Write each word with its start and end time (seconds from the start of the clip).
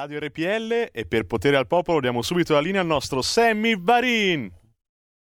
Radio 0.00 0.18
RPL 0.18 0.88
e 0.92 1.04
per 1.06 1.26
potere 1.26 1.58
al 1.58 1.66
popolo 1.66 2.00
diamo 2.00 2.22
subito 2.22 2.54
la 2.54 2.60
linea 2.60 2.80
al 2.80 2.86
nostro 2.86 3.20
Sammy 3.20 3.78
Varin. 3.78 4.50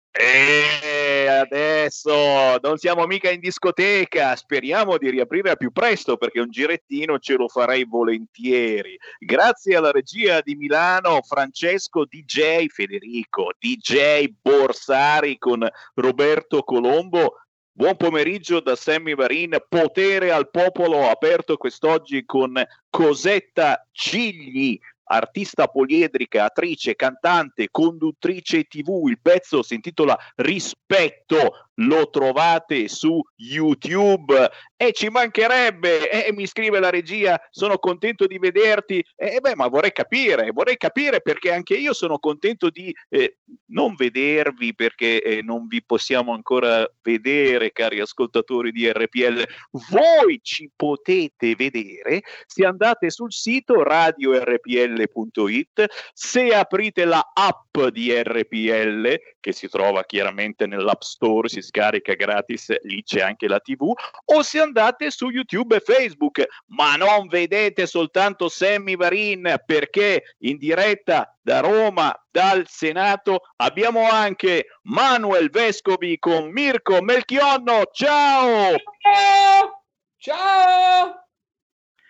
E 0.09 1.27
adesso 1.27 2.57
non 2.61 2.77
siamo 2.77 3.05
mica 3.05 3.29
in 3.29 3.41
discoteca, 3.41 4.33
speriamo 4.37 4.97
di 4.97 5.09
riaprire 5.09 5.49
a 5.49 5.57
più 5.57 5.73
presto 5.73 6.15
perché 6.15 6.39
un 6.39 6.49
girettino 6.49 7.19
ce 7.19 7.33
lo 7.33 7.49
farei 7.49 7.83
volentieri. 7.83 8.97
Grazie 9.19 9.75
alla 9.75 9.91
regia 9.91 10.39
di 10.39 10.55
Milano, 10.55 11.21
Francesco 11.23 12.05
DJ 12.05 12.67
Federico, 12.67 13.51
DJ 13.59 14.27
Borsari 14.41 15.37
con 15.39 15.67
Roberto 15.95 16.63
Colombo 16.63 17.33
Buon 17.75 17.97
pomeriggio 17.97 18.59
da 18.59 18.75
Sammy 18.75 19.15
Varin, 19.15 19.57
potere 19.67 20.31
al 20.31 20.51
popolo 20.51 21.09
aperto 21.09 21.57
quest'oggi 21.57 22.23
con 22.23 22.53
Cosetta 22.87 23.87
Cigli, 23.91 24.79
artista 25.05 25.65
poliedrica, 25.65 26.45
attrice, 26.45 26.95
cantante, 26.95 27.69
conduttrice 27.71 28.65
tv. 28.65 29.07
Il 29.07 29.19
pezzo 29.19 29.63
si 29.63 29.73
intitola 29.73 30.15
Rispetto. 30.35 31.69
Lo 31.75 32.09
trovate 32.09 32.87
su 32.87 33.21
YouTube. 33.35 34.49
E 34.75 34.91
ci 34.91 35.09
mancherebbe, 35.09 36.25
e 36.25 36.33
mi 36.33 36.45
scrive 36.45 36.79
la 36.79 36.89
regia, 36.89 37.39
sono 37.49 37.77
contento 37.77 38.27
di 38.27 38.37
vederti, 38.37 39.03
e 39.15 39.39
beh, 39.39 39.55
ma 39.55 39.67
vorrei 39.67 39.93
capire, 39.93 40.51
vorrei 40.51 40.75
capire 40.75 41.21
perché 41.21 41.53
anche 41.53 41.75
io 41.75 41.93
sono 41.93 42.19
contento 42.19 42.69
di 42.69 42.93
eh, 43.07 43.37
non 43.67 43.95
vedervi 43.95 44.75
perché 44.75 45.21
eh, 45.21 45.41
non 45.41 45.67
vi 45.67 45.81
possiamo 45.85 46.33
ancora 46.33 46.85
vedere, 47.01 47.71
cari 47.71 48.01
ascoltatori 48.01 48.71
di 48.71 48.91
RPL. 48.91 49.45
Voi 49.89 50.39
ci 50.41 50.69
potete 50.75 51.55
vedere 51.55 52.23
se 52.45 52.65
andate 52.65 53.09
sul 53.09 53.31
sito 53.31 53.83
radiorpl.it, 53.83 55.85
se 56.13 56.53
aprite 56.53 57.05
la 57.05 57.31
app 57.33 57.79
di 57.87 58.13
RPL 58.13 59.17
che 59.43 59.51
si 59.51 59.67
trova 59.67 60.05
chiaramente 60.05 60.65
nell'App 60.65 61.01
Store, 61.01 61.49
si 61.49 61.61
scarica 61.61 62.13
gratis, 62.13 62.73
lì 62.83 63.03
c'è 63.03 63.19
anche 63.19 63.49
la 63.49 63.59
TV, 63.59 63.91
o 64.25 64.41
se 64.41 64.61
andate 64.61 65.11
su 65.11 65.29
YouTube 65.29 65.75
e 65.75 65.79
Facebook, 65.81 66.45
ma 66.67 66.95
non 66.95 67.27
vedete 67.27 67.85
soltanto 67.85 68.47
Sammy 68.47 68.95
Varin 68.95 69.61
perché 69.65 70.35
in 70.39 70.57
diretta 70.57 71.37
da 71.41 71.59
Roma, 71.59 72.17
dal 72.31 72.65
Senato, 72.69 73.41
abbiamo 73.57 74.09
anche 74.09 74.77
Manuel 74.83 75.49
Vescovi 75.49 76.17
con 76.19 76.49
Mirko 76.49 77.01
Melchionno. 77.01 77.81
Ciao! 77.91 78.77
Ciao! 79.01 79.83
Ciao! 80.15 81.27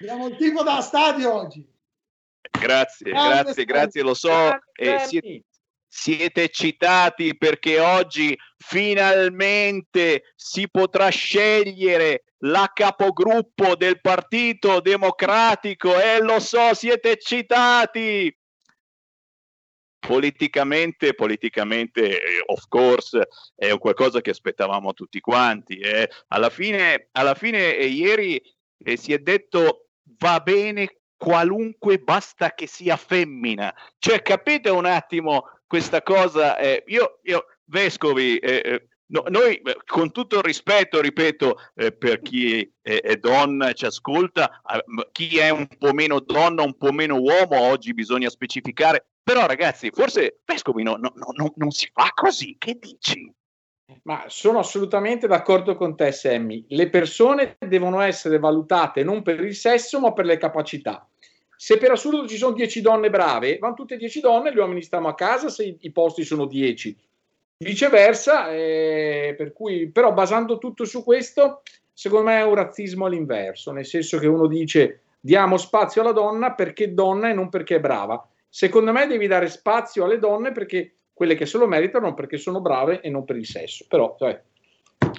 Abbiamo 0.02 0.28
il 0.28 0.36
tipo 0.36 0.62
da 0.62 0.82
stadio 0.82 1.34
oggi. 1.34 1.68
Grazie, 2.60 3.10
grazie, 3.10 3.66
grazie, 3.66 4.02
lo 4.04 4.14
so. 4.14 4.52
Eh, 4.76 5.00
siete, 5.00 5.46
siete 5.96 6.42
eccitati 6.42 7.38
perché 7.38 7.80
oggi 7.80 8.36
finalmente 8.58 10.34
si 10.36 10.68
potrà 10.68 11.10
scegliere 11.10 12.24
la 12.46 12.72
capogruppo 12.74 13.76
del 13.76 14.02
Partito 14.02 14.80
Democratico 14.80 15.96
e 16.02 16.16
eh, 16.16 16.20
lo 16.20 16.40
so, 16.40 16.74
siete 16.74 17.12
eccitati. 17.12 18.36
Politicamente, 20.00 21.14
politicamente, 21.14 22.20
eh, 22.20 22.44
of 22.48 22.66
course, 22.68 23.28
è 23.56 23.78
qualcosa 23.78 24.20
che 24.20 24.32
aspettavamo 24.32 24.94
tutti 24.94 25.20
quanti. 25.20 25.78
Eh. 25.78 26.10
Alla 26.30 26.50
fine, 26.50 27.10
alla 27.12 27.36
fine 27.36 27.76
eh, 27.76 27.86
ieri 27.86 28.42
eh, 28.84 28.98
si 28.98 29.14
è 29.14 29.20
detto 29.20 29.90
va 30.18 30.40
bene 30.40 31.02
qualunque, 31.16 32.00
basta 32.00 32.52
che 32.54 32.66
sia 32.66 32.98
femmina. 32.98 33.74
Cioè, 34.00 34.24
capite 34.24 34.70
un 34.70 34.86
attimo 34.86 35.53
questa 35.74 36.04
cosa, 36.04 36.56
eh, 36.60 36.84
io, 36.86 37.18
io, 37.24 37.46
Vescovi, 37.64 38.38
eh, 38.38 38.62
eh 38.64 38.88
no, 39.08 39.24
noi 39.30 39.56
eh, 39.56 39.76
con 39.88 40.12
tutto 40.12 40.38
il 40.38 40.44
rispetto, 40.44 41.02
ripeto, 41.02 41.58
eh, 41.74 41.92
per 41.92 42.22
chi 42.22 42.62
è, 42.80 43.02
è 43.02 43.18
donna 43.18 43.74
ci 43.74 43.88
ascolta, 43.88 44.62
chi 45.12 45.40
è 45.40 45.50
un 45.50 45.66
po' 45.80 45.92
meno 45.92 46.20
donna, 46.20 46.62
un 46.62 46.78
po' 46.78 46.92
meno 46.92 47.16
uomo, 47.16 47.60
oggi 47.60 47.96
bisogna 47.96 48.30
specificare, 48.30 49.08
però 49.24 49.48
ragazzi, 49.48 49.90
forse 49.92 50.42
Vescovi 50.46 50.84
no, 50.84 50.96
no, 50.98 51.12
non 51.56 51.72
si 51.72 51.90
fa 51.92 52.12
così, 52.14 52.56
che 52.60 52.78
dici? 52.80 53.34
Ma 54.04 54.26
sono 54.28 54.60
assolutamente 54.60 55.26
d'accordo 55.26 55.76
con 55.76 55.96
te, 55.96 56.12
Sammy. 56.12 56.66
Le 56.68 56.88
persone 56.92 57.58
devono 57.58 58.00
essere 58.00 58.38
valutate 58.38 59.04
non 59.04 59.24
per 59.24 59.44
il 59.44 59.56
sesso, 59.56 60.00
ma 60.00 60.14
per 60.14 60.26
le 60.26 60.38
capacità. 60.38 61.08
Se 61.64 61.78
per 61.78 61.92
assurdo 61.92 62.28
ci 62.28 62.36
sono 62.36 62.52
10 62.52 62.82
donne 62.82 63.10
brave, 63.10 63.58
vanno 63.58 63.76
tutte 63.76 63.96
10 63.96 64.20
donne, 64.20 64.52
gli 64.52 64.58
uomini 64.58 64.82
stanno 64.82 65.08
a 65.08 65.16
casa 65.16 65.48
se 65.48 65.78
i 65.80 65.92
posti 65.94 66.26
sono 66.26 66.46
10. 66.46 66.94
Viceversa, 67.60 68.52
eh, 68.52 69.34
per 69.38 69.54
cui, 69.54 69.90
però 69.90 70.12
basando 70.12 70.58
tutto 70.58 70.84
su 70.84 71.06
questo, 71.06 71.62
secondo 71.94 72.26
me 72.26 72.40
è 72.40 72.44
un 72.44 72.56
razzismo 72.56 73.06
all'inverso, 73.06 73.72
nel 73.72 73.86
senso 73.86 74.18
che 74.18 74.28
uno 74.28 74.48
dice 74.48 75.04
diamo 75.22 75.56
spazio 75.56 76.02
alla 76.02 76.12
donna 76.12 76.52
perché 76.52 76.94
donna 76.94 77.30
e 77.30 77.34
non 77.34 77.48
perché 77.48 77.78
è 77.78 77.80
brava. 77.80 78.22
Secondo 78.50 78.92
me 78.92 79.08
devi 79.08 79.28
dare 79.28 79.48
spazio 79.48 80.04
alle 80.04 80.20
donne 80.20 80.52
perché 80.52 80.96
quelle 81.14 81.36
che 81.36 81.46
se 81.46 81.58
lo 81.58 81.66
meritano 81.66 82.14
perché 82.14 82.36
sono 82.36 82.60
brave 82.60 83.00
e 83.00 83.10
non 83.10 83.24
per 83.24 83.38
il 83.38 83.46
sesso. 83.46 83.86
Però, 83.88 84.18
cioè, 84.20 84.38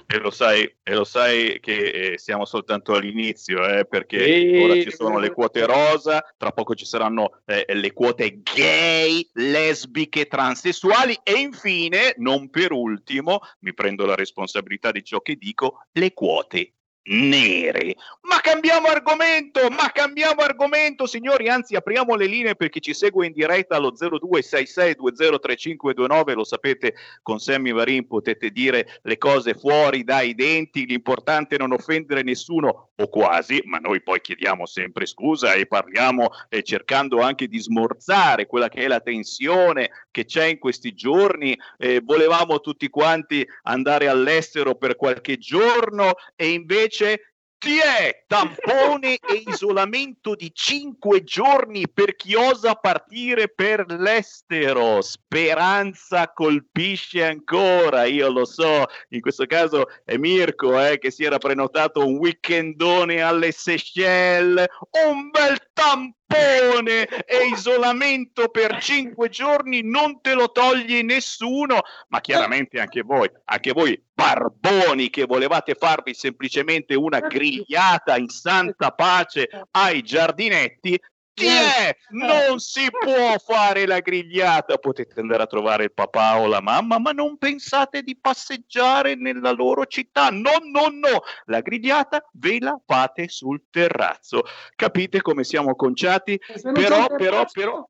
e 0.07 0.17
lo 0.19 0.31
sai, 0.31 0.63
e 0.83 0.93
lo 0.93 1.03
sai 1.03 1.59
che 1.59 2.13
eh, 2.13 2.17
siamo 2.17 2.45
soltanto 2.45 2.93
all'inizio, 2.93 3.67
eh, 3.67 3.85
perché 3.85 4.23
e... 4.23 4.63
ora 4.63 4.81
ci 4.81 4.91
sono 4.91 5.19
le 5.19 5.31
quote 5.31 5.65
rosa, 5.65 6.23
tra 6.37 6.51
poco 6.51 6.75
ci 6.75 6.85
saranno 6.85 7.41
eh, 7.45 7.65
le 7.73 7.93
quote 7.93 8.41
gay, 8.41 9.27
lesbiche, 9.33 10.27
transessuali 10.27 11.17
e 11.23 11.33
infine, 11.33 12.13
non 12.17 12.49
per 12.49 12.71
ultimo, 12.71 13.39
mi 13.59 13.73
prendo 13.73 14.05
la 14.05 14.15
responsabilità 14.15 14.91
di 14.91 15.03
ciò 15.03 15.21
che 15.21 15.35
dico, 15.35 15.85
le 15.91 16.13
quote 16.13 16.74
nere. 17.05 17.95
Ma 18.21 18.39
cambiamo 18.39 18.87
argomento, 18.87 19.69
ma 19.69 19.91
cambiamo 19.91 20.41
argomento, 20.41 21.05
signori, 21.05 21.49
anzi 21.49 21.75
apriamo 21.75 22.15
le 22.15 22.25
linee 22.25 22.55
per 22.55 22.69
chi 22.69 22.81
ci 22.81 22.93
segue 22.93 23.27
in 23.27 23.33
diretta 23.33 23.75
allo 23.75 23.93
0266203529, 23.93 26.33
lo 26.33 26.43
sapete, 26.43 26.95
con 27.21 27.37
Sammy 27.39 27.71
Varin 27.71 28.07
potete 28.07 28.49
dire 28.49 28.99
le 29.03 29.17
cose 29.17 29.53
fuori 29.53 30.03
dai 30.03 30.33
denti, 30.33 30.87
l'importante 30.87 31.55
è 31.55 31.59
non 31.59 31.73
offendere 31.73 32.23
nessuno 32.23 32.89
o 32.95 33.07
quasi, 33.09 33.61
ma 33.65 33.77
noi 33.77 34.01
poi 34.01 34.21
chiediamo 34.21 34.65
sempre 34.65 35.05
scusa 35.05 35.53
e 35.53 35.67
parliamo 35.67 36.29
eh, 36.49 36.63
cercando 36.63 37.21
anche 37.21 37.47
di 37.47 37.59
smorzare 37.59 38.47
quella 38.47 38.69
che 38.69 38.81
è 38.81 38.87
la 38.87 39.01
tensione 39.01 39.91
che 40.09 40.25
c'è 40.25 40.45
in 40.45 40.57
questi 40.59 40.95
giorni, 40.95 41.59
eh, 41.77 42.01
volevamo 42.03 42.59
tutti 42.61 42.89
quanti 42.89 43.47
andare 43.63 44.07
all'estero 44.07 44.75
per 44.75 44.95
qualche 44.95 45.37
giorno 45.37 46.13
e 46.35 46.51
invece 46.51 46.94
invece 46.95 47.21
ti 47.57 47.77
è? 47.79 48.23
Tampone 48.27 49.17
e 49.17 49.43
isolamento 49.47 50.35
di 50.35 50.51
cinque 50.53 51.23
giorni 51.23 51.89
per 51.89 52.15
chi 52.15 52.35
osa 52.35 52.75
partire 52.75 53.47
per 53.47 53.85
l'estero. 53.87 55.01
Speranza 55.01 56.31
colpisce 56.31 57.25
ancora, 57.25 58.03
io 58.05 58.29
lo 58.29 58.45
so, 58.45 58.85
in 59.09 59.21
questo 59.21 59.45
caso 59.45 59.87
è 60.03 60.17
Mirko 60.17 60.79
eh, 60.79 60.99
che 60.99 61.11
si 61.11 61.23
era 61.23 61.37
prenotato 61.37 62.05
un 62.05 62.17
weekendone 62.17 63.21
alle 63.21 63.51
Seychelles, 63.51 64.67
un 65.07 65.29
bel 65.31 65.57
tampone 65.73 66.24
tampone 66.25 67.05
e 67.25 67.47
isolamento 67.51 68.49
per 68.49 68.81
cinque 68.81 69.29
giorni 69.29 69.81
non 69.83 70.21
te 70.21 70.33
lo 70.33 70.51
toglie 70.51 71.01
nessuno, 71.01 71.81
ma 72.09 72.21
chiaramente 72.21 72.79
anche 72.79 73.01
voi, 73.01 73.29
anche 73.45 73.71
voi 73.71 74.01
barboni 74.13 75.09
che 75.09 75.25
volevate 75.25 75.75
farvi 75.75 76.13
semplicemente 76.13 76.95
una 76.95 77.19
grigliata 77.19 78.17
in 78.17 78.29
santa 78.29 78.91
pace 78.91 79.49
ai 79.71 80.01
giardinetti, 80.01 80.99
chi 81.35 81.47
è? 81.47 81.95
Non 82.11 82.59
si 82.59 82.87
può 82.89 83.37
fare 83.37 83.85
la 83.85 83.99
grigliata. 83.99 84.77
Potete 84.77 85.19
andare 85.19 85.43
a 85.43 85.47
trovare 85.47 85.83
il 85.83 85.93
papà 85.93 86.39
o 86.39 86.47
la 86.47 86.61
mamma, 86.61 86.97
ma 86.97 87.11
non 87.11 87.37
pensate 87.37 88.01
di 88.01 88.17
passeggiare 88.17 89.15
nella 89.15 89.51
loro 89.51 89.85
città. 89.85 90.29
No, 90.29 90.53
no, 90.63 90.87
no. 90.87 91.21
La 91.45 91.59
grigliata 91.59 92.25
ve 92.33 92.59
la 92.59 92.79
fate 92.83 93.27
sul 93.27 93.65
terrazzo. 93.69 94.43
Capite 94.75 95.21
come 95.21 95.43
siamo 95.43 95.75
conciati? 95.75 96.39
Però, 96.73 97.07
però, 97.07 97.45
però. 97.51 97.87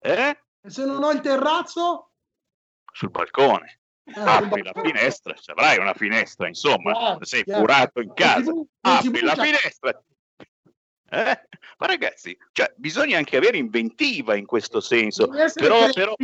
Eh? 0.00 0.38
E 0.60 0.70
se 0.70 0.84
non 0.84 1.02
ho 1.02 1.12
il 1.12 1.20
terrazzo? 1.20 2.10
Sul 2.92 3.10
balcone. 3.10 3.78
Ah, 4.16 4.36
apri 4.36 4.62
la 4.62 4.72
finestra, 4.74 5.34
avrai 5.46 5.78
una 5.78 5.94
finestra, 5.94 6.46
insomma, 6.46 6.92
chiaro, 6.92 7.24
sei 7.24 7.42
chiaro. 7.42 7.60
curato 7.60 8.00
in 8.02 8.12
casa, 8.12 8.52
apri 8.82 9.20
la 9.22 9.34
finestra, 9.34 10.04
eh? 11.14 11.40
Ma 11.78 11.86
ragazzi, 11.86 12.36
cioè, 12.52 12.72
bisogna 12.76 13.18
anche 13.18 13.36
avere 13.36 13.56
inventiva 13.56 14.36
in 14.36 14.46
questo 14.46 14.80
senso. 14.80 15.28
Però, 15.28 15.90
però, 15.92 16.14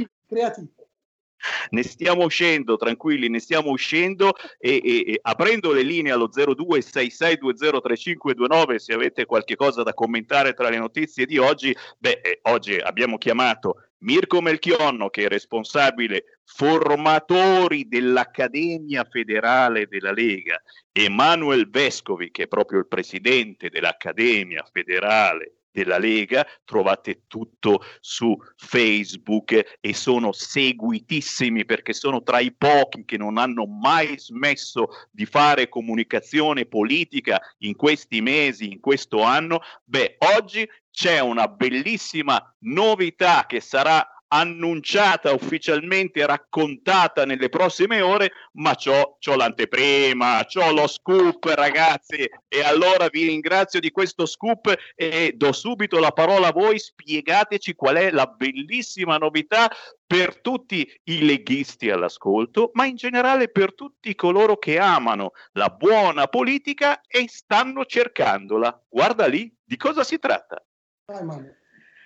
ne 1.70 1.82
stiamo 1.82 2.25
uscendo, 2.25 2.76
tranquilli, 2.76 3.28
ne 3.28 3.40
stiamo 3.40 3.70
uscendo 3.70 4.35
e, 4.59 4.80
e, 4.82 5.12
e 5.12 5.18
aprendo 5.23 5.73
le 5.73 5.82
linee 5.82 6.12
allo 6.12 6.28
0266203529 6.28 8.76
se 8.76 8.92
avete 8.92 9.25
qualche 9.25 9.56
cosa 9.56 9.82
da 9.82 9.94
commentare 9.94 10.52
tra 10.52 10.68
le 10.68 10.76
notizie 10.78 11.25
di 11.26 11.38
oggi, 11.38 11.76
beh, 11.99 12.20
eh, 12.23 12.38
oggi 12.42 12.76
abbiamo 12.76 13.18
chiamato 13.18 13.87
Mirko 14.00 14.40
Melchionno, 14.40 15.11
che 15.11 15.25
è 15.25 15.28
responsabile 15.28 16.40
formatori 16.45 17.88
dell'Accademia 17.88 19.04
Federale 19.04 19.87
della 19.88 20.12
Lega, 20.12 20.61
Emanuel 20.92 21.69
Vescovi, 21.69 22.30
che 22.30 22.45
è 22.45 22.49
proprio 22.49 22.78
il 22.78 22.88
presidente 22.88 23.69
dell'Accademia 23.69 24.66
Federale 24.73 25.54
della 25.71 25.99
Lega, 25.99 26.47
trovate 26.64 27.23
tutto 27.26 27.83
su 28.00 28.37
Facebook 28.57 29.78
e 29.80 29.95
sono 29.95 30.33
seguitissimi 30.33 31.64
perché 31.64 31.92
sono 31.92 32.23
tra 32.23 32.40
i 32.40 32.52
pochi 32.52 33.04
che 33.04 33.16
non 33.16 33.38
hanno 33.38 33.66
mai 33.66 34.19
smesso 34.19 34.88
di 35.11 35.26
fare 35.26 35.69
comunicazione 35.69 36.66
politica 36.66 37.40
in 37.59 37.76
questi 37.76 38.21
mesi, 38.21 38.71
in 38.71 38.80
questo 38.80 39.23
anno. 39.23 39.61
Beh, 39.85 40.16
oggi 40.37 40.69
c'è 40.90 41.20
una 41.20 41.49
bellissima 41.49 42.42
novità 42.61 43.47
che 43.47 43.61
sarà 43.61 44.06
annunciata 44.32 45.32
ufficialmente, 45.32 46.25
raccontata 46.25 47.25
nelle 47.25 47.49
prossime 47.49 48.00
ore, 48.00 48.32
ma 48.52 48.75
c'ho, 48.75 49.16
c'ho 49.18 49.35
l'anteprima, 49.35 50.44
c'ho 50.47 50.73
lo 50.73 50.87
scoop, 50.87 51.44
ragazzi. 51.47 52.28
E 52.49 52.62
allora 52.62 53.09
vi 53.09 53.26
ringrazio 53.26 53.80
di 53.80 53.90
questo 53.90 54.26
scoop 54.26 54.73
e 54.94 55.32
do 55.35 55.52
subito 55.52 55.99
la 55.99 56.12
parola 56.12 56.49
a 56.49 56.52
voi. 56.52 56.78
Spiegateci 56.78 57.75
qual 57.75 57.97
è 57.97 58.11
la 58.11 58.26
bellissima 58.26 59.16
novità 59.16 59.70
per 60.06 60.40
tutti 60.40 60.88
i 61.04 61.25
leghisti 61.25 61.90
all'ascolto, 61.90 62.70
ma 62.75 62.85
in 62.85 62.97
generale 62.97 63.49
per 63.49 63.75
tutti 63.75 64.14
coloro 64.14 64.59
che 64.59 64.78
amano 64.78 65.32
la 65.52 65.68
buona 65.68 66.26
politica 66.28 67.00
e 67.06 67.26
stanno 67.28 67.85
cercandola. 67.85 68.80
Guarda 68.88 69.26
lì, 69.26 69.52
di 69.64 69.76
cosa 69.76 70.04
si 70.04 70.18
tratta? 70.18 70.64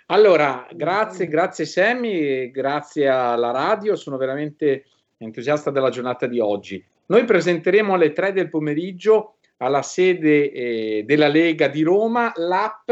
Allora, 0.06 0.66
grazie, 0.72 1.28
grazie 1.28 1.64
Sammy, 1.64 2.50
grazie 2.50 3.08
alla 3.08 3.50
radio, 3.50 3.96
sono 3.96 4.16
veramente 4.16 4.84
entusiasta 5.16 5.70
della 5.70 5.90
giornata 5.90 6.26
di 6.26 6.40
oggi. 6.40 6.84
Noi 7.06 7.24
presenteremo 7.24 7.94
alle 7.94 8.12
3 8.12 8.32
del 8.32 8.48
pomeriggio 8.48 9.36
alla 9.58 9.82
sede 9.82 10.50
eh, 10.50 11.02
della 11.06 11.28
Lega 11.28 11.68
di 11.68 11.82
Roma 11.82 12.32
l'app, 12.36 12.90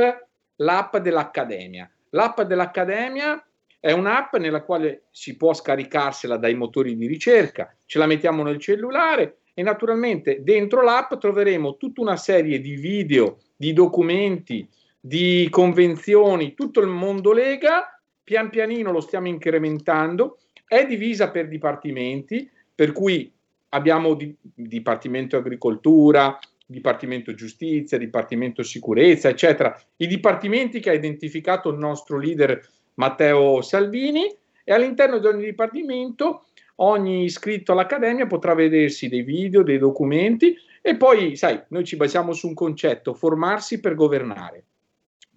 l'app 0.57 0.97
dell'Accademia. 0.97 1.91
L'app 2.11 2.41
dell'Accademia 2.43 3.45
è 3.81 3.93
un'app 3.93 4.37
nella 4.37 4.63
quale 4.63 5.05
si 5.11 5.37
può 5.37 5.53
scaricarsela 5.53 6.37
dai 6.37 6.55
motori 6.55 6.97
di 6.97 7.07
ricerca, 7.07 7.75
ce 7.85 7.99
la 7.99 8.07
mettiamo 8.07 8.43
nel 8.43 8.59
cellulare 8.59 9.39
e 9.55 9.63
naturalmente 9.63 10.43
dentro 10.43 10.83
l'app 10.83 11.15
troveremo 11.15 11.77
tutta 11.77 12.01
una 12.01 12.17
serie 12.17 12.61
di 12.61 12.77
video, 12.77 13.39
di 13.57 13.73
documenti, 13.73 14.67
di 15.05 15.49
convenzioni, 15.51 16.55
tutto 16.55 16.79
il 16.79 16.87
mondo 16.87 17.33
Lega, 17.33 18.01
pian 18.23 18.51
pianino 18.51 18.93
lo 18.93 19.01
stiamo 19.01 19.27
incrementando, 19.27 20.39
è 20.65 20.87
divisa 20.87 21.33
per 21.33 21.49
dipartimenti, 21.49 22.49
per 22.73 22.93
cui 22.93 23.31
abbiamo 23.71 24.15
di, 24.15 24.33
Dipartimento 24.41 25.37
Agricoltura, 25.37 26.39
Dipartimento 26.65 27.35
Giustizia, 27.35 27.99
Dipartimento 27.99 28.63
Sicurezza, 28.63 29.29
eccetera, 29.29 29.77
i 29.97 30.07
dipartimenti 30.07 30.79
che 30.79 30.91
ha 30.91 30.95
identificato 30.95 31.71
il 31.71 31.79
nostro 31.79 32.19
leader 32.19 32.65
Matteo 32.95 33.61
Salvini 33.61 34.33
e 34.63 34.73
all'interno 34.73 35.19
di 35.19 35.27
ogni 35.27 35.45
dipartimento 35.45 36.45
ogni 36.77 37.25
iscritto 37.25 37.73
all'Accademia 37.73 38.29
potrà 38.29 38.55
vedersi 38.55 39.09
dei 39.09 39.23
video, 39.23 39.65
dei 39.65 39.79
documenti 39.79 40.57
e 40.81 40.97
poi, 40.97 41.35
sai, 41.35 41.61
noi 41.69 41.85
ci 41.85 41.97
basiamo 41.97 42.33
su 42.33 42.47
un 42.47 42.55
concetto, 42.55 43.15
formarsi 43.15 43.81
per 43.81 43.95
governare. 43.95 44.65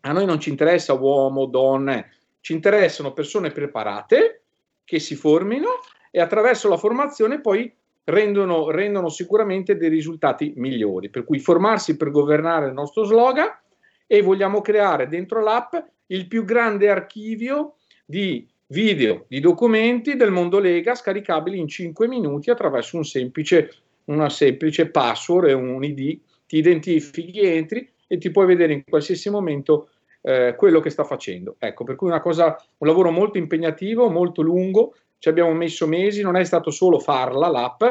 A 0.05 0.11
noi 0.11 0.25
non 0.25 0.39
ci 0.39 0.49
interessa 0.49 0.93
uomo, 0.93 1.47
donne, 1.47 2.11
ci 2.39 2.53
interessano 2.53 3.11
persone 3.11 3.49
preparate 3.49 4.43
che 4.83 4.99
si 4.99 5.15
formino 5.15 5.79
e 6.11 6.21
attraverso 6.21 6.69
la 6.69 6.77
formazione 6.77 7.41
poi 7.41 7.73
rendono, 8.03 8.69
rendono 8.69 9.09
sicuramente 9.09 9.77
dei 9.77 9.89
risultati 9.89 10.53
migliori. 10.57 11.09
Per 11.09 11.23
cui 11.23 11.39
formarsi 11.39 11.97
per 11.97 12.11
governare 12.11 12.67
il 12.67 12.73
nostro 12.73 13.03
slogan 13.03 13.47
e 14.05 14.21
vogliamo 14.21 14.61
creare 14.61 15.07
dentro 15.07 15.41
l'app 15.41 15.73
il 16.07 16.27
più 16.27 16.43
grande 16.43 16.87
archivio 16.87 17.77
di 18.05 18.47
video, 18.67 19.25
di 19.27 19.39
documenti 19.39 20.15
del 20.15 20.29
mondo 20.29 20.59
Lega 20.59 20.93
scaricabili 20.93 21.57
in 21.57 21.67
5 21.67 22.07
minuti 22.07 22.51
attraverso 22.51 22.95
un 22.97 23.05
semplice, 23.05 23.71
una 24.05 24.29
semplice 24.29 24.87
password 24.91 25.47
e 25.47 25.53
un 25.53 25.83
ID. 25.83 26.19
Ti 26.45 26.57
identifichi, 26.57 27.39
entri 27.39 27.91
e 28.05 28.19
ti 28.19 28.29
puoi 28.29 28.45
vedere 28.45 28.73
in 28.73 28.83
qualsiasi 28.87 29.31
momento 29.31 29.89
eh, 30.25 30.55
quello 30.57 30.79
che 30.79 30.89
sta 30.89 31.03
facendo. 31.03 31.55
Ecco, 31.59 31.83
per 31.83 31.95
cui 31.95 32.07
una 32.07 32.19
cosa, 32.19 32.57
un 32.79 32.87
lavoro 32.87 33.11
molto 33.11 33.37
impegnativo, 33.37 34.09
molto 34.09 34.41
lungo, 34.41 34.95
ci 35.19 35.29
abbiamo 35.29 35.53
messo 35.53 35.85
mesi, 35.85 36.23
non 36.23 36.35
è 36.35 36.43
stato 36.43 36.71
solo 36.71 36.99
farla 36.99 37.47
l'app, 37.47 37.83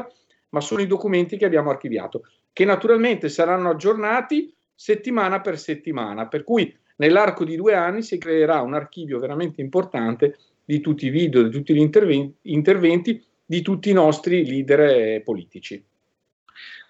ma 0.49 0.61
sono 0.61 0.81
i 0.83 0.87
documenti 0.87 1.37
che 1.37 1.45
abbiamo 1.45 1.71
archiviato, 1.71 2.23
che 2.53 2.64
naturalmente 2.64 3.29
saranno 3.29 3.71
aggiornati 3.71 4.53
settimana 4.75 5.41
per 5.41 5.59
settimana, 5.59 6.26
per 6.26 6.43
cui 6.43 6.76
nell'arco 6.97 7.45
di 7.45 7.55
due 7.55 7.75
anni 7.75 8.03
si 8.03 8.19
creerà 8.19 8.61
un 8.62 8.75
archivio 8.75 9.21
veramente 9.21 9.61
importante 9.61 10.37
di 10.64 10.81
tutti 10.81 11.07
i 11.07 11.11
video, 11.11 11.43
di 11.43 11.50
tutti 11.50 11.73
gli 11.73 11.79
interventi, 11.79 12.37
interventi 12.43 13.25
di 13.45 13.62
tutti 13.62 13.91
i 13.91 13.93
nostri 13.93 14.45
leader 14.45 14.81
eh, 14.81 15.21
politici. 15.25 15.83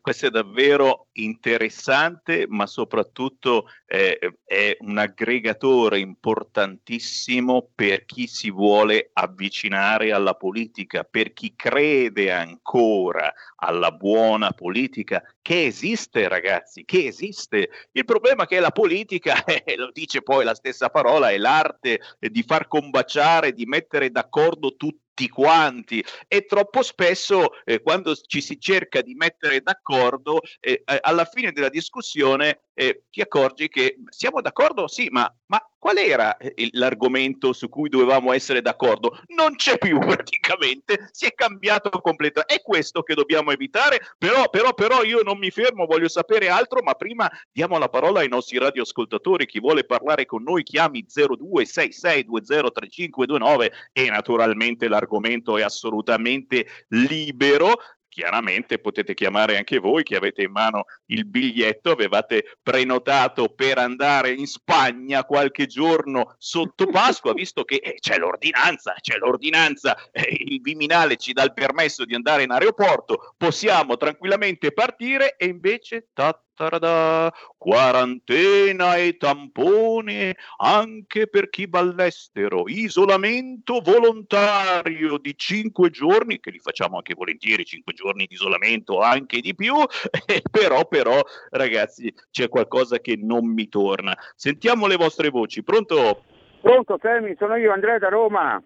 Questo 0.04 0.26
è 0.26 0.30
davvero 0.30 1.06
interessante, 1.12 2.44
ma 2.46 2.66
soprattutto 2.66 3.70
eh, 3.86 4.18
è 4.44 4.76
un 4.80 4.98
aggregatore 4.98 5.98
importantissimo 5.98 7.70
per 7.74 8.04
chi 8.04 8.26
si 8.26 8.50
vuole 8.50 9.08
avvicinare 9.14 10.12
alla 10.12 10.34
politica, 10.34 11.04
per 11.04 11.32
chi 11.32 11.54
crede 11.56 12.30
ancora 12.30 13.32
alla 13.56 13.92
buona 13.92 14.50
politica, 14.50 15.22
che 15.40 15.64
esiste 15.64 16.28
ragazzi, 16.28 16.84
che 16.84 17.06
esiste. 17.06 17.70
Il 17.92 18.04
problema 18.04 18.42
è 18.42 18.46
che 18.46 18.60
la 18.60 18.72
politica, 18.72 19.42
eh, 19.64 19.74
lo 19.76 19.90
dice 19.90 20.20
poi 20.20 20.44
la 20.44 20.54
stessa 20.54 20.90
parola, 20.90 21.30
è 21.30 21.38
l'arte 21.38 22.00
di 22.18 22.42
far 22.42 22.68
combaciare, 22.68 23.54
di 23.54 23.64
mettere 23.64 24.10
d'accordo 24.10 24.76
tutti 24.76 25.03
tutti 25.14 25.28
quanti. 25.28 26.04
E 26.26 26.44
troppo 26.44 26.82
spesso 26.82 27.62
eh, 27.64 27.80
quando 27.80 28.14
ci 28.16 28.40
si 28.40 28.58
cerca 28.58 29.00
di 29.00 29.14
mettere 29.14 29.60
d'accordo 29.62 30.40
eh, 30.60 30.82
eh 30.84 30.98
alla 31.00 31.24
fine 31.24 31.52
della 31.52 31.68
discussione 31.68 32.62
eh, 32.74 33.04
ti 33.10 33.20
accorgi 33.20 33.68
che 33.68 33.96
siamo 34.08 34.40
d'accordo 34.40 34.88
sì 34.88 35.08
ma, 35.10 35.32
ma 35.46 35.64
qual 35.84 35.98
era 35.98 36.38
eh, 36.38 36.70
l'argomento 36.72 37.52
su 37.52 37.68
cui 37.68 37.90
dovevamo 37.90 38.32
essere 38.32 38.62
d'accordo? 38.62 39.20
Non 39.36 39.56
c'è 39.56 39.76
più 39.76 39.98
praticamente, 40.00 41.10
si 41.12 41.26
è 41.26 41.34
cambiato 41.34 41.90
completamente. 42.00 42.54
È 42.54 42.62
questo 42.62 43.02
che 43.02 43.12
dobbiamo 43.12 43.50
evitare, 43.50 44.00
però, 44.16 44.48
però, 44.48 44.72
però 44.72 45.02
io 45.02 45.20
non 45.22 45.36
mi 45.36 45.50
fermo, 45.50 45.84
voglio 45.84 46.08
sapere 46.08 46.48
altro, 46.48 46.82
ma 46.82 46.94
prima 46.94 47.30
diamo 47.52 47.76
la 47.76 47.90
parola 47.90 48.20
ai 48.20 48.28
nostri 48.28 48.56
radioascoltatori. 48.56 49.44
Chi 49.44 49.60
vuole 49.60 49.84
parlare 49.84 50.24
con 50.24 50.42
noi 50.42 50.62
chiami 50.62 51.04
0266203529 51.06 53.72
e 53.92 54.08
naturalmente 54.08 54.88
l'argomento 54.88 55.58
è 55.58 55.62
assolutamente 55.62 56.66
libero 56.88 57.74
chiaramente 58.14 58.78
potete 58.78 59.12
chiamare 59.12 59.56
anche 59.56 59.80
voi 59.80 60.04
che 60.04 60.14
avete 60.14 60.42
in 60.42 60.52
mano 60.52 60.84
il 61.06 61.26
biglietto, 61.26 61.90
avevate 61.90 62.56
prenotato 62.62 63.48
per 63.48 63.78
andare 63.78 64.30
in 64.30 64.46
Spagna 64.46 65.24
qualche 65.24 65.66
giorno 65.66 66.36
sotto 66.38 66.86
Pasqua, 66.86 67.32
visto 67.34 67.64
che 67.64 67.80
eh, 67.82 67.96
c'è 67.98 68.16
l'ordinanza, 68.16 68.94
c'è 69.00 69.16
l'ordinanza, 69.16 69.96
eh, 70.12 70.32
il 70.46 70.60
Viminale 70.60 71.16
ci 71.16 71.32
dà 71.32 71.42
il 71.42 71.52
permesso 71.52 72.04
di 72.04 72.14
andare 72.14 72.44
in 72.44 72.52
aeroporto, 72.52 73.34
possiamo 73.36 73.96
tranquillamente 73.96 74.72
partire 74.72 75.34
e 75.36 75.46
invece 75.46 76.10
ta 76.12 76.40
tarada, 76.54 77.32
quarantena 77.58 78.96
e 78.96 79.16
tamponi 79.16 80.34
anche 80.58 81.26
per 81.26 81.50
chi 81.50 81.66
va 81.66 81.80
all'estero, 81.80 82.64
isolamento 82.66 83.80
volontario 83.80 85.18
di 85.18 85.36
cinque 85.36 85.90
giorni, 85.90 86.40
che 86.40 86.50
li 86.50 86.58
facciamo 86.58 86.96
anche 86.96 87.14
volentieri, 87.14 87.64
cinque 87.64 87.92
giorni 87.92 88.26
di 88.26 88.34
isolamento, 88.34 89.00
anche 89.00 89.40
di 89.40 89.54
più, 89.54 89.74
eh, 90.26 90.42
però, 90.50 90.86
però, 90.86 91.20
ragazzi, 91.50 92.12
c'è 92.30 92.48
qualcosa 92.48 92.98
che 92.98 93.18
non 93.20 93.46
mi 93.46 93.68
torna. 93.68 94.16
Sentiamo 94.34 94.86
le 94.86 94.96
vostre 94.96 95.30
voci, 95.30 95.62
pronto? 95.62 96.22
Pronto, 96.60 96.98
Temi, 96.98 97.34
sono 97.38 97.56
io, 97.56 97.72
Andrea 97.72 97.98
da 97.98 98.08
Roma. 98.08 98.62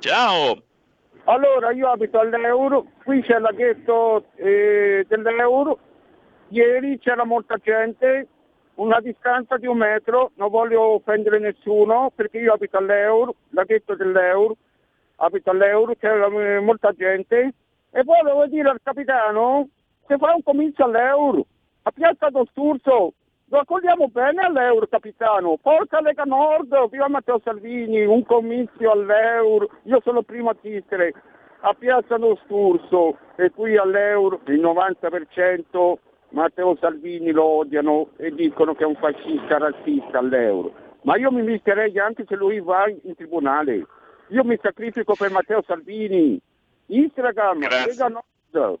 Ciao. 0.00 0.62
Allora, 1.26 1.70
io 1.70 1.88
abito 1.88 2.18
all'euro, 2.18 2.86
qui 3.02 3.22
c'è 3.22 3.36
il 3.36 3.42
laghetto 3.42 4.26
eh, 4.34 5.06
dell'euro, 5.08 5.78
Ieri 6.48 6.98
c'era 6.98 7.24
molta 7.24 7.56
gente, 7.56 8.28
una 8.76 9.00
distanza 9.00 9.56
di 9.56 9.66
un 9.66 9.78
metro, 9.78 10.32
non 10.34 10.50
voglio 10.50 10.82
offendere 10.94 11.38
nessuno 11.38 12.10
perché 12.14 12.38
io 12.38 12.52
abito 12.52 12.76
all'Euro, 12.76 13.36
laghetto 13.50 13.94
dell'Euro, 13.94 14.56
abito 15.16 15.50
all'Euro, 15.50 15.94
c'era 15.96 16.26
eh, 16.26 16.60
molta 16.60 16.92
gente. 16.92 17.54
E 17.90 18.04
poi 18.04 18.22
devo 18.24 18.46
dire 18.46 18.68
al 18.68 18.80
capitano 18.82 19.68
se 20.06 20.18
fa 20.18 20.34
un 20.34 20.42
comizio 20.42 20.84
all'Euro, 20.84 21.46
a 21.82 21.90
Piazza 21.90 22.28
do 22.28 22.44
Sturzo, 22.50 23.14
lo 23.46 23.58
accogliamo 23.58 24.08
bene 24.08 24.42
all'Euro 24.42 24.86
capitano, 24.86 25.56
forza 25.62 26.00
Lega 26.00 26.24
Nord, 26.24 26.88
viva 26.90 27.08
Matteo 27.08 27.40
Salvini, 27.42 28.04
un 28.04 28.24
comizio 28.24 28.90
all'Euro, 28.90 29.68
io 29.84 30.00
sono 30.02 30.22
primo 30.22 30.50
a 30.50 30.56
assistere 30.58 31.12
a 31.60 31.72
Piazza 31.74 32.16
do 32.16 32.38
Sturzo 32.44 33.16
e 33.36 33.50
qui 33.50 33.76
all'Euro 33.76 34.40
il 34.46 34.60
90% 34.60 35.94
Matteo 36.34 36.76
Salvini 36.80 37.30
lo 37.30 37.44
odiano 37.44 38.10
e 38.16 38.32
dicono 38.32 38.74
che 38.74 38.82
è 38.82 38.86
un 38.86 38.96
fascista 38.96 39.56
razzista 39.56 40.18
all'euro. 40.18 40.74
Ma 41.02 41.16
io 41.16 41.30
mi 41.30 41.42
metterei 41.42 41.96
anche 41.98 42.24
se 42.26 42.34
lui 42.34 42.60
va 42.60 42.88
in 42.88 43.14
tribunale. 43.14 43.86
Io 44.28 44.42
mi 44.42 44.58
sacrifico 44.60 45.14
per 45.14 45.30
Matteo 45.30 45.62
Salvini. 45.64 46.38
Instagram, 46.86 47.60
Lega 47.60 48.08
Nord. 48.08 48.78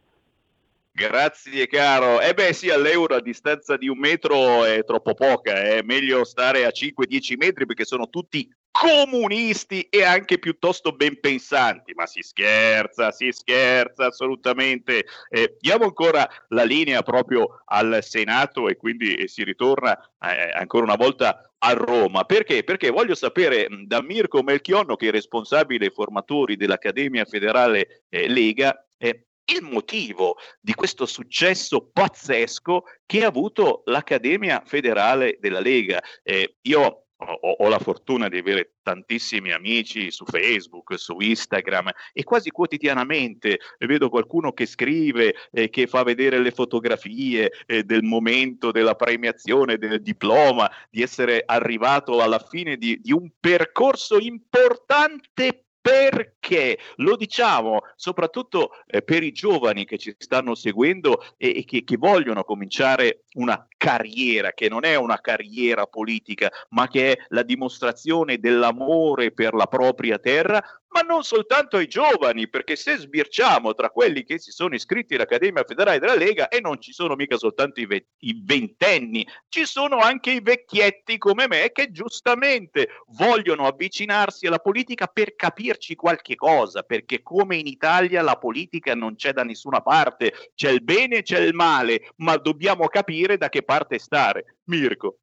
Grazie 0.90 1.66
caro. 1.68 2.20
Eh 2.20 2.34
beh 2.34 2.52
sì, 2.52 2.70
all'euro 2.70 3.14
a 3.14 3.20
distanza 3.20 3.76
di 3.76 3.88
un 3.88 3.98
metro 3.98 4.64
è 4.64 4.84
troppo 4.84 5.14
poca, 5.14 5.54
è 5.54 5.82
meglio 5.82 6.24
stare 6.24 6.64
a 6.64 6.70
5-10 6.70 7.36
metri 7.36 7.66
perché 7.66 7.84
sono 7.84 8.08
tutti 8.08 8.48
comunisti 8.74 9.82
e 9.88 10.02
anche 10.02 10.40
piuttosto 10.40 10.90
ben 10.90 11.20
pensanti, 11.20 11.94
ma 11.94 12.06
si 12.06 12.22
scherza, 12.22 13.12
si 13.12 13.30
scherza 13.30 14.06
assolutamente. 14.06 15.04
Eh, 15.30 15.56
diamo 15.60 15.84
ancora 15.84 16.28
la 16.48 16.64
linea 16.64 17.02
proprio 17.02 17.62
al 17.66 18.00
Senato 18.02 18.68
e 18.68 18.76
quindi 18.76 19.14
eh, 19.14 19.28
si 19.28 19.44
ritorna 19.44 19.96
eh, 19.96 20.50
ancora 20.54 20.82
una 20.82 20.96
volta 20.96 21.54
a 21.58 21.72
Roma. 21.72 22.24
Perché? 22.24 22.64
Perché 22.64 22.90
voglio 22.90 23.14
sapere 23.14 23.68
da 23.86 24.02
Mirko 24.02 24.42
Melchionno, 24.42 24.96
che 24.96 25.06
è 25.06 25.12
responsabile 25.12 25.90
formatori 25.90 26.56
dell'Accademia 26.56 27.24
Federale 27.26 28.06
eh, 28.08 28.28
Lega, 28.28 28.84
eh, 28.98 29.26
il 29.52 29.62
motivo 29.62 30.36
di 30.60 30.74
questo 30.74 31.06
successo 31.06 31.90
pazzesco 31.92 32.86
che 33.06 33.22
ha 33.22 33.28
avuto 33.28 33.82
l'Accademia 33.84 34.64
Federale 34.66 35.38
della 35.38 35.60
Lega. 35.60 36.02
Eh, 36.24 36.56
io 36.62 37.03
ho, 37.26 37.50
ho, 37.58 37.68
la 37.68 37.78
fortuna 37.78 38.28
di 38.28 38.38
avere 38.38 38.74
tantissimi 38.82 39.52
amici 39.52 40.10
su 40.10 40.24
Facebook, 40.24 40.98
su 40.98 41.18
Instagram 41.18 41.90
e 42.12 42.22
quasi 42.24 42.50
quotidianamente 42.50 43.58
vedo 43.78 44.08
qualcuno 44.08 44.52
che 44.52 44.66
scrive 44.66 45.34
e 45.50 45.70
che 45.70 45.86
fa 45.86 46.02
vedere 46.02 46.38
le 46.38 46.50
fotografie 46.50 47.50
eh, 47.66 47.84
del 47.84 48.02
momento 48.02 48.70
della 48.70 48.94
premiazione, 48.94 49.78
del 49.78 50.02
diploma, 50.02 50.70
di 50.90 51.02
essere 51.02 51.42
arrivato 51.44 52.20
alla 52.20 52.38
fine 52.38 52.76
di, 52.76 53.00
di 53.00 53.12
un 53.12 53.30
percorso 53.38 54.18
importante 54.18 55.63
perché? 55.84 56.78
Lo 56.96 57.14
diciamo 57.14 57.80
soprattutto 57.94 58.70
eh, 58.86 59.02
per 59.02 59.22
i 59.22 59.32
giovani 59.32 59.84
che 59.84 59.98
ci 59.98 60.14
stanno 60.16 60.54
seguendo 60.54 61.22
e, 61.36 61.58
e 61.58 61.64
che, 61.66 61.84
che, 61.84 61.98
vogliono 61.98 62.42
cominciare 62.42 63.24
una 63.34 63.66
carriera 63.76 64.52
che 64.52 64.70
non 64.70 64.86
è 64.86 64.94
una 64.94 65.20
carriera 65.20 65.84
politica 65.84 66.50
ma 66.70 66.88
che 66.88 67.12
è 67.12 67.24
la 67.28 67.42
dimostrazione 67.42 68.38
dell'amore 68.38 69.32
per 69.32 69.52
la 69.52 69.66
propria 69.66 70.18
terra 70.18 70.62
ma 70.94 71.00
non 71.00 71.24
soltanto 71.24 71.76
ai 71.76 71.88
giovani, 71.88 72.48
perché 72.48 72.76
se 72.76 72.96
sbirciamo 72.96 73.74
tra 73.74 73.90
quelli 73.90 74.22
che 74.22 74.38
si 74.38 74.52
sono 74.52 74.76
iscritti 74.76 75.14
all'Accademia 75.14 75.64
Federale 75.64 75.98
della 75.98 76.14
Lega, 76.14 76.46
e 76.46 76.60
non 76.60 76.80
ci 76.80 76.92
sono 76.92 77.16
mica 77.16 77.36
soltanto 77.36 77.80
i, 77.80 77.86
ve- 77.86 78.06
i 78.18 78.40
ventenni, 78.44 79.26
ci 79.48 79.66
sono 79.66 79.98
anche 79.98 80.30
i 80.30 80.40
vecchietti 80.40 81.18
come 81.18 81.48
me 81.48 81.72
che 81.72 81.90
giustamente 81.90 82.88
vogliono 83.08 83.66
avvicinarsi 83.66 84.46
alla 84.46 84.60
politica 84.60 85.08
per 85.08 85.34
capirci 85.34 85.96
qualche 85.96 86.36
cosa, 86.36 86.82
perché 86.82 87.22
come 87.22 87.56
in 87.56 87.66
Italia 87.66 88.22
la 88.22 88.36
politica 88.36 88.94
non 88.94 89.16
c'è 89.16 89.32
da 89.32 89.42
nessuna 89.42 89.80
parte, 89.80 90.52
c'è 90.54 90.70
il 90.70 90.84
bene 90.84 91.16
e 91.16 91.22
c'è 91.22 91.40
il 91.40 91.54
male, 91.54 92.12
ma 92.18 92.36
dobbiamo 92.36 92.86
capire 92.86 93.36
da 93.36 93.48
che 93.48 93.64
parte 93.64 93.98
stare. 93.98 94.58
Mirko. 94.66 95.18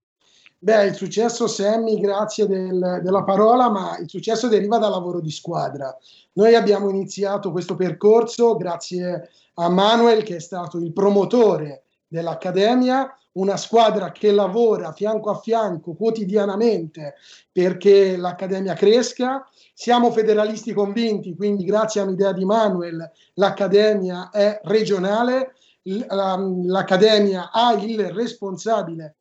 Beh, 0.63 0.85
il 0.85 0.93
successo, 0.93 1.47
Sammy, 1.47 1.99
grazie 1.99 2.45
del, 2.45 2.99
della 3.01 3.23
parola, 3.23 3.71
ma 3.71 3.97
il 3.97 4.07
successo 4.07 4.47
deriva 4.47 4.77
dal 4.77 4.91
lavoro 4.91 5.19
di 5.19 5.31
squadra. 5.31 5.97
Noi 6.33 6.53
abbiamo 6.53 6.87
iniziato 6.87 7.51
questo 7.51 7.73
percorso 7.73 8.55
grazie 8.57 9.31
a 9.55 9.69
Manuel, 9.69 10.21
che 10.21 10.35
è 10.35 10.39
stato 10.39 10.77
il 10.77 10.93
promotore 10.93 11.85
dell'Accademia, 12.07 13.11
una 13.33 13.57
squadra 13.57 14.11
che 14.11 14.31
lavora 14.31 14.91
fianco 14.91 15.31
a 15.31 15.39
fianco 15.39 15.95
quotidianamente 15.95 17.15
perché 17.51 18.15
l'Accademia 18.15 18.75
cresca. 18.75 19.49
Siamo 19.73 20.11
federalisti 20.11 20.73
convinti, 20.73 21.35
quindi 21.35 21.63
grazie 21.63 22.01
all'idea 22.01 22.33
di 22.33 22.45
Manuel 22.45 23.11
l'Accademia 23.33 24.29
è 24.29 24.59
regionale, 24.65 25.55
l'Accademia 25.81 27.49
ha 27.51 27.73
il 27.73 28.11
responsabile 28.11 29.15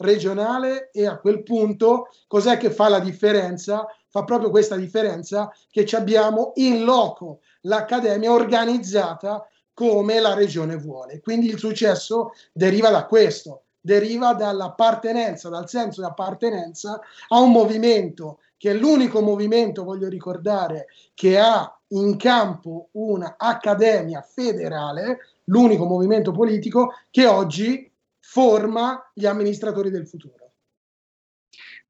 regionale 0.00 0.90
e 0.90 1.06
a 1.06 1.18
quel 1.18 1.42
punto 1.42 2.08
cos'è 2.26 2.56
che 2.56 2.70
fa 2.70 2.88
la 2.88 3.00
differenza? 3.00 3.86
Fa 4.08 4.24
proprio 4.24 4.50
questa 4.50 4.76
differenza 4.76 5.52
che 5.70 5.86
abbiamo 5.96 6.52
in 6.56 6.84
loco 6.84 7.40
l'accademia 7.62 8.32
organizzata 8.32 9.46
come 9.72 10.20
la 10.20 10.34
regione 10.34 10.76
vuole. 10.76 11.20
Quindi 11.20 11.46
il 11.46 11.58
successo 11.58 12.32
deriva 12.52 12.90
da 12.90 13.06
questo, 13.06 13.62
deriva 13.80 14.34
dall'appartenenza, 14.34 15.48
dal 15.48 15.68
senso 15.68 16.00
di 16.00 16.06
appartenenza 16.08 17.00
a 17.28 17.38
un 17.38 17.52
movimento 17.52 18.40
che 18.60 18.72
è 18.72 18.74
l'unico 18.74 19.22
movimento, 19.22 19.84
voglio 19.84 20.06
ricordare, 20.06 20.88
che 21.14 21.38
ha 21.38 21.80
in 21.88 22.18
campo 22.18 22.88
un'accademia 22.92 24.20
federale, 24.20 25.20
l'unico 25.44 25.86
movimento 25.86 26.30
politico 26.30 26.92
che 27.10 27.24
oggi 27.24 27.89
forma 28.30 29.10
gli 29.12 29.26
amministratori 29.26 29.90
del 29.90 30.06
futuro. 30.06 30.52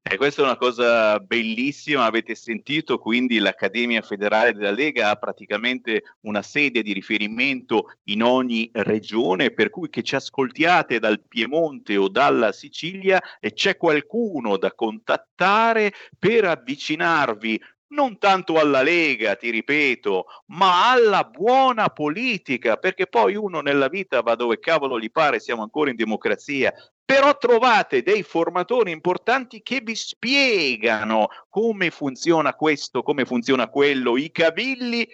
Eh, 0.01 0.17
questa 0.17 0.41
è 0.41 0.45
una 0.45 0.57
cosa 0.57 1.19
bellissima, 1.19 2.05
avete 2.05 2.33
sentito, 2.33 2.97
quindi 2.97 3.37
l'Accademia 3.37 4.01
Federale 4.01 4.51
della 4.51 4.71
Lega 4.71 5.11
ha 5.11 5.15
praticamente 5.17 6.15
una 6.21 6.41
sede 6.41 6.81
di 6.81 6.93
riferimento 6.93 7.93
in 8.05 8.23
ogni 8.23 8.67
regione, 8.73 9.51
per 9.51 9.69
cui 9.69 9.89
che 9.89 10.01
ci 10.01 10.15
ascoltiate 10.15 10.97
dal 10.97 11.21
Piemonte 11.21 11.95
o 11.97 12.09
dalla 12.09 12.51
Sicilia 12.51 13.21
e 13.39 13.53
c'è 13.53 13.77
qualcuno 13.77 14.57
da 14.57 14.73
contattare 14.73 15.93
per 16.17 16.45
avvicinarvi 16.45 17.61
non 17.91 18.17
tanto 18.17 18.59
alla 18.59 18.81
Lega, 18.81 19.35
ti 19.35 19.49
ripeto, 19.49 20.25
ma 20.47 20.91
alla 20.91 21.23
buona 21.23 21.89
politica, 21.89 22.77
perché 22.77 23.07
poi 23.07 23.35
uno 23.35 23.61
nella 23.61 23.87
vita 23.87 24.21
va 24.21 24.35
dove 24.35 24.59
cavolo 24.59 24.99
gli 24.99 25.11
pare, 25.11 25.39
siamo 25.39 25.61
ancora 25.61 25.89
in 25.89 25.95
democrazia, 25.95 26.73
però 27.03 27.37
trovate 27.37 28.03
dei 28.03 28.23
formatori 28.23 28.91
importanti 28.91 29.61
che 29.61 29.81
vi 29.81 29.95
spiegano 29.95 31.27
come 31.49 31.89
funziona 31.89 32.53
questo, 32.53 33.03
come 33.03 33.25
funziona 33.25 33.67
quello, 33.67 34.17
i 34.17 34.31
cavilli 34.31 35.07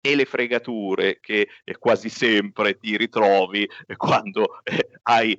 e 0.00 0.14
le 0.14 0.24
fregature 0.24 1.18
che 1.20 1.48
eh, 1.64 1.76
quasi 1.78 2.08
sempre 2.08 2.78
ti 2.78 2.96
ritrovi 2.96 3.68
eh, 3.86 3.96
quando 3.96 4.60
eh, 4.62 4.88
hai 5.02 5.36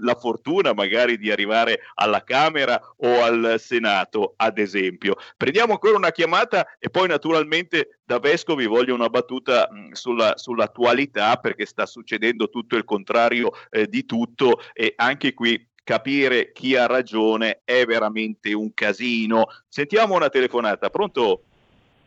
la 0.00 0.14
fortuna 0.14 0.72
magari 0.72 1.18
di 1.18 1.30
arrivare 1.30 1.80
alla 1.94 2.22
Camera 2.22 2.80
o 2.98 3.22
al 3.22 3.56
Senato, 3.58 4.34
ad 4.36 4.58
esempio. 4.58 5.16
Prendiamo 5.36 5.72
ancora 5.72 5.96
una 5.96 6.12
chiamata 6.12 6.76
e 6.78 6.90
poi 6.90 7.08
naturalmente 7.08 7.98
da 8.04 8.18
Vescovi 8.18 8.66
voglio 8.66 8.94
una 8.94 9.08
battuta 9.08 9.68
mh, 9.70 9.92
sulla, 9.92 10.36
sull'attualità 10.36 11.36
perché 11.36 11.66
sta 11.66 11.86
succedendo 11.86 12.48
tutto 12.48 12.76
il 12.76 12.84
contrario 12.84 13.50
eh, 13.70 13.86
di 13.86 14.04
tutto 14.04 14.60
e 14.72 14.92
anche 14.96 15.34
qui 15.34 15.68
capire 15.82 16.50
chi 16.52 16.74
ha 16.74 16.86
ragione 16.86 17.60
è 17.64 17.84
veramente 17.84 18.52
un 18.52 18.74
casino. 18.74 19.46
Sentiamo 19.68 20.14
una 20.14 20.28
telefonata, 20.28 20.90
pronto? 20.90 21.42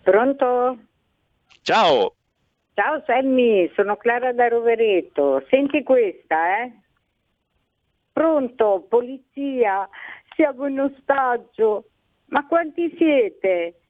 Pronto? 0.01 0.77
Ciao. 1.69 2.15
Ciao 2.73 3.03
Sammy, 3.05 3.71
sono 3.75 3.95
Clara 3.95 4.33
da 4.33 4.47
Rovereto. 4.47 5.45
Senti 5.51 5.83
questa, 5.83 6.63
eh? 6.63 6.71
Pronto, 8.11 8.87
polizia, 8.89 9.87
siamo 10.33 10.65
in 10.65 10.79
ostaggio. 10.79 11.89
Ma 12.29 12.47
quanti 12.47 12.91
siete? 12.97 13.81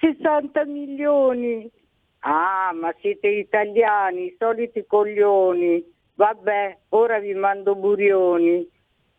60 0.00 0.66
milioni. 0.66 1.66
Ah, 2.18 2.72
ma 2.74 2.94
siete 3.00 3.28
italiani, 3.28 4.36
soliti 4.38 4.84
coglioni. 4.86 5.82
Vabbè, 6.16 6.78
ora 6.90 7.18
vi 7.20 7.32
mando 7.32 7.74
burioni. 7.74 8.68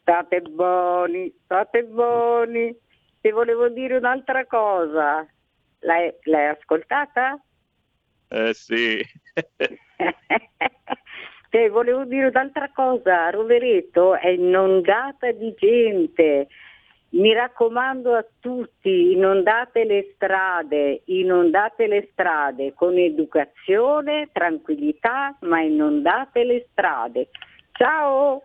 State 0.02 0.42
buoni, 0.42 1.34
state 1.44 1.84
buoni. 1.86 2.72
Ti 3.22 3.32
volevo 3.32 3.68
dire 3.70 3.98
un'altra 3.98 4.46
cosa. 4.46 5.26
L'hai, 5.80 6.14
l'hai 6.26 6.50
ascoltata? 6.50 7.40
Eh 8.28 8.54
sì. 8.54 9.00
eh, 11.50 11.70
volevo 11.70 12.06
dire 12.06 12.28
un'altra 12.28 12.70
cosa, 12.74 13.30
Rovereto 13.30 14.16
è 14.16 14.30
inondata 14.30 15.32
di 15.32 15.54
gente. 15.58 16.48
Mi 17.10 17.34
raccomando 17.34 18.14
a 18.14 18.26
tutti, 18.42 19.14
inondate 19.14 19.86
le 19.86 20.12
strade, 20.16 21.04
inondate 21.06 21.88
le 21.88 22.10
strade 22.12 22.74
con 22.74 22.98
educazione, 22.98 24.30
tranquillità, 24.34 25.38
ma 25.42 25.62
inondate 25.62 26.44
le 26.44 26.68
strade. 26.72 27.30
Ciao! 27.72 28.42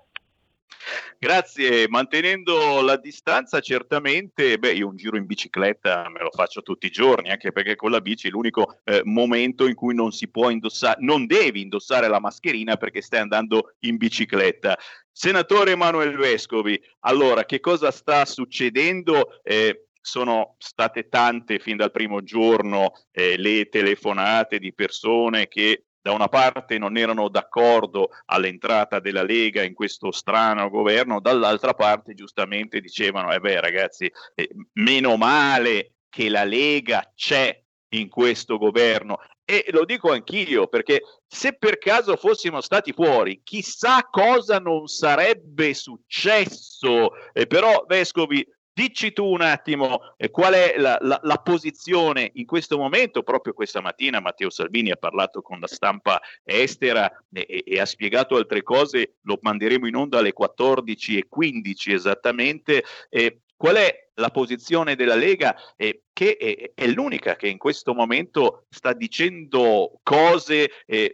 Grazie, 1.23 1.87
mantenendo 1.87 2.81
la 2.81 2.97
distanza 2.97 3.61
certamente, 3.61 4.59
beh 4.59 4.73
io 4.73 4.89
un 4.89 4.97
giro 4.97 5.19
in 5.19 5.27
bicicletta 5.27 6.09
me 6.09 6.21
lo 6.21 6.31
faccio 6.31 6.63
tutti 6.63 6.87
i 6.87 6.91
giorni, 6.91 7.29
anche 7.29 7.53
perché 7.53 7.77
con 7.77 7.91
la 7.91 8.01
bici 8.01 8.29
è 8.29 8.31
l'unico 8.31 8.79
eh, 8.85 9.03
momento 9.05 9.67
in 9.67 9.75
cui 9.75 9.95
non 9.95 10.13
si 10.13 10.29
può 10.29 10.49
indossare, 10.49 10.97
non 11.01 11.27
devi 11.27 11.61
indossare 11.61 12.09
la 12.09 12.21
mascherina 12.21 12.79
perché 12.79 13.03
stai 13.03 13.21
andando 13.21 13.75
in 13.81 13.99
bicicletta. 13.99 14.79
Senatore 15.13 15.73
Emanuele 15.73 16.17
Vescovi, 16.17 16.83
allora 17.01 17.45
che 17.45 17.61
cosa 17.61 17.91
sta 17.91 18.25
succedendo? 18.25 19.43
Eh, 19.43 19.89
sono 20.01 20.55
state 20.57 21.11
tante 21.11 21.59
fin 21.59 21.77
dal 21.77 21.91
primo 21.91 22.23
giorno 22.23 22.93
eh, 23.11 23.37
le 23.37 23.69
telefonate 23.69 24.59
di 24.59 24.73
persone 24.73 25.49
che 25.49 25.85
da 26.03 26.13
una 26.13 26.29
parte 26.29 26.79
non 26.79 26.97
erano 26.97 27.29
d'accordo 27.29 28.11
all'entrata 28.27 29.01
della 29.01 29.23
Lega 29.23 29.63
in 29.63 29.75
questo 29.75 30.11
strano 30.13 30.71
governo, 30.71 31.21
dall'altra 31.21 31.75
parte 31.75 32.15
giustamente 32.15 32.81
dicevano, 32.81 33.33
eh 33.33 33.41
beh 33.41 33.61
ragazzi, 33.61 34.11
eh, 34.35 34.51
meno 34.75 35.17
male 35.17 35.95
che 36.09 36.29
la 36.29 36.45
Lega 36.45 37.13
c'è 37.15 37.63
in 37.93 38.09
questo 38.09 38.57
governo 38.57 39.19
e 39.45 39.67
lo 39.71 39.85
dico 39.85 40.13
anch'io 40.13 40.69
perché 40.69 41.03
se 41.27 41.57
per 41.57 41.79
caso 41.79 42.17
fossimo 42.17 42.61
stati 42.61 42.93
fuori, 42.93 43.41
chissà 43.43 44.07
cosa 44.09 44.59
non 44.59 44.87
sarebbe 44.87 45.75
successo. 45.75 47.11
Eh, 47.33 47.49
però, 47.49 47.85
Vescovi, 47.89 48.47
Dici 48.81 49.13
tu 49.13 49.27
un 49.27 49.43
attimo 49.43 50.15
eh, 50.17 50.31
qual 50.31 50.55
è 50.55 50.77
la, 50.79 50.97
la, 51.03 51.21
la, 51.23 51.37
posizione 51.37 52.31
in 52.37 52.47
questo 52.47 52.79
momento, 52.79 53.23
proprio 53.23 53.53
questa 53.53 53.83
mattina 53.83 54.21
Matteo 54.21 54.49
Salvini 54.49 54.91
ha 54.91 54.97
parlato 54.97 55.43
con 55.43 55.61
la 55.61 55.67
stampa 55.67 56.19
estera 56.43 57.13
e, 57.31 57.63
e, 57.67 57.79
ha 57.79 57.85
spiegato 57.85 58.37
altre 58.37 58.63
cose, 58.63 59.17
lo 59.25 59.39
manderemo 59.39 59.87
in 59.87 59.97
onda 59.97 60.21
alle 60.21 60.33
14.15 60.33 61.93
esattamente. 61.93 62.83
Eh, 63.11 63.41
qual 63.61 63.77
è 63.77 64.09
la 64.15 64.31
posizione 64.31 64.97
della 64.97 65.15
Lega, 65.15 65.55
eh, 65.77 66.05
che 66.15 66.39
è, 66.39 66.73
è, 66.75 66.87
l'unica 66.87 67.37
che 67.37 67.47
in 67.47 67.59
questo 67.59 67.93
momento 67.93 68.65
sta 68.71 68.95
dicendo 68.95 70.01
cose 70.03 70.71
eh, 70.87 71.13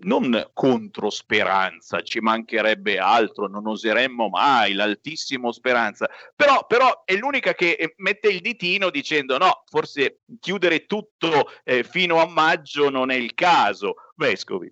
non 0.00 0.50
contro 0.52 1.08
speranza, 1.08 2.02
ci 2.02 2.20
mancherebbe 2.20 2.98
altro, 2.98 3.48
non 3.48 3.66
oseremmo 3.66 4.28
mai, 4.28 4.74
l'altissimo 4.74 5.50
speranza, 5.50 6.10
però, 6.36 6.66
però 6.66 7.04
è 7.06 7.14
l'unica 7.14 7.54
che 7.54 7.70
eh, 7.70 7.94
mette 7.96 8.28
il 8.28 8.40
ditino 8.40 8.90
dicendo 8.90 9.38
no, 9.38 9.62
forse 9.64 10.20
chiudere 10.40 10.84
tutto 10.84 11.52
eh, 11.64 11.84
fino 11.84 12.20
a 12.20 12.26
maggio 12.26 12.90
non 12.90 13.10
è 13.10 13.14
il 13.14 13.32
caso. 13.32 13.94
Vescovi. 14.14 14.70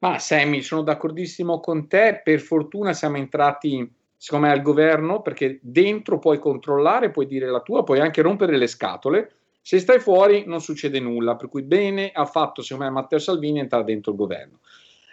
Ma 0.00 0.18
Sammy, 0.18 0.60
sono 0.60 0.82
d'accordissimo 0.82 1.58
con 1.60 1.88
te, 1.88 2.20
per 2.22 2.40
fortuna 2.40 2.92
siamo 2.92 3.16
entrati 3.16 3.96
secondo 4.18 4.46
me 4.46 4.52
al 4.52 4.62
governo 4.62 5.22
perché 5.22 5.60
dentro 5.62 6.18
puoi 6.18 6.38
controllare, 6.38 7.10
puoi 7.10 7.26
dire 7.26 7.46
la 7.46 7.60
tua, 7.60 7.84
puoi 7.84 8.00
anche 8.00 8.20
rompere 8.20 8.56
le 8.56 8.66
scatole. 8.66 9.32
Se 9.62 9.78
stai 9.78 10.00
fuori 10.00 10.44
non 10.46 10.60
succede 10.60 10.98
nulla, 10.98 11.36
per 11.36 11.48
cui 11.48 11.62
bene 11.62 12.10
ha 12.12 12.26
fatto 12.26 12.60
secondo 12.60 12.90
me 12.90 13.00
Matteo 13.00 13.18
Salvini 13.18 13.60
entrare 13.60 13.84
dentro 13.84 14.10
il 14.10 14.18
governo. 14.18 14.58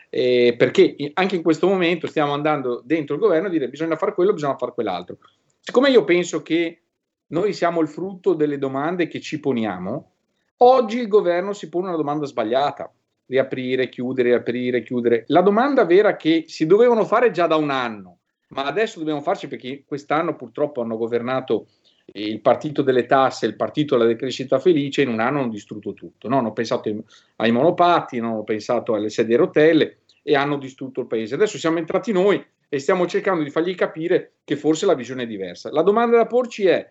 Eh, 0.09 0.55
perché 0.57 0.95
anche 1.13 1.35
in 1.35 1.43
questo 1.43 1.67
momento 1.67 2.07
stiamo 2.07 2.33
andando 2.33 2.81
dentro 2.83 3.15
il 3.15 3.21
governo 3.21 3.47
a 3.47 3.51
dire 3.51 3.69
bisogna 3.69 3.95
fare 3.95 4.13
quello, 4.13 4.33
bisogna 4.33 4.57
fare 4.57 4.73
quell'altro. 4.73 5.17
Siccome 5.59 5.89
io 5.89 6.03
penso 6.03 6.41
che 6.41 6.81
noi 7.27 7.53
siamo 7.53 7.81
il 7.81 7.87
frutto 7.87 8.33
delle 8.33 8.57
domande 8.57 9.07
che 9.07 9.19
ci 9.19 9.39
poniamo, 9.39 10.11
oggi 10.57 10.99
il 10.99 11.07
governo 11.07 11.53
si 11.53 11.69
pone 11.69 11.87
una 11.87 11.97
domanda 11.97 12.25
sbagliata, 12.25 12.91
riaprire, 13.25 13.89
chiudere, 13.89 14.29
riaprire, 14.29 14.83
chiudere. 14.83 15.25
La 15.27 15.41
domanda 15.41 15.85
vera 15.85 16.15
che 16.15 16.45
si 16.47 16.65
dovevano 16.65 17.03
fare 17.03 17.31
già 17.31 17.47
da 17.47 17.55
un 17.55 17.71
anno, 17.71 18.19
ma 18.55 18.63
adesso 18.63 18.99
dobbiamo 18.99 19.21
farci 19.21 19.47
perché 19.47 19.83
quest'anno 19.85 20.35
purtroppo 20.35 20.81
hanno 20.81 20.95
governato 20.97 21.67
il 22.13 22.39
partito 22.39 22.81
delle 22.81 23.05
tasse, 23.05 23.45
il 23.45 23.57
partito 23.57 23.97
della 23.97 24.07
decrescita 24.07 24.59
felice, 24.59 25.01
in 25.01 25.09
un 25.09 25.19
anno 25.19 25.41
hanno 25.41 25.49
distrutto 25.49 25.93
tutto. 25.93 26.29
No? 26.29 26.37
Hanno 26.37 26.53
pensato 26.53 26.89
ai 27.37 27.51
monopatti, 27.51 28.19
hanno 28.19 28.43
pensato 28.43 28.93
alle 28.93 29.09
sedie 29.09 29.35
a 29.35 29.39
rotelle 29.39 29.99
e 30.23 30.35
hanno 30.35 30.57
distrutto 30.57 31.01
il 31.01 31.07
paese. 31.07 31.35
Adesso 31.35 31.57
siamo 31.57 31.79
entrati 31.79 32.13
noi 32.13 32.43
e 32.69 32.79
stiamo 32.79 33.05
cercando 33.07 33.43
di 33.43 33.49
fargli 33.49 33.75
capire 33.75 34.35
che 34.45 34.55
forse 34.55 34.85
la 34.85 34.95
visione 34.95 35.23
è 35.23 35.27
diversa. 35.27 35.69
La 35.71 35.83
domanda 35.83 36.15
da 36.15 36.25
porci 36.25 36.65
è 36.65 36.89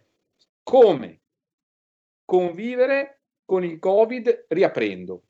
come 0.63 1.21
convivere 2.27 3.21
con 3.47 3.65
il 3.65 3.79
Covid 3.79 4.47
riaprendo. 4.49 5.23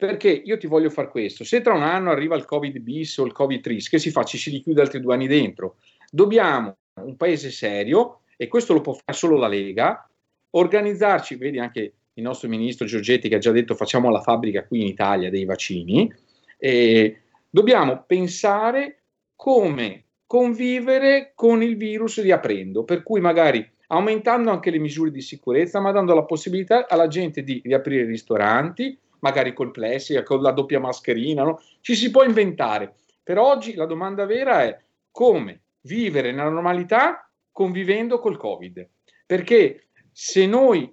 Perché 0.00 0.30
io 0.30 0.56
ti 0.56 0.66
voglio 0.66 0.88
fare 0.88 1.10
questo. 1.10 1.44
Se 1.44 1.60
tra 1.60 1.74
un 1.74 1.82
anno 1.82 2.10
arriva 2.10 2.34
il 2.34 2.46
Covid 2.46 2.78
bis 2.78 3.18
o 3.18 3.26
il 3.26 3.32
Covid 3.32 3.60
tris, 3.60 3.90
che 3.90 3.98
si 3.98 4.10
fa? 4.10 4.22
Ci 4.22 4.38
si 4.38 4.48
richiude 4.48 4.80
altri 4.80 4.98
due 4.98 5.12
anni 5.12 5.26
dentro. 5.26 5.76
Dobbiamo, 6.10 6.78
un 6.94 7.16
paese 7.16 7.50
serio, 7.50 8.22
e 8.38 8.48
questo 8.48 8.72
lo 8.72 8.80
può 8.80 8.94
fare 8.94 9.12
solo 9.12 9.36
la 9.36 9.46
Lega, 9.46 10.08
organizzarci, 10.52 11.34
vedi 11.34 11.58
anche 11.58 11.92
il 12.14 12.22
nostro 12.22 12.48
ministro 12.48 12.86
Giorgetti 12.86 13.28
che 13.28 13.34
ha 13.34 13.38
già 13.38 13.50
detto 13.50 13.74
facciamo 13.74 14.10
la 14.10 14.22
fabbrica 14.22 14.64
qui 14.64 14.80
in 14.80 14.86
Italia 14.86 15.28
dei 15.28 15.44
vaccini, 15.44 16.10
e 16.56 17.20
dobbiamo 17.50 18.04
pensare 18.06 19.02
come 19.36 20.04
convivere 20.26 21.32
con 21.34 21.62
il 21.62 21.76
virus 21.76 22.22
riaprendo, 22.22 22.84
per 22.84 23.02
cui 23.02 23.20
magari 23.20 23.68
aumentando 23.88 24.50
anche 24.50 24.70
le 24.70 24.78
misure 24.78 25.10
di 25.10 25.20
sicurezza, 25.20 25.78
ma 25.78 25.92
dando 25.92 26.14
la 26.14 26.24
possibilità 26.24 26.88
alla 26.88 27.08
gente 27.08 27.42
di 27.42 27.60
riaprire 27.62 28.04
i 28.04 28.06
ristoranti, 28.06 28.98
magari 29.20 29.52
col 29.52 29.70
plessi, 29.70 30.20
con 30.22 30.42
la 30.42 30.52
doppia 30.52 30.80
mascherina, 30.80 31.42
no? 31.42 31.60
ci 31.80 31.94
si 31.94 32.10
può 32.10 32.22
inventare. 32.24 32.94
Per 33.22 33.38
oggi 33.38 33.74
la 33.74 33.86
domanda 33.86 34.24
vera 34.26 34.62
è 34.62 34.78
come 35.10 35.60
vivere 35.82 36.32
nella 36.32 36.50
normalità 36.50 37.30
convivendo 37.52 38.18
col 38.18 38.36
Covid. 38.36 38.88
Perché 39.26 39.88
se 40.12 40.46
noi 40.46 40.92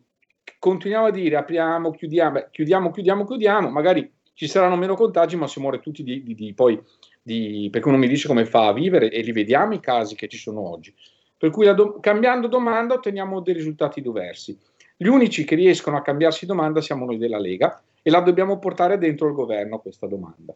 continuiamo 0.59 1.07
a 1.07 1.11
dire 1.11 1.35
apriamo, 1.35 1.91
chiudiamo, 1.91 2.47
chiudiamo, 2.51 2.91
chiudiamo, 2.91 3.25
chiudiamo, 3.25 3.69
magari 3.69 4.11
ci 4.33 4.47
saranno 4.47 4.75
meno 4.75 4.95
contagi, 4.95 5.35
ma 5.35 5.47
si 5.47 5.59
muore 5.59 5.79
tutti 5.79 6.03
di, 6.03 6.21
di, 6.21 6.35
di 6.35 6.53
poi, 6.53 6.79
di, 7.21 7.69
perché 7.71 7.87
uno 7.87 7.97
mi 7.97 8.07
dice 8.07 8.27
come 8.27 8.45
fa 8.45 8.67
a 8.67 8.73
vivere 8.73 9.09
e 9.09 9.21
rivediamo 9.21 9.73
i 9.73 9.79
casi 9.79 10.15
che 10.15 10.27
ci 10.27 10.37
sono 10.37 10.69
oggi. 10.69 10.93
Per 11.35 11.49
cui 11.49 11.73
do, 11.73 11.99
cambiando 11.99 12.47
domanda 12.47 12.95
otteniamo 12.95 13.41
dei 13.41 13.53
risultati 13.53 14.01
diversi. 14.01 14.57
Gli 14.95 15.07
unici 15.07 15.43
che 15.43 15.55
riescono 15.55 15.97
a 15.97 16.01
cambiarsi 16.01 16.45
domanda 16.45 16.81
siamo 16.81 17.05
noi 17.05 17.17
della 17.17 17.39
Lega 17.39 17.81
e 18.01 18.09
la 18.09 18.21
dobbiamo 18.21 18.59
portare 18.59 18.97
dentro 18.97 19.27
il 19.27 19.33
governo 19.33 19.79
questa 19.79 20.07
domanda. 20.07 20.55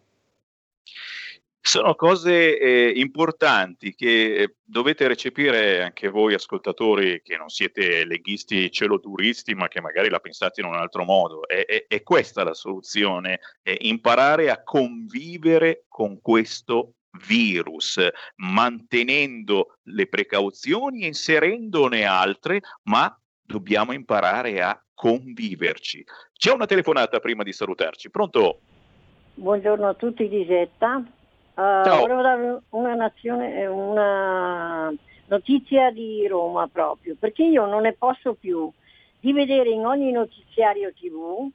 Sono 1.64 1.94
cose 1.94 2.58
eh, 2.58 2.92
importanti 2.96 3.94
che 3.94 4.36
eh, 4.36 4.56
dovete 4.64 5.08
recepire 5.08 5.84
anche 5.84 6.10
voi 6.10 6.34
ascoltatori 6.34 7.22
che 7.22 7.38
non 7.38 7.50
siete 7.50 8.04
leghisti 8.04 8.72
celoturisti 8.72 9.54
ma 9.54 9.68
che 9.68 9.80
magari 9.80 10.10
la 10.10 10.20
pensate 10.20 10.62
in 10.62 10.68
un 10.68 10.74
altro 10.74 11.04
modo. 11.04 11.48
È, 11.48 11.64
è, 11.66 11.86
è 11.88 12.02
questa 12.02 12.44
la 12.44 12.56
soluzione, 12.56 13.42
è 13.62 13.78
imparare 13.82 14.50
a 14.50 14.64
convivere 14.64 15.86
con 15.88 16.20
questo 16.20 16.96
virus, 17.28 18.00
mantenendo 18.38 19.78
le 19.84 20.08
precauzioni, 20.08 21.06
inserendone 21.06 22.06
altre, 22.06 22.62
ma 22.84 23.16
dobbiamo 23.40 23.92
imparare 23.92 24.62
a 24.62 24.84
conviverci. 25.02 26.06
C'è 26.32 26.52
una 26.52 26.68
telefonata 26.68 27.20
prima 27.20 27.42
di 27.42 27.52
salutarci. 27.52 28.12
Pronto? 28.12 28.60
Buongiorno 29.34 29.88
a 29.88 29.96
tutti, 29.96 30.30
Lisetta. 30.30 31.04
Uh, 31.56 31.98
volevo 31.98 32.22
dare 32.22 32.62
una, 32.70 32.94
nazione, 32.94 33.62
eh, 33.62 33.68
una 33.68 34.94
notizia 35.26 35.90
di 35.90 36.28
Roma 36.28 36.68
proprio, 36.68 37.16
perché 37.20 37.44
io 37.44 37.66
non 37.66 37.82
ne 37.82 37.94
posso 37.94 38.36
più 38.36 38.72
di 39.20 39.34
vedere 39.34 39.72
in 39.72 39.88
ogni 39.88 40.12
notiziario 40.12 40.94
tv 40.94 41.50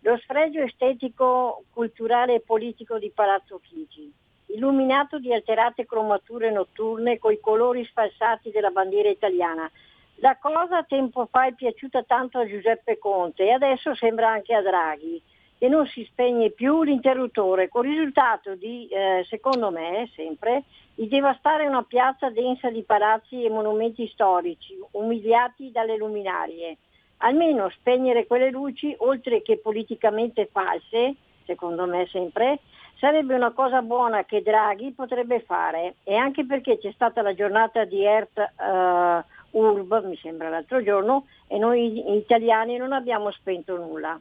lo 0.00 0.16
sfregio 0.18 0.60
estetico, 0.60 1.64
culturale 1.72 2.34
e 2.34 2.40
politico 2.40 2.98
di 2.98 3.10
Palazzo 3.12 3.60
Chigi, 3.60 4.12
illuminato 4.54 5.18
di 5.18 5.32
alterate 5.32 5.84
cromature 5.84 6.52
notturne 6.52 7.18
coi 7.18 7.40
colori 7.40 7.84
sfalsati 7.86 8.50
della 8.50 8.70
bandiera 8.70 9.08
italiana, 9.08 9.68
la 10.16 10.36
cosa 10.40 10.82
tempo 10.84 11.26
fa 11.30 11.46
è 11.46 11.52
piaciuta 11.52 12.02
tanto 12.04 12.38
a 12.38 12.46
Giuseppe 12.46 12.98
Conte 12.98 13.44
e 13.44 13.50
adesso 13.50 13.94
sembra 13.94 14.30
anche 14.30 14.54
a 14.54 14.62
Draghi 14.62 15.22
che 15.58 15.68
non 15.68 15.86
si 15.86 16.04
spegne 16.04 16.50
più 16.50 16.82
l'interruttore, 16.82 17.68
con 17.68 17.86
il 17.86 17.96
risultato 17.96 18.54
di, 18.54 18.86
eh, 18.88 19.24
secondo 19.28 19.70
me, 19.70 20.10
sempre, 20.14 20.64
di 20.94 21.08
devastare 21.08 21.66
una 21.66 21.82
piazza 21.84 22.28
densa 22.28 22.70
di 22.70 22.82
palazzi 22.82 23.42
e 23.42 23.50
monumenti 23.50 24.06
storici, 24.08 24.76
umiliati 24.92 25.70
dalle 25.70 25.96
luminarie. 25.96 26.76
Almeno 27.18 27.70
spegnere 27.70 28.26
quelle 28.26 28.50
luci, 28.50 28.94
oltre 28.98 29.42
che 29.42 29.58
politicamente 29.58 30.48
false, 30.52 31.14
secondo 31.46 31.86
me 31.86 32.06
sempre, 32.10 32.58
sarebbe 32.98 33.34
una 33.34 33.52
cosa 33.52 33.80
buona 33.80 34.24
che 34.24 34.42
Draghi 34.42 34.92
potrebbe 34.92 35.40
fare 35.40 35.94
e 36.04 36.14
anche 36.16 36.44
perché 36.44 36.78
c'è 36.78 36.92
stata 36.92 37.22
la 37.22 37.34
giornata 37.34 37.84
di 37.84 38.04
Earth 38.04 38.38
eh, 38.38 39.24
URB, 39.54 40.04
mi 40.04 40.18
sembra 40.20 40.48
l'altro 40.48 40.82
giorno, 40.82 41.26
e 41.48 41.58
noi 41.58 42.16
italiani 42.16 42.76
non 42.76 42.92
abbiamo 42.92 43.30
spento 43.30 43.76
nulla. 43.76 44.20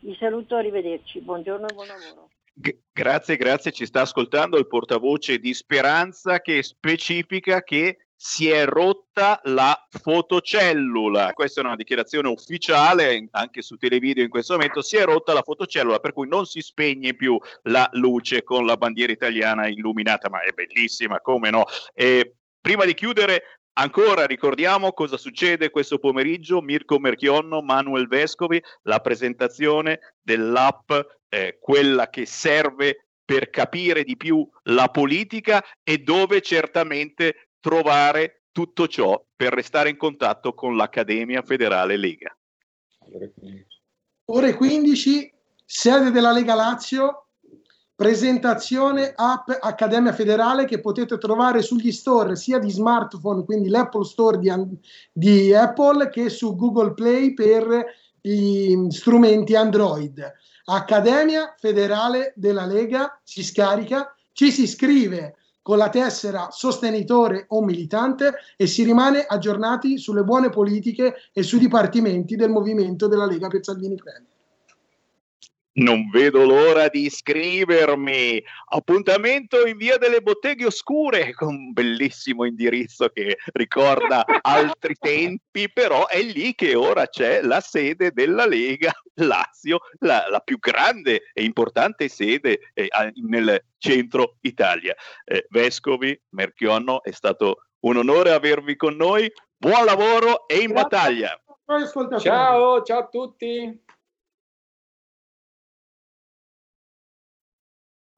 Vi 0.00 0.16
saluto, 0.18 0.56
arrivederci, 0.56 1.20
buongiorno 1.20 1.68
e 1.68 1.74
buon 1.74 1.86
lavoro. 1.86 2.28
Grazie, 2.92 3.36
grazie. 3.36 3.72
Ci 3.72 3.86
sta 3.86 4.02
ascoltando 4.02 4.58
il 4.58 4.66
portavoce 4.66 5.38
di 5.38 5.54
Speranza 5.54 6.40
che 6.40 6.62
specifica 6.62 7.62
che 7.62 7.98
si 8.14 8.50
è 8.50 8.66
rotta 8.66 9.40
la 9.44 9.86
fotocellula. 9.88 11.32
Questa 11.32 11.62
è 11.62 11.64
una 11.64 11.76
dichiarazione 11.76 12.28
ufficiale 12.28 13.28
anche 13.30 13.62
su 13.62 13.76
televideo 13.76 14.24
in 14.24 14.28
questo 14.28 14.54
momento. 14.54 14.82
Si 14.82 14.96
è 14.96 15.04
rotta 15.04 15.32
la 15.32 15.40
fotocellula, 15.40 16.00
per 16.00 16.12
cui 16.12 16.28
non 16.28 16.44
si 16.44 16.60
spegne 16.60 17.14
più 17.14 17.38
la 17.62 17.88
luce 17.92 18.42
con 18.42 18.66
la 18.66 18.76
bandiera 18.76 19.12
italiana 19.12 19.68
illuminata, 19.68 20.28
ma 20.28 20.42
è 20.42 20.52
bellissima, 20.52 21.20
come 21.20 21.48
no? 21.48 21.64
E 21.94 22.34
prima 22.60 22.84
di 22.84 22.92
chiudere, 22.92 23.59
Ancora 23.74 24.26
ricordiamo 24.26 24.92
cosa 24.92 25.16
succede 25.16 25.70
questo 25.70 25.98
pomeriggio, 25.98 26.60
Mirko 26.60 26.98
Merchionno, 26.98 27.62
Manuel 27.62 28.08
Vescovi, 28.08 28.62
la 28.82 29.00
presentazione 29.00 30.16
dell'app, 30.20 30.92
eh, 31.28 31.58
quella 31.60 32.10
che 32.10 32.26
serve 32.26 33.06
per 33.24 33.48
capire 33.48 34.02
di 34.02 34.16
più 34.16 34.46
la 34.64 34.88
politica 34.88 35.64
e 35.84 35.98
dove 35.98 36.42
certamente 36.42 37.50
trovare 37.60 38.42
tutto 38.50 38.88
ciò 38.88 39.24
per 39.36 39.52
restare 39.52 39.88
in 39.88 39.96
contatto 39.96 40.52
con 40.52 40.76
l'Accademia 40.76 41.42
Federale 41.42 41.96
Lega. 41.96 42.36
Ore 44.26 44.54
15, 44.54 45.32
sede 45.64 46.10
della 46.10 46.32
Lega 46.32 46.54
Lazio, 46.54 47.28
presentazione 48.00 49.12
app 49.14 49.50
Accademia 49.60 50.14
Federale 50.14 50.64
che 50.64 50.80
potete 50.80 51.18
trovare 51.18 51.60
sugli 51.60 51.92
store 51.92 52.34
sia 52.34 52.58
di 52.58 52.70
smartphone, 52.70 53.44
quindi 53.44 53.68
l'Apple 53.68 54.06
Store 54.06 54.38
di, 54.38 54.50
di 55.12 55.54
Apple, 55.54 56.08
che 56.08 56.30
su 56.30 56.56
Google 56.56 56.94
Play 56.94 57.34
per 57.34 57.84
gli 58.18 58.74
strumenti 58.88 59.54
Android. 59.54 60.32
Accademia 60.64 61.54
Federale 61.58 62.32
della 62.36 62.64
Lega 62.64 63.20
si 63.22 63.44
scarica, 63.44 64.16
ci 64.32 64.50
si 64.50 64.62
iscrive 64.62 65.34
con 65.60 65.76
la 65.76 65.90
tessera 65.90 66.48
sostenitore 66.50 67.44
o 67.48 67.62
militante 67.62 68.32
e 68.56 68.66
si 68.66 68.82
rimane 68.82 69.26
aggiornati 69.26 69.98
sulle 69.98 70.24
buone 70.24 70.48
politiche 70.48 71.16
e 71.34 71.42
sui 71.42 71.58
dipartimenti 71.58 72.34
del 72.34 72.48
movimento 72.48 73.08
della 73.08 73.26
Lega 73.26 73.48
per 73.48 73.62
Salvini 73.62 73.96
Premier. 73.96 74.39
Non 75.72 76.10
vedo 76.10 76.44
l'ora 76.44 76.88
di 76.88 77.04
iscrivermi. 77.04 78.42
Appuntamento 78.70 79.64
in 79.66 79.76
via 79.76 79.98
delle 79.98 80.20
botteghe 80.20 80.66
oscure 80.66 81.32
con 81.34 81.54
un 81.54 81.72
bellissimo 81.72 82.44
indirizzo 82.44 83.08
che 83.08 83.38
ricorda 83.52 84.24
altri 84.42 84.94
tempi, 84.98 85.70
però 85.70 86.08
è 86.08 86.20
lì 86.22 86.54
che 86.54 86.74
ora 86.74 87.06
c'è 87.06 87.42
la 87.42 87.60
sede 87.60 88.10
della 88.12 88.46
Lega 88.46 88.92
Lazio, 89.14 89.80
la, 90.00 90.26
la 90.28 90.40
più 90.40 90.58
grande 90.58 91.30
e 91.32 91.44
importante 91.44 92.08
sede 92.08 92.70
eh, 92.74 92.88
nel 93.26 93.64
centro 93.78 94.38
Italia. 94.40 94.94
Eh, 95.24 95.46
Vescovi, 95.50 96.18
Merchionno, 96.30 97.02
è 97.02 97.12
stato 97.12 97.66
un 97.80 97.96
onore 97.96 98.32
avervi 98.32 98.74
con 98.76 98.96
noi. 98.96 99.30
Buon 99.56 99.84
lavoro 99.84 100.48
e 100.48 100.56
in 100.56 100.68
Grazie. 100.68 100.74
battaglia. 100.74 101.40
Ciao, 102.18 102.82
ciao 102.82 102.98
a 102.98 103.06
tutti. 103.06 103.84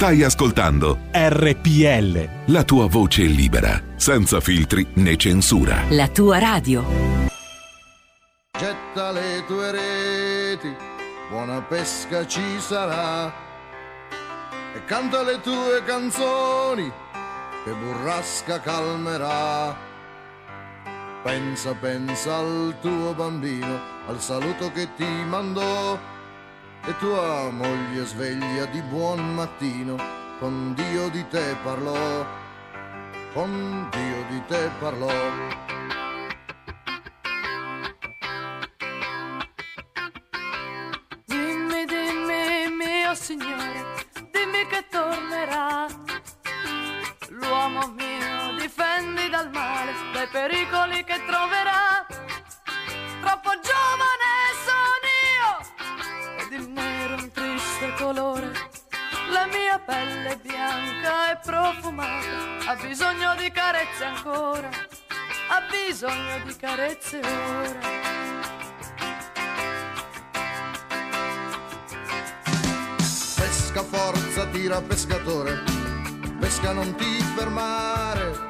Stai 0.00 0.22
ascoltando 0.22 0.98
RPL. 1.12 2.46
La 2.46 2.64
tua 2.64 2.86
voce 2.86 3.24
libera, 3.24 3.78
senza 3.96 4.40
filtri 4.40 4.86
né 4.94 5.14
censura. 5.16 5.84
La 5.90 6.08
tua 6.08 6.38
radio. 6.38 6.82
Getta 8.58 9.10
le 9.10 9.44
tue 9.46 9.70
reti, 9.70 10.74
buona 11.28 11.60
pesca 11.60 12.26
ci 12.26 12.40
sarà. 12.60 13.30
E 14.74 14.82
canta 14.86 15.22
le 15.22 15.38
tue 15.42 15.82
canzoni, 15.84 16.90
che 17.62 17.70
burrasca 17.70 18.58
calmerà. 18.58 19.76
Pensa, 21.22 21.74
pensa 21.74 22.36
al 22.36 22.74
tuo 22.80 23.12
bambino, 23.12 23.78
al 24.06 24.18
saluto 24.18 24.72
che 24.72 24.88
ti 24.96 25.04
mandò 25.28 25.98
e 26.86 26.96
tua 26.98 27.50
moglie 27.50 28.04
sveglia 28.04 28.64
di 28.66 28.80
buon 28.82 29.34
mattino, 29.34 29.96
con 30.38 30.74
Dio 30.74 31.08
di 31.10 31.26
te 31.28 31.56
parlò, 31.62 32.24
con 33.32 33.88
Dio 33.90 34.24
di 34.28 34.42
te 34.46 34.70
parlò. 34.78 35.99
Carezze 64.00 64.04
ancora, 64.04 64.68
ha 65.48 65.62
bisogno 65.70 66.44
di 66.46 66.56
carezze 66.56 67.18
ora. 67.18 67.98
Pesca 73.36 73.82
forza, 73.82 74.46
tira 74.46 74.80
pescatore, 74.80 75.62
pesca 76.38 76.72
non 76.72 76.94
ti 76.94 77.20
fermare, 77.36 78.48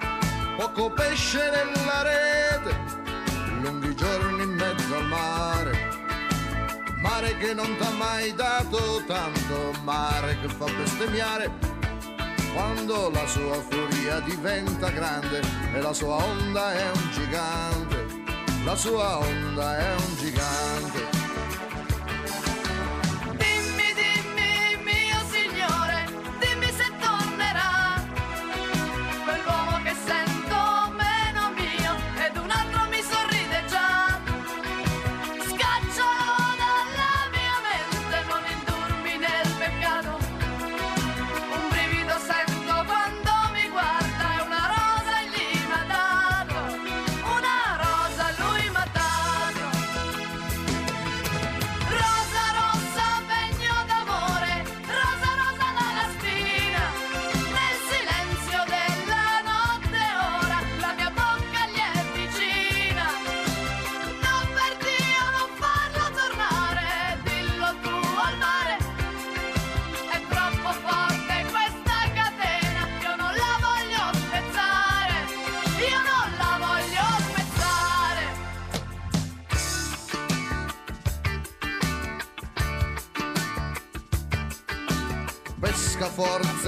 poco 0.57 0.91
pesce 0.91 1.51
nella 1.51 2.03
rete, 2.03 2.77
lunghi 3.61 3.95
giorni 3.97 4.43
in 4.43 4.51
mezzo 4.51 4.97
al 4.97 5.07
mare 5.07 5.89
mare 7.01 7.35
che 7.39 7.55
non 7.55 7.77
t'ha 7.79 7.91
mai 7.93 8.35
dato 8.35 9.03
tanto, 9.07 9.73
mare 9.85 10.39
che 10.41 10.49
fa 10.49 10.67
bestemmiare 10.67 11.70
quando 12.53 13.11
la 13.11 13.27
sua 13.27 13.55
furia 13.69 14.21
diventa 14.21 14.91
grande 14.91 15.41
e 15.75 15.81
la 15.81 15.93
sua 15.93 16.17
onda 16.17 16.73
è 16.73 16.91
un 16.91 17.11
gigante, 17.13 18.07
la 18.65 18.75
sua 18.77 19.19
onda 19.19 19.79
è 19.79 19.95
un 19.95 20.17
gigante. 20.17 21.20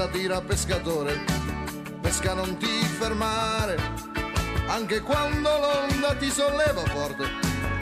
Forza 0.02 0.08
tira 0.08 0.40
pescatore, 0.40 1.20
pesca 2.00 2.34
non 2.34 2.56
ti 2.56 2.66
fermare, 2.66 3.76
anche 4.66 5.00
quando 5.00 5.48
l'onda 5.48 6.14
ti 6.16 6.30
solleva 6.30 6.82
forte 6.86 7.24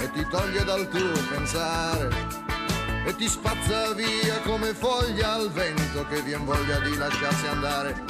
e 0.00 0.10
ti 0.12 0.26
toglie 0.28 0.64
dal 0.64 0.88
tuo 0.88 1.12
pensare 1.30 2.08
e 3.06 3.16
ti 3.16 3.28
spazza 3.28 3.92
via 3.94 4.38
come 4.44 4.74
foglia 4.74 5.32
al 5.32 5.50
vento 5.50 6.06
che 6.08 6.20
vien 6.22 6.44
voglia 6.44 6.78
di 6.80 6.96
lasciarsi 6.96 7.46
andare. 7.46 8.04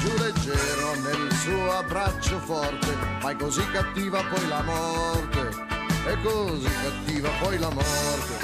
Giù 0.00 0.12
leggero 0.18 0.94
nel 1.02 1.32
suo 1.34 1.72
abbraccio 1.72 2.38
forte, 2.40 2.96
ma 3.22 3.30
è 3.30 3.36
così 3.36 3.64
cattiva 3.70 4.22
poi 4.24 4.48
la 4.48 4.62
morte, 4.62 5.48
è 6.06 6.16
così 6.22 6.70
cattiva 6.82 7.28
poi 7.40 7.58
la 7.58 7.70
morte. 7.70 8.43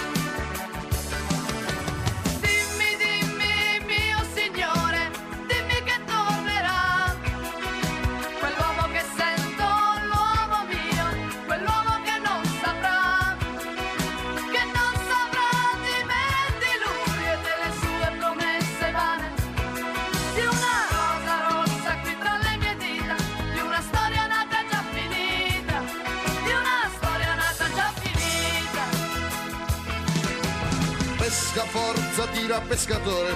Pescatore, 32.71 33.35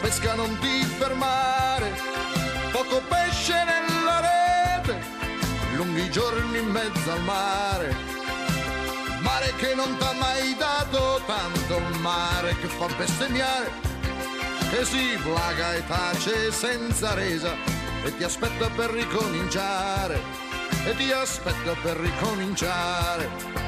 pesca 0.00 0.34
non 0.34 0.58
ti 0.58 0.82
fermare, 0.82 1.92
poco 2.72 3.02
pesce 3.06 3.52
nella 3.52 4.20
rete, 4.20 4.98
lunghi 5.74 6.10
giorni 6.10 6.56
in 6.56 6.68
mezzo 6.68 7.12
al 7.12 7.20
mare, 7.24 7.94
mare 9.20 9.52
che 9.58 9.74
non 9.74 9.94
t'ha 9.98 10.14
mai 10.14 10.56
dato 10.56 11.20
tanto, 11.26 11.78
mare 12.00 12.56
che 12.58 12.68
fa 12.68 12.86
bestemmiare, 12.96 13.70
che 14.70 14.82
si 14.82 15.18
plaga 15.22 15.74
e 15.74 15.86
tace 15.86 16.50
senza 16.50 17.12
resa, 17.12 17.52
e 18.02 18.16
ti 18.16 18.24
aspetta 18.24 18.70
per 18.70 18.88
ricominciare, 18.92 20.22
e 20.86 20.96
ti 20.96 21.12
aspetta 21.12 21.74
per 21.82 21.98
ricominciare. 21.98 23.67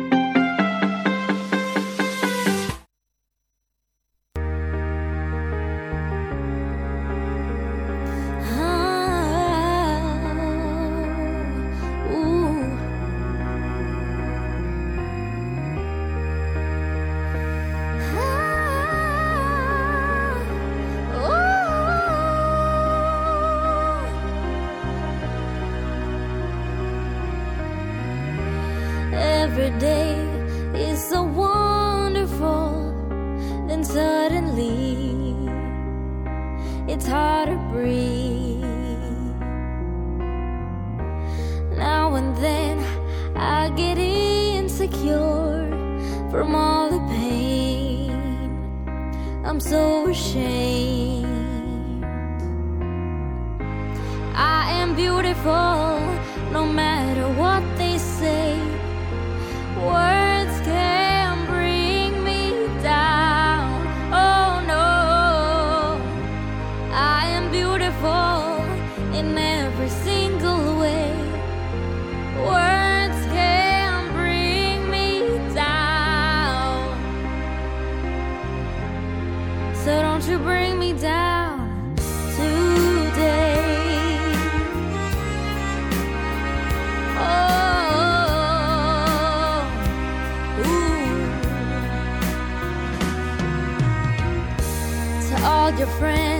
friend. 96.01 96.30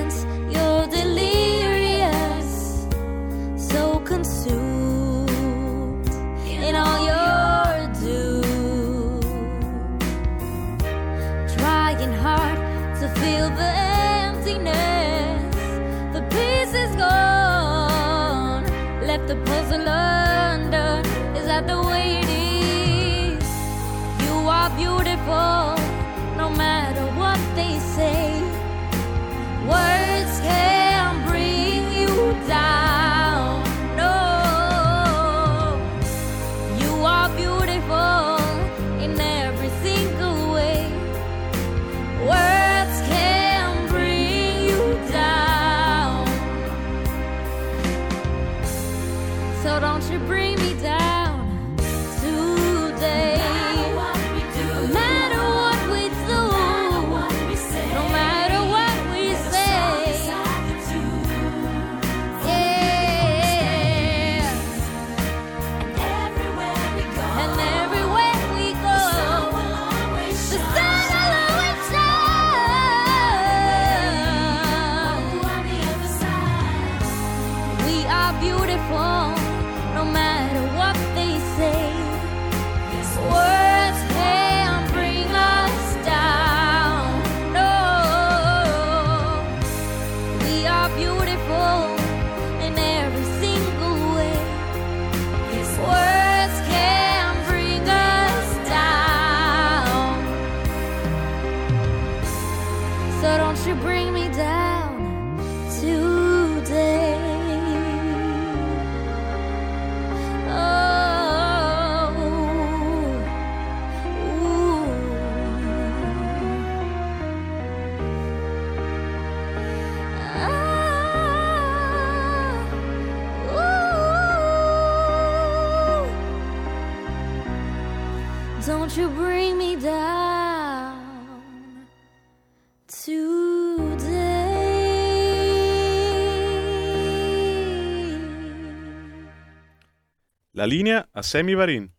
La 140.61 140.67
linea 140.67 141.09
a 141.11 141.23
Semi 141.23 141.55
Varin. 141.55 141.95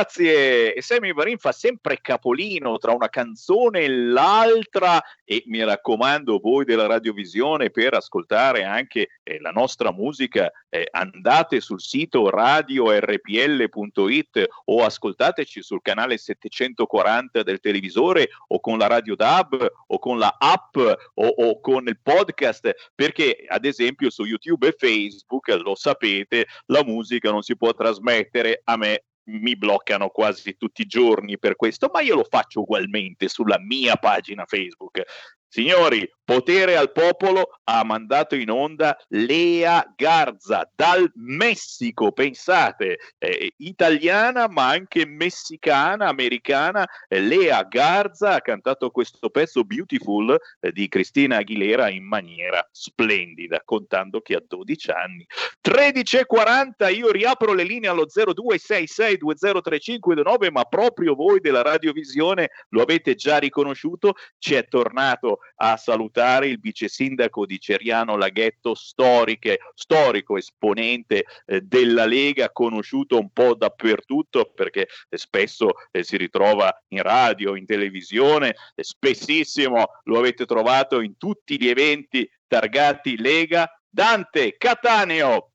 Grazie, 0.00 0.72
e 0.72 0.80
Sammy 0.80 1.12
Varin 1.12 1.36
fa 1.36 1.52
sempre 1.52 2.00
capolino 2.00 2.78
tra 2.78 2.94
una 2.94 3.10
canzone 3.10 3.80
e 3.80 3.88
l'altra. 3.90 4.98
E 5.22 5.42
mi 5.44 5.62
raccomando 5.62 6.38
voi 6.38 6.64
della 6.64 6.86
radiovisione 6.86 7.68
per 7.68 7.92
ascoltare 7.92 8.64
anche 8.64 9.08
eh, 9.22 9.38
la 9.40 9.50
nostra 9.50 9.92
musica 9.92 10.50
eh, 10.70 10.88
andate 10.90 11.60
sul 11.60 11.82
sito 11.82 12.30
radiorpl.it 12.30 14.48
o 14.64 14.84
ascoltateci 14.84 15.60
sul 15.60 15.82
canale 15.82 16.16
740 16.16 17.42
del 17.42 17.60
televisore 17.60 18.30
o 18.46 18.58
con 18.58 18.78
la 18.78 18.86
radio 18.86 19.16
DAB 19.16 19.70
o 19.88 19.98
con 19.98 20.18
la 20.18 20.34
app 20.38 20.76
o, 20.76 21.26
o 21.26 21.60
con 21.60 21.88
il 21.88 22.00
podcast 22.00 22.90
perché 22.94 23.44
ad 23.46 23.66
esempio 23.66 24.08
su 24.08 24.24
YouTube 24.24 24.68
e 24.68 24.74
Facebook 24.78 25.48
lo 25.48 25.74
sapete 25.74 26.46
la 26.66 26.84
musica 26.84 27.30
non 27.30 27.42
si 27.42 27.56
può 27.56 27.74
trasmettere 27.74 28.60
a 28.64 28.76
me 28.76 29.04
mi 29.30 29.56
bloccano 29.56 30.08
quasi 30.08 30.56
tutti 30.56 30.82
i 30.82 30.86
giorni 30.86 31.38
per 31.38 31.56
questo, 31.56 31.90
ma 31.92 32.00
io 32.00 32.16
lo 32.16 32.26
faccio 32.28 32.60
ugualmente 32.60 33.28
sulla 33.28 33.58
mia 33.58 33.96
pagina 33.96 34.44
Facebook. 34.44 35.02
Signori, 35.46 36.08
Potere 36.30 36.76
al 36.76 36.92
Popolo 36.92 37.58
ha 37.64 37.82
mandato 37.82 38.36
in 38.36 38.50
onda 38.50 38.96
Lea 39.08 39.84
Garza 39.96 40.70
dal 40.76 41.10
Messico, 41.16 42.12
pensate, 42.12 42.98
eh, 43.18 43.54
italiana 43.56 44.46
ma 44.46 44.68
anche 44.68 45.06
messicana, 45.06 46.06
americana. 46.06 46.86
Eh, 47.08 47.18
Lea 47.18 47.64
Garza 47.64 48.34
ha 48.34 48.40
cantato 48.42 48.90
questo 48.90 49.28
pezzo 49.30 49.64
Beautiful 49.64 50.38
eh, 50.60 50.70
di 50.70 50.86
Cristina 50.86 51.38
Aguilera 51.38 51.90
in 51.90 52.04
maniera 52.04 52.64
splendida, 52.70 53.62
contando 53.64 54.20
che 54.20 54.36
ha 54.36 54.42
12 54.46 54.90
anni. 54.92 55.26
13.40, 55.68 56.94
io 56.94 57.10
riapro 57.10 57.54
le 57.54 57.64
linee 57.64 57.90
allo 57.90 58.06
0266203529, 58.06 60.52
ma 60.52 60.62
proprio 60.62 61.16
voi 61.16 61.40
della 61.40 61.62
radiovisione 61.62 62.50
lo 62.68 62.82
avete 62.82 63.16
già 63.16 63.38
riconosciuto, 63.38 64.14
ci 64.38 64.54
è 64.54 64.68
tornato 64.68 65.40
a 65.56 65.76
salutare 65.76 66.18
il 66.46 66.58
vice 66.58 66.88
sindaco 66.88 67.46
di 67.46 67.58
Ceriano 67.58 68.16
Laghetto, 68.16 68.74
storiche, 68.74 69.58
storico 69.74 70.36
esponente 70.36 71.24
eh, 71.46 71.60
della 71.60 72.06
Lega, 72.06 72.50
conosciuto 72.50 73.18
un 73.18 73.30
po' 73.30 73.54
dappertutto 73.54 74.52
perché 74.54 74.88
eh, 75.08 75.16
spesso 75.16 75.72
eh, 75.90 76.02
si 76.02 76.16
ritrova 76.16 76.72
in 76.88 77.02
radio, 77.02 77.56
in 77.56 77.66
televisione, 77.66 78.54
eh, 78.74 78.82
spessissimo 78.82 79.84
lo 80.04 80.18
avete 80.18 80.46
trovato 80.46 81.00
in 81.00 81.16
tutti 81.16 81.60
gli 81.60 81.68
eventi 81.68 82.28
targati 82.46 83.16
Lega. 83.16 83.70
Dante 83.92 84.56
Cataneo, 84.56 85.50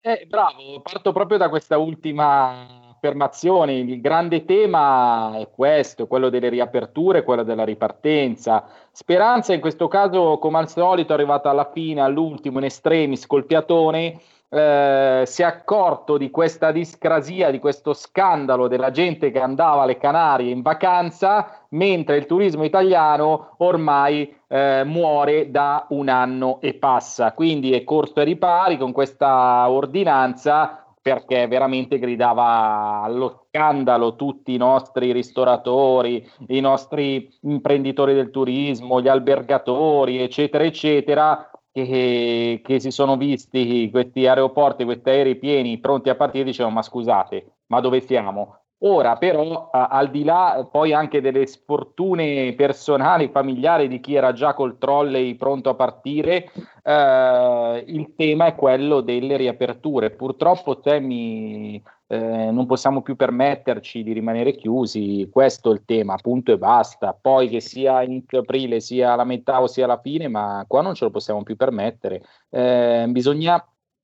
Eh, 0.01 0.25
bravo, 0.27 0.81
parto 0.81 1.13
proprio 1.13 1.37
da 1.37 1.49
questa 1.49 1.77
ultima 1.79 2.86
affermazione. 3.07 3.75
Il 3.75 4.01
grande 4.01 4.45
tema 4.45 5.39
è 5.39 5.49
questo, 5.51 6.07
quello 6.07 6.29
delle 6.29 6.49
riaperture, 6.49 7.23
quello 7.23 7.45
della 7.45 7.65
ripartenza. 7.65 8.65
Speranza 8.91 9.53
in 9.53 9.61
questo 9.61 9.89
caso, 9.89 10.39
come 10.39 10.59
al 10.59 10.69
solito, 10.69 11.13
è 11.13 11.15
arrivata 11.15 11.51
alla 11.51 11.71
fine, 11.73 12.01
all'ultimo, 12.01 12.59
in 12.59 12.65
estremis, 12.65 13.27
col 13.27 13.47
piatone. 13.47 14.19
eh, 14.49 15.23
si 15.27 15.43
è 15.43 15.45
accorto 15.45 16.17
di 16.17 16.31
questa 16.31 16.71
discrasia, 16.71 17.51
di 17.51 17.59
questo 17.59 17.93
scandalo 17.93 18.69
della 18.69 18.91
gente 18.91 19.31
che 19.31 19.41
andava 19.41 19.83
alle 19.83 19.99
Canarie 19.99 20.53
in 20.53 20.63
vacanza, 20.63 21.67
mentre 21.71 22.17
il 22.17 22.27
turismo 22.27 22.65
italiano 22.65 23.55
ormai 23.59 24.35
eh, 24.49 24.83
muore 24.85 25.51
da 25.51 25.87
un 25.91 26.09
anno 26.09 26.59
e 26.61 26.75
passa. 26.75 27.33
Quindi 27.33 27.73
è 27.73 27.83
corso 27.85 28.21
ai 28.21 28.27
ripari 28.27 28.79
con 28.79 28.93
questa 28.93 29.69
ordinanza 29.69 30.86
perché 31.07 31.47
veramente 31.47 32.01
gridava 32.01 33.03
allo 33.03 33.47
scandalo 33.47 34.17
tutti 34.17 34.53
i 34.53 34.57
nostri 34.57 35.13
ristoratori, 35.13 36.29
i 36.49 36.59
nostri 36.59 37.33
imprenditori 37.43 38.13
del 38.13 38.31
turismo, 38.31 39.01
gli 39.01 39.07
albergatori, 39.07 40.21
eccetera, 40.21 40.65
eccetera, 40.65 41.49
che, 41.71 42.61
che 42.61 42.81
si 42.81 42.91
sono 42.91 43.17
visti 43.17 43.89
questi 43.89 44.27
aeroporti, 44.27 44.83
questi 44.83 45.11
aerei 45.11 45.37
pieni, 45.37 45.79
pronti 45.79 46.09
a 46.09 46.17
partire, 46.17 46.43
dicevano 46.43 46.75
ma 46.75 46.83
scusate, 46.83 47.59
ma 47.67 47.79
dove 47.79 48.01
siamo? 48.01 48.63
Ora 48.89 49.17
però, 49.17 49.69
a- 49.73 49.89
al 49.89 50.11
di 50.11 50.23
là 50.23 50.65
poi 50.71 50.93
anche 50.93 51.21
delle 51.21 51.45
sfortune 51.47 52.55
personali, 52.55 53.31
familiari 53.31 53.89
di 53.89 53.99
chi 53.99 54.15
era 54.15 54.33
già 54.33 54.55
col 54.55 54.79
trolley 54.79 55.35
pronto 55.35 55.71
a 55.71 55.75
partire, 55.75 56.53
eh, 56.85 57.85
il 57.89 58.15
tema 58.15 58.47
è 58.47 58.55
quello 58.55 59.01
delle 59.01 59.37
riaperture. 59.37 60.11
Purtroppo, 60.11 60.79
Temi, 60.79 61.83
eh, 62.07 62.51
non 62.53 62.67
possiamo 62.67 63.03
più 63.03 63.17
permetterci 63.17 64.05
di 64.05 64.13
rimanere 64.13 64.55
chiusi, 64.55 65.29
questo 65.33 65.71
è 65.71 65.75
il 65.75 65.85
tema, 65.85 66.15
punto 66.17 66.53
e 66.53 66.59
basta. 66.59 67.17
Poi 67.21 67.49
che 67.49 67.61
sia 67.61 68.03
inizio 68.03 68.41
aprile, 68.41 68.79
sia 68.81 69.17
la 69.17 69.25
metà 69.25 69.61
o 69.61 69.67
sia 69.67 69.87
la 69.87 69.99
fine, 70.01 70.29
ma 70.29 70.65
qua 70.69 70.83
non 70.83 70.95
ce 70.95 71.07
lo 71.07 71.11
possiamo 71.11 71.43
più 71.43 71.57
permettere. 71.57 72.23
Eh, 72.51 73.07
bisogna 73.09 73.61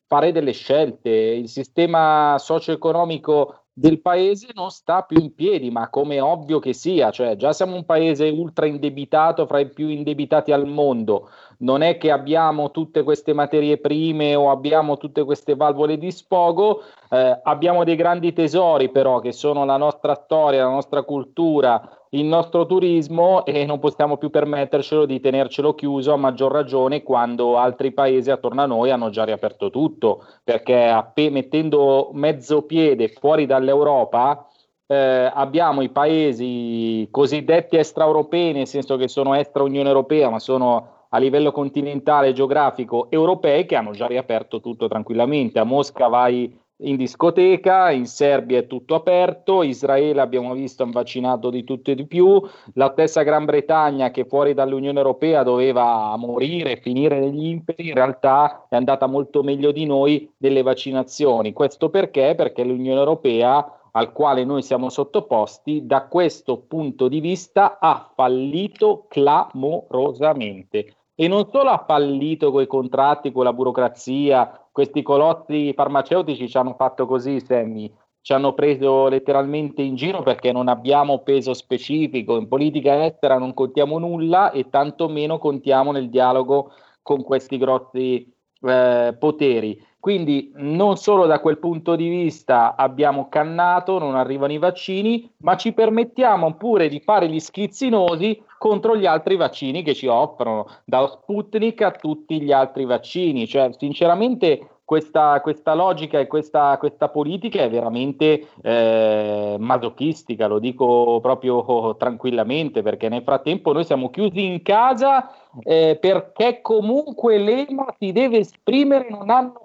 fare 0.08 0.32
delle 0.32 0.52
scelte. 0.52 1.08
Il 1.10 1.48
sistema 1.48 2.36
socio-economico 2.38 3.61
del 3.74 4.00
paese 4.00 4.48
non 4.54 4.70
sta 4.70 5.02
più 5.02 5.18
in 5.18 5.34
piedi, 5.34 5.70
ma 5.70 5.88
come 5.88 6.20
ovvio 6.20 6.58
che 6.58 6.72
sia, 6.72 7.10
cioè 7.10 7.36
già 7.36 7.52
siamo 7.52 7.74
un 7.74 7.84
paese 7.84 8.28
ultra 8.28 8.66
indebitato, 8.66 9.46
fra 9.46 9.60
i 9.60 9.68
più 9.70 9.88
indebitati 9.88 10.52
al 10.52 10.66
mondo, 10.66 11.30
non 11.58 11.82
è 11.82 11.98
che 11.98 12.10
abbiamo 12.10 12.70
tutte 12.70 13.02
queste 13.02 13.32
materie 13.32 13.78
prime 13.78 14.34
o 14.34 14.50
abbiamo 14.50 14.96
tutte 14.96 15.24
queste 15.24 15.54
valvole 15.54 15.98
di 15.98 16.10
sfogo, 16.10 16.82
Eh, 17.12 17.40
abbiamo 17.42 17.84
dei 17.84 17.94
grandi 17.94 18.32
tesori 18.32 18.88
però 18.88 19.20
che 19.20 19.32
sono 19.32 19.66
la 19.66 19.76
nostra 19.76 20.14
storia, 20.14 20.64
la 20.64 20.70
nostra 20.70 21.02
cultura, 21.02 21.86
il 22.12 22.24
nostro 22.24 22.64
turismo 22.64 23.44
e 23.44 23.66
non 23.66 23.80
possiamo 23.80 24.16
più 24.16 24.30
permettercelo 24.30 25.04
di 25.04 25.20
tenercelo 25.20 25.74
chiuso 25.74 26.14
a 26.14 26.16
maggior 26.16 26.50
ragione 26.50 27.02
quando 27.02 27.58
altri 27.58 27.92
paesi 27.92 28.30
attorno 28.30 28.62
a 28.62 28.66
noi 28.66 28.90
hanno 28.90 29.10
già 29.10 29.24
riaperto 29.24 29.68
tutto, 29.68 30.24
perché 30.42 30.88
app- 30.88 31.18
mettendo 31.18 32.08
mezzo 32.14 32.62
piede 32.62 33.08
fuori 33.08 33.44
dall'Europa 33.44 34.46
eh, 34.86 35.30
abbiamo 35.34 35.82
i 35.82 35.90
paesi 35.90 37.06
cosiddetti 37.10 37.76
extraeuropei, 37.76 38.54
nel 38.54 38.66
senso 38.66 38.96
che 38.96 39.06
sono 39.06 39.34
extra 39.34 39.62
Unione 39.62 39.88
Europea, 39.88 40.30
ma 40.30 40.38
sono 40.38 41.01
a 41.14 41.18
livello 41.18 41.52
continentale 41.52 42.32
geografico 42.32 43.10
europei 43.10 43.66
che 43.66 43.76
hanno 43.76 43.92
già 43.92 44.06
riaperto 44.06 44.60
tutto 44.60 44.88
tranquillamente. 44.88 45.58
A 45.58 45.64
Mosca 45.64 46.08
vai 46.08 46.58
in 46.84 46.96
discoteca, 46.96 47.90
in 47.90 48.06
Serbia 48.06 48.58
è 48.58 48.66
tutto 48.66 48.94
aperto, 48.94 49.62
Israele 49.62 50.20
abbiamo 50.20 50.52
visto 50.54 50.82
ha 50.82 50.90
vaccinato 50.90 51.50
di 51.50 51.64
tutto 51.64 51.90
e 51.90 51.94
di 51.94 52.06
più, 52.06 52.42
la 52.74 52.90
stessa 52.92 53.22
Gran 53.22 53.44
Bretagna 53.44 54.10
che 54.10 54.24
fuori 54.24 54.54
dall'Unione 54.54 54.98
Europea 54.98 55.42
doveva 55.42 56.16
morire, 56.16 56.78
finire 56.78 57.20
negli 57.20 57.46
imperi, 57.46 57.88
in 57.88 57.94
realtà 57.94 58.66
è 58.68 58.76
andata 58.76 59.06
molto 59.06 59.42
meglio 59.42 59.70
di 59.70 59.84
noi 59.84 60.28
nelle 60.38 60.62
vaccinazioni. 60.62 61.52
Questo 61.52 61.88
perché? 61.88 62.34
Perché 62.34 62.64
l'Unione 62.64 62.98
Europea 62.98 63.76
al 63.92 64.12
quale 64.12 64.44
noi 64.44 64.62
siamo 64.62 64.88
sottoposti, 64.88 65.84
da 65.84 66.06
questo 66.06 66.58
punto 66.66 67.08
di 67.08 67.20
vista 67.20 67.78
ha 67.78 68.10
fallito 68.14 69.04
clamorosamente. 69.06 70.96
E 71.14 71.28
non 71.28 71.48
solo 71.50 71.70
ha 71.70 71.84
fallito 71.86 72.50
con 72.50 72.62
i 72.62 72.66
contratti, 72.66 73.32
con 73.32 73.44
la 73.44 73.52
burocrazia, 73.52 74.68
questi 74.72 75.02
colossi 75.02 75.72
farmaceutici 75.74 76.48
ci 76.48 76.56
hanno 76.56 76.74
fatto 76.74 77.06
così, 77.06 77.38
Sammy, 77.40 77.92
ci 78.22 78.32
hanno 78.32 78.54
preso 78.54 79.08
letteralmente 79.08 79.82
in 79.82 79.94
giro 79.96 80.22
perché 80.22 80.52
non 80.52 80.68
abbiamo 80.68 81.18
peso 81.22 81.52
specifico, 81.52 82.36
in 82.36 82.48
politica 82.48 83.04
estera 83.04 83.36
non 83.36 83.52
contiamo 83.52 83.98
nulla 83.98 84.52
e 84.52 84.70
tantomeno 84.70 85.38
contiamo 85.38 85.92
nel 85.92 86.08
dialogo 86.08 86.72
con 87.02 87.22
questi 87.22 87.58
grossi 87.58 88.32
eh, 88.62 89.14
poteri. 89.18 89.84
Quindi 90.02 90.50
non 90.56 90.96
solo 90.96 91.26
da 91.26 91.38
quel 91.38 91.58
punto 91.58 91.94
di 91.94 92.08
vista 92.08 92.74
abbiamo 92.74 93.28
cannato, 93.28 94.00
non 94.00 94.16
arrivano 94.16 94.52
i 94.52 94.58
vaccini, 94.58 95.30
ma 95.42 95.56
ci 95.56 95.72
permettiamo 95.72 96.54
pure 96.54 96.88
di 96.88 96.98
fare 96.98 97.28
gli 97.28 97.38
schizzinosi 97.38 98.42
contro 98.58 98.96
gli 98.96 99.06
altri 99.06 99.36
vaccini 99.36 99.84
che 99.84 99.94
ci 99.94 100.08
offrono, 100.08 100.66
da 100.84 101.06
Sputnik 101.06 101.82
a 101.82 101.92
tutti 101.92 102.42
gli 102.42 102.50
altri 102.50 102.84
vaccini. 102.84 103.46
Cioè, 103.46 103.70
sinceramente, 103.78 104.70
questa, 104.84 105.40
questa, 105.40 105.74
logica 105.74 106.18
e 106.18 106.26
questa, 106.26 106.76
questa, 106.78 107.08
politica 107.08 107.62
è 107.62 107.70
veramente 107.70 108.48
eh, 108.60 109.54
masochistica, 109.56 110.48
lo 110.48 110.58
dico 110.58 111.20
proprio 111.22 111.94
tranquillamente, 111.96 112.82
perché 112.82 113.08
nel 113.08 113.22
frattempo 113.22 113.72
noi 113.72 113.84
siamo 113.84 114.10
chiusi 114.10 114.44
in 114.44 114.62
casa 114.62 115.30
eh, 115.62 115.96
perché 116.00 116.60
comunque 116.60 117.38
l'EMA 117.38 117.94
si 118.00 118.10
deve 118.10 118.38
esprimere, 118.38 119.06
non 119.08 119.30
hanno 119.30 119.61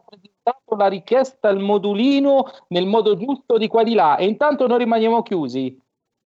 presentato 0.48 0.76
la 0.76 0.88
richiesta 0.88 1.50
al 1.50 1.60
modulino 1.60 2.46
nel 2.70 2.86
modo 2.86 3.18
giusto 3.18 3.58
di 3.58 3.68
qua 3.68 3.84
di 3.84 3.94
là 3.94 4.16
e 4.16 4.26
intanto 4.26 4.68
noi 4.68 4.80
rimaniamo 4.80 5.22
chiusi. 5.22 5.80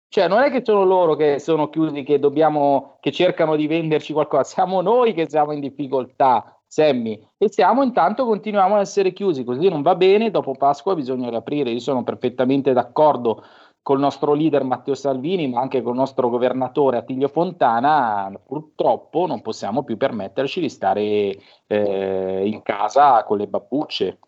Cioè, 0.09 0.29
non 0.29 0.43
è 0.43 0.51
che 0.51 0.63
sono 0.65 0.85
loro 0.85 1.17
che 1.17 1.41
sono 1.41 1.69
chiusi, 1.69 2.05
che 2.05 2.21
dobbiamo, 2.21 2.99
che 3.01 3.11
cercano 3.11 3.57
di 3.57 3.67
venderci 3.67 4.13
qualcosa, 4.13 4.45
siamo 4.45 4.81
noi 4.81 5.13
che 5.13 5.29
siamo 5.29 5.51
in 5.51 5.59
difficoltà, 5.59 6.57
Sammy. 6.69 7.21
E 7.37 7.51
siamo 7.51 7.83
intanto 7.83 8.25
continuiamo 8.25 8.77
a 8.77 8.81
essere 8.81 9.13
chiusi, 9.13 9.43
così 9.43 9.69
non 9.69 9.83
va 9.83 9.97
bene, 9.97 10.31
dopo 10.31 10.53
Pasqua 10.53 10.95
bisogna 10.95 11.31
riaprire. 11.31 11.71
Io 11.71 11.81
sono 11.81 12.05
perfettamente 12.05 12.73
d'accordo 12.73 13.43
col 13.85 13.99
nostro 13.99 14.33
leader 14.33 14.65
Matteo 14.65 14.95
Salvini, 14.95 15.47
ma 15.47 15.61
anche 15.61 15.83
col 15.83 15.95
nostro 15.95 16.31
governatore 16.31 16.97
Attilio 16.97 17.29
Fontana, 17.29 18.33
purtroppo 18.43 19.27
non 19.27 19.43
possiamo 19.43 19.85
più 19.85 19.99
permetterci 19.99 20.59
di 20.59 20.71
stare 20.71 21.37
eh, 21.67 22.43
in 22.47 22.63
casa 22.63 23.23
con 23.25 23.37
le 23.37 23.47
babbucce. 23.47 24.19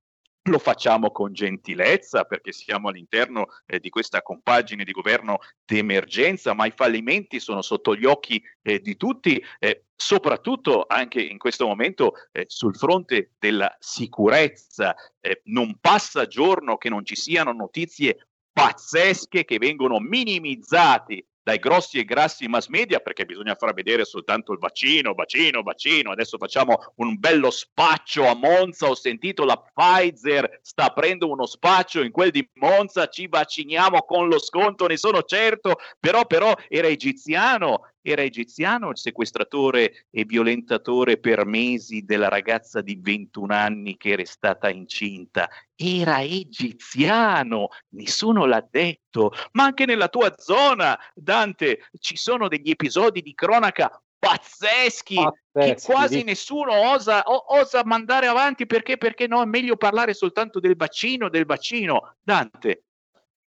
lo 0.48 0.60
facciamo 0.60 1.12
con 1.12 1.34
gentilezza 1.34 2.24
perché 2.24 2.52
siamo 2.52 2.90
all'interno 2.90 3.48
eh, 3.66 3.80
di 3.80 3.90
questa 3.90 4.22
compagine 4.22 4.84
di 4.84 4.92
governo 4.92 5.40
d'emergenza, 5.66 6.54
ma 6.54 6.66
i 6.66 6.74
fallimenti 6.76 7.40
sono 7.40 7.62
sotto 7.62 7.96
gli 7.96 8.06
occhi 8.06 8.42
eh, 8.62 8.80
di 8.80 8.96
tutti, 8.96 9.44
eh, 9.60 9.86
soprattutto 9.96 10.86
anche 10.88 11.22
in 11.22 11.38
questo 11.38 11.66
momento 11.66 12.14
eh, 12.32 12.46
sul 12.48 12.76
fronte 12.76 13.32
della 13.40 13.76
sicurezza. 13.80 14.96
Eh, 15.20 15.42
non 15.46 15.78
passa 15.80 16.28
giorno 16.28 16.78
che 16.78 16.90
non 16.90 17.04
ci 17.06 17.16
siano 17.16 17.52
notizie 17.52 18.28
pazzesche 18.52 19.46
che 19.46 19.58
vengono 19.58 20.00
minimizzate 20.00 21.26
dai 21.46 21.60
grossi 21.60 22.00
e 22.00 22.06
grassi 22.06 22.48
mass 22.48 22.70
media 22.70 22.98
perché 22.98 23.24
bisogna 23.24 23.54
far 23.54 23.76
vedere 23.76 24.04
soltanto 24.04 24.52
il 24.52 24.58
vaccino, 24.58 25.14
vaccino, 25.14 25.62
vaccino. 25.62 26.12
Adesso 26.12 26.40
facciamo 26.40 26.94
un 26.96 27.20
bello 27.20 27.52
spaccio 27.52 28.26
a 28.26 28.34
Monza. 28.34 28.90
Ho 28.90 28.96
sentito 28.96 29.46
la 29.46 29.56
Pfizer 29.56 30.58
sta 30.64 30.86
aprendo 30.86 31.30
uno 31.30 31.46
spaccio 31.46 32.02
in 32.02 32.10
quel 32.10 32.32
di 32.32 32.50
Monza. 32.54 33.10
Ci 33.10 33.28
vacciniamo 33.28 34.02
con 34.06 34.28
lo 34.28 34.40
sconto, 34.40 34.88
ne 34.88 34.98
sono 34.98 35.22
certo. 35.22 35.76
Però, 36.00 36.26
però 36.26 36.52
era 36.68 36.88
egiziano 36.88 37.92
era 38.08 38.22
egiziano 38.22 38.92
il 38.92 38.98
sequestratore 39.00 40.06
e 40.12 40.26
violentatore 40.26 41.18
per 41.18 41.44
mesi 41.46 42.06
della 42.06 42.28
ragazza 42.28 42.82
di 42.82 43.00
21 43.02 43.52
anni 43.52 43.98
che 43.98 44.10
era 44.10 44.24
stata 44.26 44.70
incinta. 44.70 45.50
Era 45.76 46.22
egiziano, 46.22 47.70
nessuno 47.90 48.46
l'ha 48.46 48.66
detto, 48.70 49.34
ma 49.54 49.64
anche 49.64 49.86
nella 49.86 50.08
tua 50.08 50.32
zona, 50.38 50.98
Dante, 51.16 51.90
ci 52.00 52.16
sono 52.16 52.48
degli 52.48 52.70
episodi 52.70 53.24
di 53.24 53.34
cronaca 53.34 54.00
pazzeschi, 54.20 55.16
Pazzeschi, 55.16 55.74
che 55.74 55.92
quasi 55.92 56.24
nessuno 56.24 56.74
osa, 56.74 57.24
o- 57.24 57.58
osa 57.60 57.84
mandare 57.86 58.28
avanti 58.28 58.68
perché, 58.68 58.98
perché 58.98 59.26
no, 59.26 59.42
è 59.42 59.46
meglio 59.46 59.78
parlare 59.78 60.14
soltanto 60.14 60.60
del 60.60 60.76
vaccino, 60.76 61.30
del 61.30 61.46
vaccino. 61.46 62.18
Dante. 62.22 62.84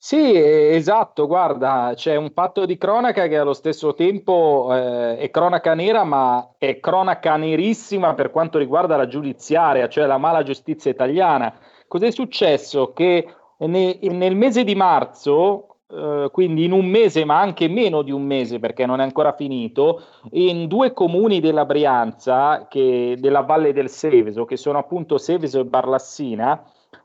Sì, 0.00 0.16
esatto, 0.36 1.26
guarda, 1.26 1.92
c'è 1.96 2.14
un 2.14 2.30
fatto 2.30 2.64
di 2.66 2.76
cronaca 2.78 3.26
che 3.26 3.36
allo 3.36 3.52
stesso 3.52 3.94
tempo 3.94 4.68
eh, 4.72 5.16
è 5.18 5.30
cronaca 5.30 5.74
nera, 5.74 6.04
ma 6.04 6.54
è 6.56 6.78
cronaca 6.78 7.36
nerissima 7.36 8.14
per 8.14 8.30
quanto 8.30 8.58
riguarda 8.58 8.96
la 8.96 9.08
giudiziaria, 9.08 9.88
cioè 9.88 10.06
la 10.06 10.16
mala 10.18 10.44
giustizia 10.44 10.90
italiana. 10.92 11.52
Cos'è 11.88 12.12
successo? 12.12 12.92
Che 12.92 13.26
ne- 13.58 13.98
nel 14.02 14.36
mese 14.36 14.62
di 14.62 14.76
marzo, 14.76 15.78
eh, 15.90 16.28
quindi 16.30 16.64
in 16.64 16.72
un 16.72 16.86
mese, 16.86 17.24
ma 17.24 17.40
anche 17.40 17.66
meno 17.68 18.02
di 18.02 18.12
un 18.12 18.22
mese 18.22 18.60
perché 18.60 18.86
non 18.86 19.00
è 19.00 19.02
ancora 19.02 19.32
finito, 19.32 20.02
in 20.30 20.68
due 20.68 20.92
comuni 20.92 21.40
della 21.40 21.64
Brianza, 21.64 22.66
che- 22.68 23.16
della 23.18 23.40
Valle 23.40 23.72
del 23.72 23.88
Seveso, 23.90 24.44
che 24.44 24.56
sono 24.56 24.78
appunto 24.78 25.18
Seveso 25.18 25.58
e 25.60 25.64
Barlassina, 25.64 26.62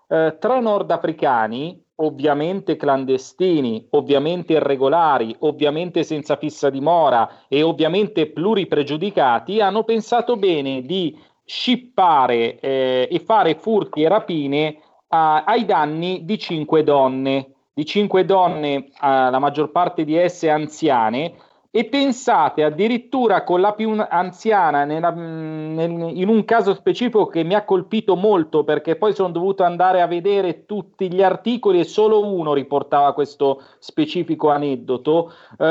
eh, 0.08 0.38
tre 0.40 0.60
nordafricani, 0.62 1.83
ovviamente 1.96 2.76
clandestini, 2.76 3.88
ovviamente 3.92 4.54
irregolari, 4.54 5.36
ovviamente 5.40 6.04
senza 6.04 6.36
fissa 6.38 6.70
dimora 6.70 7.46
e 7.48 7.62
ovviamente 7.62 8.28
pluripregiudicati, 8.32 9.62
hanno 9.62 9.84
pensato 9.84 10.36
bene 10.38 10.82
di 10.82 11.18
scippare 11.46 12.60
eh, 12.60 13.08
e 13.12 13.20
fare 13.20 13.56
furti 13.56 14.02
e 14.02 14.08
rapine 14.08 14.78
a- 15.10 15.44
ai 15.44 15.66
danni 15.66 16.26
di 16.26 16.40
cinque 16.40 16.84
donne, 16.84 17.52
di 17.74 17.86
cinque 17.86 18.26
donne, 18.26 18.76
eh, 18.76 18.90
la 19.02 19.40
maggior 19.40 19.72
parte 19.72 20.04
di 20.04 20.16
esse 20.16 20.50
anziane, 20.50 21.34
e 21.76 21.86
pensate 21.86 22.64
addirittura 22.64 23.44
con 23.44 23.60
la 23.60 23.74
più 23.74 24.00
anziana, 24.08 24.84
nella- 24.86 25.10
nel- 25.10 26.12
in 26.16 26.28
un 26.28 26.46
caso 26.46 26.76
specifico 26.76 27.26
che 27.26 27.44
mi 27.44 27.56
ha 27.56 27.66
colpito 27.66 28.16
molto 28.16 28.64
perché 28.64 28.96
poi 28.96 29.16
sono 29.16 29.32
dovuto 29.32 29.64
andare 29.64 30.00
a 30.02 30.06
vedere 30.06 30.68
tutti 30.68 31.12
gli 31.12 31.24
articoli 31.24 31.80
e 31.80 31.84
solo 31.84 32.28
uno 32.32 32.54
riportava 32.54 33.14
questo 33.14 33.60
specifico 33.80 34.52
aneddoto. 34.52 35.32
Eh, 35.58 35.66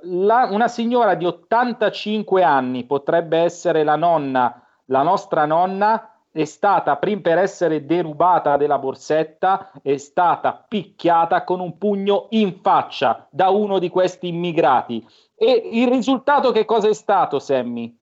la- 0.00 0.48
una 0.48 0.68
signora 0.68 1.16
di 1.16 1.24
85 1.26 2.44
anni 2.44 2.84
potrebbe 2.84 3.38
essere 3.38 3.82
la 3.82 3.96
nonna, 3.96 4.62
la 4.86 5.02
nostra 5.02 5.44
nonna. 5.44 6.06
È 6.34 6.44
stata, 6.44 6.96
prim 6.96 7.20
per 7.20 7.36
essere 7.36 7.84
derubata 7.84 8.56
della 8.56 8.78
borsetta, 8.78 9.70
è 9.82 9.98
stata 9.98 10.64
picchiata 10.66 11.44
con 11.44 11.60
un 11.60 11.76
pugno 11.76 12.28
in 12.30 12.54
faccia 12.62 13.26
da 13.30 13.50
uno 13.50 13.78
di 13.78 13.90
questi 13.90 14.28
immigrati. 14.28 15.06
E 15.44 15.70
il 15.72 15.88
risultato 15.88 16.52
che 16.52 16.64
cosa 16.64 16.88
è 16.88 16.92
stato, 16.92 17.40
Sammy? 17.40 17.92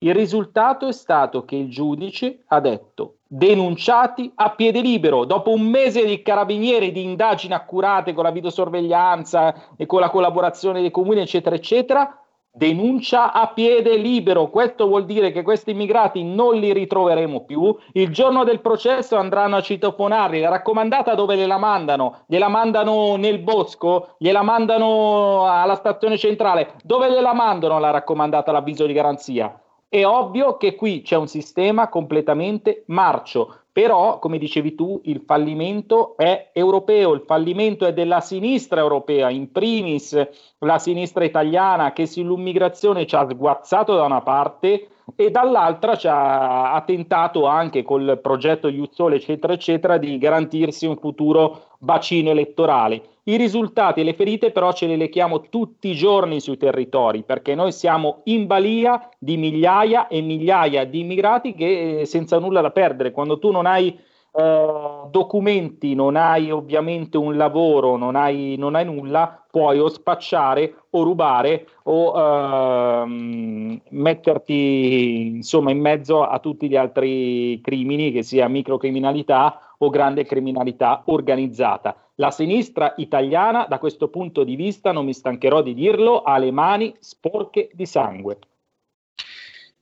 Il 0.00 0.16
risultato 0.16 0.88
è 0.88 0.92
stato 0.92 1.44
che 1.44 1.54
il 1.54 1.70
giudice 1.70 2.42
ha 2.48 2.58
detto 2.58 3.18
denunciati 3.24 4.32
a 4.34 4.50
piede 4.50 4.80
libero 4.80 5.24
dopo 5.24 5.52
un 5.52 5.62
mese 5.62 6.04
di 6.04 6.22
carabinieri 6.22 6.90
di 6.90 7.04
indagini 7.04 7.54
accurate 7.54 8.14
con 8.14 8.24
la 8.24 8.32
videosorveglianza 8.32 9.76
e 9.76 9.86
con 9.86 10.00
la 10.00 10.10
collaborazione 10.10 10.80
dei 10.80 10.90
comuni, 10.90 11.20
eccetera, 11.20 11.54
eccetera. 11.54 12.17
Denuncia 12.50 13.32
a 13.32 13.48
piede 13.48 13.96
libero. 13.96 14.48
Questo 14.50 14.86
vuol 14.86 15.04
dire 15.04 15.30
che 15.30 15.42
questi 15.42 15.70
immigrati 15.70 16.24
non 16.24 16.56
li 16.56 16.72
ritroveremo 16.72 17.44
più. 17.44 17.76
Il 17.92 18.10
giorno 18.10 18.42
del 18.42 18.60
processo 18.60 19.16
andranno 19.16 19.56
a 19.56 19.60
citofonarli. 19.60 20.40
La 20.40 20.48
raccomandata 20.48 21.14
dove 21.14 21.36
gliela 21.36 21.58
mandano? 21.58 22.24
Gliela 22.26 22.48
mandano 22.48 23.16
nel 23.16 23.38
bosco? 23.38 24.14
Gliela 24.18 24.42
mandano 24.42 25.46
alla 25.46 25.76
stazione 25.76 26.16
centrale? 26.16 26.74
Dove 26.82 27.10
gliela 27.10 27.32
mandano 27.32 27.78
la 27.78 27.90
raccomandata, 27.90 28.50
l'avviso 28.50 28.86
di 28.86 28.92
garanzia? 28.92 29.60
È 29.90 30.04
ovvio 30.04 30.56
che 30.56 30.74
qui 30.74 31.02
c'è 31.02 31.16
un 31.16 31.28
sistema 31.28 31.88
completamente 31.88 32.84
marcio, 32.88 33.60
però, 33.78 34.18
come 34.18 34.38
dicevi 34.38 34.74
tu, 34.74 35.00
il 35.04 35.22
fallimento 35.24 36.16
è 36.16 36.50
europeo, 36.52 37.12
il 37.12 37.22
fallimento 37.24 37.86
è 37.86 37.92
della 37.92 38.18
sinistra 38.18 38.80
europea, 38.80 39.30
in 39.30 39.52
primis 39.52 40.20
la 40.58 40.80
sinistra 40.80 41.22
italiana 41.22 41.92
che 41.92 42.04
sull'immigrazione 42.04 43.06
ci 43.06 43.14
ha 43.14 43.24
sguazzato 43.30 43.94
da 43.94 44.02
una 44.02 44.20
parte 44.20 44.88
e 45.14 45.30
dall'altra 45.30 45.94
ci 45.94 46.08
ha, 46.08 46.72
ha 46.72 46.80
tentato 46.80 47.46
anche 47.46 47.84
col 47.84 48.18
progetto 48.20 48.68
Sole, 48.90 49.14
eccetera, 49.14 49.52
eccetera, 49.52 49.96
di 49.96 50.18
garantirsi 50.18 50.84
un 50.84 50.96
futuro 50.96 51.66
bacino 51.78 52.30
elettorale. 52.30 53.17
I 53.28 53.36
risultati 53.36 54.00
e 54.00 54.04
le 54.04 54.14
ferite 54.14 54.52
però 54.52 54.72
ce 54.72 54.86
le 54.86 54.96
lecchiamo 54.96 55.50
tutti 55.50 55.90
i 55.90 55.94
giorni 55.94 56.40
sui 56.40 56.56
territori 56.56 57.24
perché 57.24 57.54
noi 57.54 57.72
siamo 57.72 58.22
in 58.24 58.46
balia 58.46 59.06
di 59.18 59.36
migliaia 59.36 60.06
e 60.06 60.22
migliaia 60.22 60.86
di 60.86 61.00
immigrati 61.00 61.52
che 61.52 62.00
eh, 62.00 62.06
senza 62.06 62.38
nulla 62.38 62.62
da 62.62 62.70
perdere, 62.70 63.10
quando 63.12 63.38
tu 63.38 63.50
non 63.50 63.66
hai 63.66 63.88
eh, 64.32 65.08
documenti, 65.10 65.94
non 65.94 66.16
hai 66.16 66.50
ovviamente 66.50 67.18
un 67.18 67.36
lavoro, 67.36 67.96
non 67.96 68.16
hai, 68.16 68.54
non 68.56 68.74
hai 68.74 68.86
nulla, 68.86 69.44
puoi 69.50 69.78
o 69.78 69.88
spacciare 69.88 70.84
o 70.88 71.02
rubare 71.02 71.68
o 71.82 72.18
ehm, 72.18 73.78
metterti 73.90 75.34
insomma 75.36 75.70
in 75.70 75.80
mezzo 75.80 76.22
a 76.22 76.38
tutti 76.38 76.66
gli 76.66 76.76
altri 76.76 77.60
crimini, 77.60 78.10
che 78.10 78.22
sia 78.22 78.48
microcriminalità 78.48 79.74
o 79.76 79.90
grande 79.90 80.24
criminalità 80.24 81.02
organizzata. 81.04 81.94
La 82.20 82.32
sinistra 82.32 82.94
italiana, 82.96 83.66
da 83.66 83.78
questo 83.78 84.08
punto 84.08 84.42
di 84.42 84.56
vista, 84.56 84.90
non 84.90 85.04
mi 85.04 85.14
stancherò 85.14 85.62
di 85.62 85.72
dirlo, 85.72 86.22
ha 86.22 86.36
le 86.38 86.50
mani 86.50 86.92
sporche 86.98 87.70
di 87.72 87.86
sangue. 87.86 88.38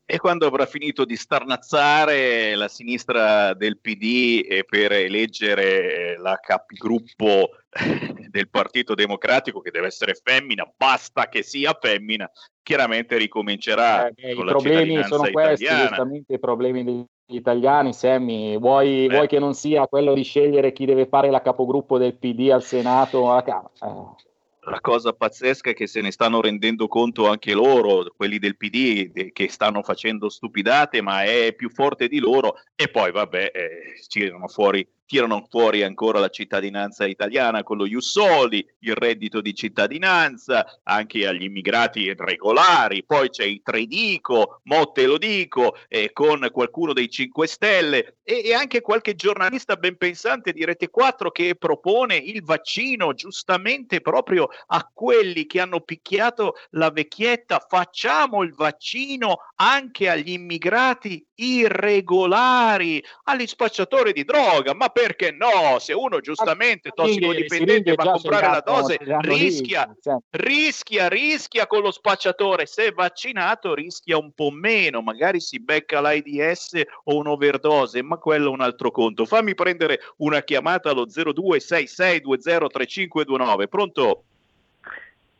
E 0.04 0.18
quando 0.18 0.46
avrà 0.46 0.66
finito 0.66 1.06
di 1.06 1.16
starnazzare 1.16 2.54
la 2.54 2.68
sinistra 2.68 3.54
del 3.54 3.78
PD 3.78 4.64
per 4.66 4.92
eleggere 4.92 6.16
la 6.18 6.38
capigruppo 6.38 7.52
del 8.28 8.50
Partito 8.50 8.94
Democratico, 8.94 9.60
che 9.60 9.70
deve 9.70 9.86
essere 9.86 10.14
femmina, 10.14 10.70
basta 10.76 11.30
che 11.30 11.42
sia 11.42 11.76
femmina, 11.80 12.30
chiaramente 12.62 13.16
ricomincerà 13.16 14.08
Eh, 14.08 14.34
con 14.34 14.46
I 14.46 14.50
problemi 14.50 15.02
sono 15.04 15.30
questi, 15.30 15.64
italiana. 15.64 15.86
giustamente 15.88 16.34
i 16.34 16.38
problemi 16.38 16.84
degli 17.26 17.38
italiani, 17.38 17.92
Sammy. 17.92 18.58
Vuoi, 18.58 19.08
vuoi 19.08 19.26
che 19.26 19.38
non 19.38 19.54
sia 19.54 19.86
quello 19.86 20.14
di 20.14 20.22
scegliere 20.22 20.72
chi 20.72 20.84
deve 20.86 21.06
fare 21.06 21.30
la 21.30 21.42
capogruppo 21.42 21.98
del 21.98 22.14
PD 22.14 22.50
al 22.50 22.62
Senato 22.62 23.18
o 23.18 23.32
alla 23.32 23.42
Camera? 23.42 23.70
Eh. 23.82 24.24
La 24.68 24.80
cosa 24.80 25.12
pazzesca 25.12 25.70
è 25.70 25.74
che 25.74 25.86
se 25.86 26.00
ne 26.00 26.10
stanno 26.10 26.40
rendendo 26.40 26.88
conto 26.88 27.28
anche 27.28 27.52
loro, 27.52 28.12
quelli 28.16 28.38
del 28.38 28.56
PD, 28.56 29.30
che 29.30 29.48
stanno 29.48 29.80
facendo 29.82 30.28
stupidate, 30.28 31.00
ma 31.02 31.22
è 31.22 31.54
più 31.54 31.70
forte 31.70 32.08
di 32.08 32.18
loro. 32.18 32.56
E 32.74 32.88
poi, 32.88 33.12
vabbè, 33.12 33.52
eh, 33.54 33.70
tirano 34.08 34.48
fuori, 34.48 34.86
tirano 35.06 35.46
fuori 35.48 35.82
ancora 35.82 36.18
la 36.18 36.28
cittadinanza 36.28 37.06
italiana 37.06 37.62
con 37.62 37.76
lo 37.76 37.86
Jussoli, 37.86 38.66
il 38.80 38.94
reddito 38.94 39.40
di 39.40 39.54
cittadinanza, 39.54 40.80
anche 40.82 41.26
agli 41.26 41.44
immigrati 41.44 42.12
regolari. 42.14 43.04
Poi 43.04 43.30
c'è 43.30 43.44
il 43.44 43.62
Tredico, 43.62 44.60
Motte 44.64 45.06
lo 45.06 45.16
dico, 45.16 45.76
eh, 45.88 46.12
con 46.12 46.48
qualcuno 46.52 46.92
dei 46.92 47.08
5 47.08 47.46
Stelle 47.46 48.16
e, 48.22 48.42
e 48.44 48.54
anche 48.54 48.80
qualche 48.80 49.14
giornalista 49.14 49.76
ben 49.76 49.96
pensante 49.96 50.52
di 50.52 50.64
Rete 50.64 50.90
4 50.90 51.30
che 51.30 51.54
propone 51.54 52.16
il 52.16 52.42
vaccino 52.42 53.14
giustamente 53.14 54.00
proprio 54.00 54.48
a 54.66 54.90
quelli 54.92 55.46
che 55.46 55.60
hanno 55.60 55.80
picchiato 55.80 56.54
la 56.70 56.90
vecchietta. 56.90 57.64
Facciamo 57.68 58.42
il 58.42 58.54
vaccino 58.54 59.38
anche 59.56 60.08
agli 60.08 60.32
immigrati 60.32 61.24
irregolari, 61.36 63.02
agli 63.24 63.46
spacciatori 63.46 64.12
di 64.12 64.24
droga. 64.24 64.74
Ma 64.74 64.88
perché 64.96 65.30
no? 65.30 65.78
Se 65.78 65.92
uno 65.92 66.20
giustamente 66.20 66.90
tossicodipendente 66.90 67.92
va 67.92 68.04
a 68.04 68.12
comprare 68.12 68.46
la 68.46 68.62
dose, 68.64 68.96
rischia, 69.20 69.94
rischia, 70.30 71.08
rischia 71.08 71.66
con 71.66 71.82
lo 71.82 71.90
spacciatore. 71.90 72.64
Se 72.64 72.86
è 72.86 72.92
vaccinato, 72.92 73.74
rischia 73.74 74.16
un 74.16 74.32
po' 74.32 74.50
meno. 74.50 75.02
Magari 75.02 75.40
si 75.40 75.60
becca 75.60 76.00
l'AIDS 76.00 76.80
o 77.04 77.16
un'overdose, 77.16 78.00
ma 78.00 78.16
quello 78.16 78.46
è 78.46 78.52
un 78.52 78.62
altro 78.62 78.90
conto. 78.90 79.26
Fammi 79.26 79.54
prendere 79.54 80.00
una 80.16 80.40
chiamata 80.40 80.88
allo 80.88 81.04
0266203529. 81.04 83.68
Pronto? 83.68 84.22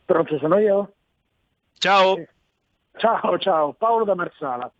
Pronto, 0.05 0.37
sono 0.37 0.59
io? 0.59 0.93
Ciao. 1.79 2.23
Ciao, 2.97 3.39
ciao, 3.39 3.73
Paolo 3.73 4.05
da 4.05 4.13
Marsala. 4.13 4.71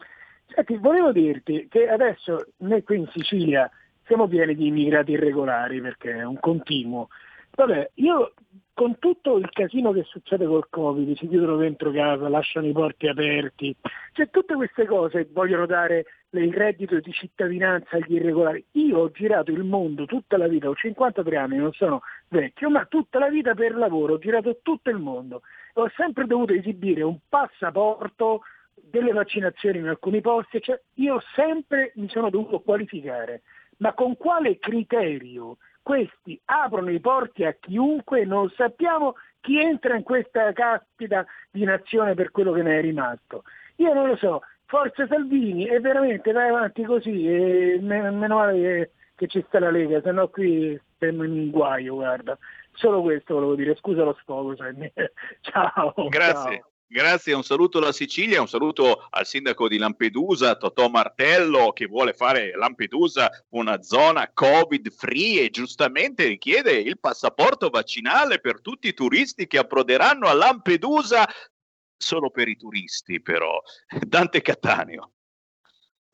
Senti, 0.54 0.78
volevo 0.78 1.12
dirti 1.12 1.68
che 1.68 1.90
adesso 1.90 2.46
noi 2.58 2.84
qui 2.84 2.98
in 2.98 3.10
Sicilia 3.12 3.68
siamo 4.08 4.28
pieni 4.28 4.56
di 4.56 4.68
immigrati 4.68 5.12
irregolari 5.12 5.82
perché 5.82 6.14
è 6.14 6.24
un 6.24 6.40
continuo. 6.40 7.10
Vabbè, 7.56 7.92
io 7.96 8.34
con 8.74 9.00
tutto 9.00 9.38
il 9.38 9.50
casino 9.50 9.92
che 9.92 10.04
succede 10.04 10.46
col 10.46 10.70
Covid, 10.70 11.18
si 11.18 11.28
chiudono 11.28 11.58
dentro 11.58 11.92
casa, 11.92 12.30
lasciano 12.30 12.68
i 12.68 12.72
porti 12.72 13.08
aperti, 13.08 13.76
cioè 14.14 14.30
tutte 14.30 14.54
queste 14.54 14.86
cose 14.86 15.28
vogliono 15.32 15.66
dare 15.66 16.06
il 16.30 16.54
reddito 16.54 17.00
di 17.00 17.12
cittadinanza 17.12 17.96
agli 17.96 18.14
irregolari. 18.14 18.64
Io 18.74 19.00
ho 19.00 19.10
girato 19.12 19.52
il 19.52 19.64
mondo 19.64 20.06
tutta 20.06 20.38
la 20.38 20.48
vita, 20.48 20.70
ho 20.70 20.76
53 20.76 21.36
anni, 21.36 21.58
non 21.58 21.72
sono 21.74 22.02
vecchio, 22.28 22.70
ma 22.70 22.86
tutta 22.86 23.18
la 23.18 23.30
vita 23.30 23.56
per 23.56 23.76
lavoro, 23.76 24.14
ho 24.14 24.20
girato 24.20 24.60
tutto 24.62 24.92
il 24.92 25.00
mondo. 25.00 25.42
Ho 25.74 25.90
sempre 25.96 26.26
dovuto 26.26 26.54
esibire 26.54 27.02
un 27.02 27.18
passaporto 27.28 28.42
delle 28.76 29.12
vaccinazioni 29.12 29.80
in 29.80 29.88
alcuni 29.88 30.22
posti, 30.22 30.62
cioè 30.62 30.80
io 30.96 31.20
sempre 31.34 31.94
mi 31.96 32.08
sono 32.10 32.30
dovuto 32.30 32.60
qualificare, 32.60 33.42
ma 33.78 33.94
con 33.94 34.18
quale 34.18 34.60
criterio 34.60 35.58
questi 35.82 36.40
aprono 36.46 36.92
i 36.92 37.00
porti 37.00 37.46
a 37.46 37.54
chiunque, 37.54 38.26
non 38.26 38.52
sappiamo 38.58 39.16
chi 39.40 39.58
entra 39.60 39.96
in 39.96 40.04
questa 40.04 40.52
caspita 40.52 41.26
di 41.50 41.64
nazione 41.64 42.14
per 42.14 42.32
quello 42.32 42.52
che 42.52 42.62
ne 42.62 42.78
è 42.78 42.82
rimasto. 42.82 43.44
Io 43.78 43.94
non 43.94 44.08
lo 44.08 44.18
so, 44.18 44.42
forza 44.66 45.08
Salvini 45.08 45.66
e 45.66 45.80
veramente 45.80 46.34
vai 46.34 46.50
avanti 46.50 46.84
così 46.84 47.26
e 47.26 47.80
meno 47.82 48.36
male 48.36 48.60
che, 48.60 48.92
che 49.16 49.28
ci 49.28 49.44
sta 49.48 49.60
la 49.60 49.72
Lega, 49.72 50.02
se 50.02 50.12
no 50.12 50.28
qui 50.28 50.78
siamo 50.98 51.24
in 51.24 51.50
guaio, 51.50 51.96
guarda. 51.96 52.38
Solo 52.74 53.02
questo 53.02 53.36
volevo 53.36 53.56
dire, 53.56 53.76
scusa 53.76 54.04
lo 54.04 54.18
sfogo, 54.22 54.56
ciao. 55.42 55.94
Grazie. 56.10 56.58
Ciao. 56.58 56.72
Grazie, 56.90 57.34
un 57.34 57.44
saluto 57.44 57.80
alla 57.80 57.92
Sicilia, 57.92 58.40
un 58.40 58.48
saluto 58.48 59.08
al 59.10 59.26
sindaco 59.26 59.68
di 59.68 59.78
Lampedusa, 59.78 60.56
Totò 60.56 60.88
Martello, 60.88 61.74
che 61.74 61.86
vuole 61.86 62.14
fare 62.14 62.56
Lampedusa 62.56 63.30
una 63.50 63.82
zona 63.82 64.32
Covid 64.34 64.90
free 64.92 65.42
e 65.42 65.50
giustamente 65.50 66.26
richiede 66.26 66.72
il 66.72 66.98
passaporto 66.98 67.68
vaccinale 67.70 68.40
per 68.40 68.62
tutti 68.62 68.88
i 68.88 68.94
turisti 68.94 69.48
che 69.48 69.58
approderanno 69.58 70.28
a 70.28 70.34
Lampedusa, 70.34 71.28
solo 71.98 72.30
per 72.30 72.48
i 72.48 72.56
turisti 72.56 73.22
però. 73.22 73.62
Dante 74.08 74.42
Cattaneo. 74.42 75.12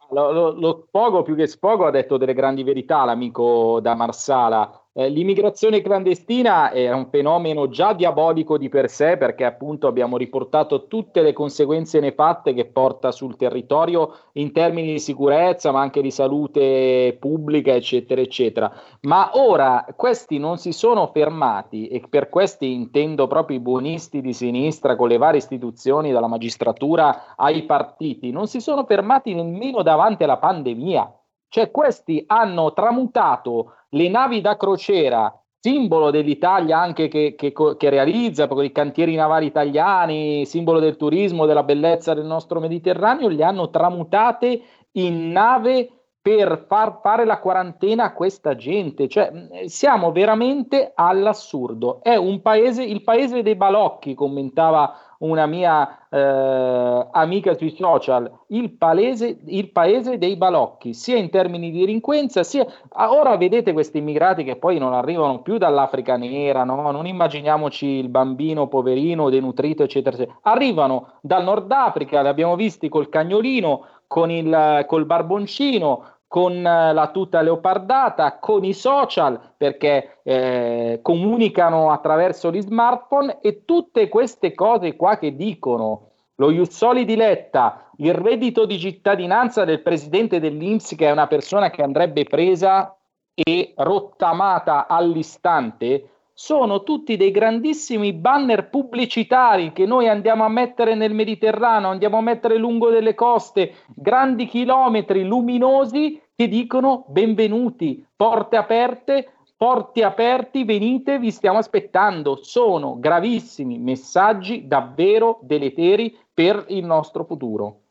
Lo, 0.10 0.32
lo, 0.32 0.52
lo 0.54 0.86
Spogo 0.88 1.22
più 1.22 1.36
che 1.36 1.46
Spogo 1.46 1.86
ha 1.86 1.92
detto 1.92 2.18
delle 2.18 2.34
grandi 2.34 2.64
verità 2.64 3.06
l'amico 3.06 3.80
da 3.80 3.94
Marsala 3.94 4.83
eh, 4.96 5.10
l'immigrazione 5.10 5.82
clandestina 5.82 6.70
è 6.70 6.92
un 6.92 7.08
fenomeno 7.10 7.68
già 7.68 7.94
diabolico 7.94 8.60
di 8.60 8.70
per 8.70 8.92
sé 8.92 9.18
perché 9.18 9.44
appunto 9.44 9.88
abbiamo 9.88 10.18
riportato 10.18 10.86
tutte 10.86 11.24
le 11.24 11.34
conseguenze 11.34 12.00
nefatte 12.00 12.54
che 12.54 12.66
porta 12.66 13.12
sul 13.12 13.36
territorio 13.36 14.16
in 14.34 14.52
termini 14.52 14.92
di 14.92 15.00
sicurezza 15.00 15.72
ma 15.72 15.82
anche 15.82 16.02
di 16.02 16.12
salute 16.12 17.18
pubblica 17.20 17.74
eccetera 17.74 18.22
eccetera. 18.22 18.72
Ma 19.02 19.32
ora 19.34 19.84
questi 19.96 20.38
non 20.38 20.58
si 20.60 20.72
sono 20.72 21.08
fermati 21.08 21.88
e 21.88 22.04
per 22.08 22.30
questi 22.30 22.72
intendo 22.72 23.26
proprio 23.26 23.58
i 23.58 23.62
buonisti 23.62 24.22
di 24.22 24.34
sinistra 24.34 24.96
con 24.96 25.08
le 25.08 25.18
varie 25.18 25.40
istituzioni 25.40 26.12
dalla 26.12 26.28
magistratura 26.28 27.34
ai 27.36 27.64
partiti, 27.64 28.30
non 28.30 28.46
si 28.46 28.62
sono 28.62 28.86
fermati 28.86 29.34
nemmeno 29.34 29.82
davanti 29.82 30.24
alla 30.24 30.38
pandemia. 30.38 31.23
Cioè 31.54 31.70
questi 31.70 32.24
hanno 32.26 32.74
tramutato 32.74 33.76
le 33.90 34.10
navi 34.10 34.42
da 34.42 34.58
crociera, 34.58 35.32
simbolo 35.60 36.10
dell'Italia 36.10 36.80
anche 36.80 37.08
che, 37.08 37.36
che, 37.38 37.54
che 37.54 37.90
realizza 37.92 38.46
i 38.50 38.72
cantieri 38.72 39.14
navali 39.14 39.46
italiani, 39.46 40.48
simbolo 40.48 40.80
del 40.80 40.98
turismo, 40.98 41.46
della 41.46 41.62
bellezza 41.62 42.16
del 42.16 42.26
nostro 42.26 42.60
Mediterraneo, 42.60 43.28
li 43.28 43.44
hanno 43.44 43.70
tramutate 43.70 44.64
in 44.94 45.30
nave 45.30 46.03
per 46.24 46.68
far 46.70 47.02
fare 47.02 47.26
la 47.26 47.38
quarantena 47.38 48.06
a 48.06 48.14
questa 48.14 48.56
gente. 48.56 49.10
Cioè, 49.10 49.66
siamo 49.66 50.14
veramente 50.14 50.94
all'assurdo. 50.96 52.02
È 52.02 52.16
un 52.16 52.42
paese, 52.42 52.82
il 52.82 53.04
paese 53.04 53.44
dei 53.44 53.56
balocchi, 53.56 54.14
commentava 54.14 54.96
una 55.24 55.46
mia 55.46 56.08
eh, 56.10 57.08
amica 57.12 57.56
sui 57.56 57.76
social, 57.76 58.30
il, 58.48 58.72
palese, 58.72 59.38
il, 59.46 59.70
paese 59.72 60.18
dei 60.18 60.36
balocchi, 60.36 60.94
sia 60.94 61.18
in 61.18 61.30
termini 61.30 61.72
di 61.72 61.80
delinquenza, 61.80 62.44
sia... 62.44 62.66
Ora 62.96 63.36
vedete 63.38 63.74
questi 63.74 63.98
immigrati 63.98 64.44
che 64.44 64.58
poi 64.58 64.78
non 64.78 64.94
arrivano 64.94 65.42
più 65.42 65.58
dall'Africa 65.58 66.18
nera, 66.18 66.64
no? 66.64 66.92
non 66.92 67.06
immaginiamoci 67.06 67.86
il 67.86 68.10
bambino 68.10 68.68
poverino, 68.68 69.30
denutrito, 69.30 69.84
eccetera, 69.84 70.16
eccetera. 70.16 70.40
Arrivano 70.44 71.14
dal 71.22 71.44
Nord 71.44 71.72
Africa, 71.72 72.22
li 72.22 72.28
abbiamo 72.28 72.56
visti 72.56 72.90
col 72.90 73.10
cagnolino, 73.10 73.86
con 74.08 74.30
il, 74.30 74.86
col 74.88 75.06
barboncino, 75.06 76.13
con 76.34 76.66
eh, 76.66 76.94
la 76.94 77.12
tuta 77.12 77.42
leopardata, 77.44 78.40
con 78.40 78.64
i 78.64 78.74
social, 78.74 79.40
perché 79.56 80.18
eh, 80.24 80.98
comunicano 81.04 81.92
attraverso 81.92 82.52
gli 82.52 82.60
smartphone 82.60 83.38
e 83.40 83.66
tutte 83.66 84.10
queste 84.10 84.56
cose 84.56 84.96
qua 84.96 85.20
che 85.20 85.36
dicono. 85.36 86.08
Lo 86.38 86.52
Jussoli 86.52 87.06
di 87.06 87.16
Letta, 87.16 87.92
il 87.98 88.16
reddito 88.16 88.66
di 88.66 88.80
cittadinanza 88.80 89.64
del 89.64 89.84
presidente 89.84 90.40
dell'Inps, 90.40 90.96
che 90.96 91.06
è 91.06 91.12
una 91.12 91.28
persona 91.28 91.70
che 91.70 91.84
andrebbe 91.84 92.24
presa 92.24 92.98
e 93.36 93.76
rottamata 93.76 94.88
all'istante, 94.88 96.13
sono 96.34 96.82
tutti 96.82 97.16
dei 97.16 97.30
grandissimi 97.30 98.12
banner 98.12 98.70
pubblicitari 98.70 99.72
che 99.72 99.86
noi 99.86 100.10
andiamo 100.10 100.44
a 100.44 100.50
mettere 100.50 100.96
nel 100.96 101.14
Mediterraneo, 101.14 101.90
andiamo 101.90 102.18
a 102.18 102.22
mettere 102.22 102.58
lungo 102.58 102.90
delle 102.90 103.14
coste, 103.14 103.76
grandi 103.94 104.48
chilometri 104.48 105.24
luminosi 105.24 106.20
che 106.36 106.48
dicono 106.48 107.06
benvenuti, 107.08 108.04
porte 108.16 108.58
aperte, 108.58 109.34
porti 109.56 110.02
aperti, 110.02 110.64
venite, 110.64 111.20
vi 111.20 111.32
stiamo 111.32 111.60
aspettando. 111.60 112.40
Sono 112.42 112.98
gravissimi 113.00 113.78
messaggi 113.78 114.68
davvero 114.68 115.40
deleteri 115.44 116.18
per 116.34 116.66
il 116.70 116.84
nostro 116.84 117.24
futuro. 117.24 117.83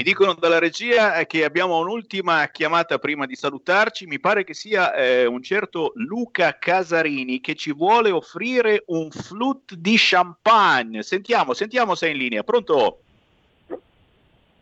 Mi 0.00 0.06
dicono 0.06 0.32
dalla 0.32 0.58
regia 0.58 1.26
che 1.26 1.44
abbiamo 1.44 1.76
un'ultima 1.76 2.48
chiamata 2.48 2.96
prima 2.96 3.26
di 3.26 3.36
salutarci. 3.36 4.06
Mi 4.06 4.18
pare 4.18 4.44
che 4.44 4.54
sia 4.54 4.94
eh, 4.94 5.26
un 5.26 5.42
certo 5.42 5.92
Luca 5.96 6.56
Casarini 6.58 7.42
che 7.42 7.54
ci 7.54 7.70
vuole 7.70 8.10
offrire 8.10 8.82
un 8.86 9.10
flute 9.10 9.74
di 9.76 9.96
champagne. 9.98 11.02
Sentiamo, 11.02 11.52
sentiamo 11.52 11.94
se 11.94 12.06
è 12.06 12.10
in 12.12 12.16
linea. 12.16 12.42
Pronto? 12.42 13.00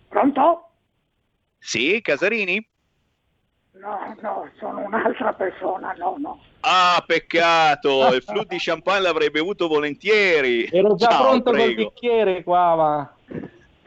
Pronto? 0.09 0.71
Sì, 1.57 2.01
Casarini? 2.03 2.69
No, 3.75 4.17
no, 4.21 4.51
sono 4.59 4.81
un'altra 4.81 5.35
persona, 5.35 5.95
no, 5.97 6.17
no. 6.19 6.43
Ah, 6.63 7.01
peccato, 7.07 8.13
il 8.13 8.25
flute 8.25 8.57
di 8.57 8.59
champagne 8.59 9.03
l'avrei 9.03 9.31
bevuto 9.31 9.69
volentieri. 9.69 10.65
Ero 10.65 10.97
già 10.97 11.11
Ciao, 11.11 11.23
pronto 11.23 11.53
prego. 11.53 11.65
col 11.65 11.93
bicchiere 11.93 12.43
qua, 12.43 12.75
ma... 12.75 13.13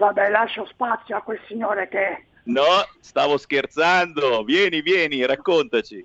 Vabbè, 0.01 0.31
lascio 0.31 0.65
spazio 0.65 1.15
a 1.15 1.21
quel 1.21 1.39
signore 1.47 1.87
che... 1.87 2.25
No, 2.45 2.63
stavo 3.01 3.37
scherzando. 3.37 4.43
Vieni, 4.43 4.81
vieni, 4.81 5.23
raccontaci. 5.27 6.03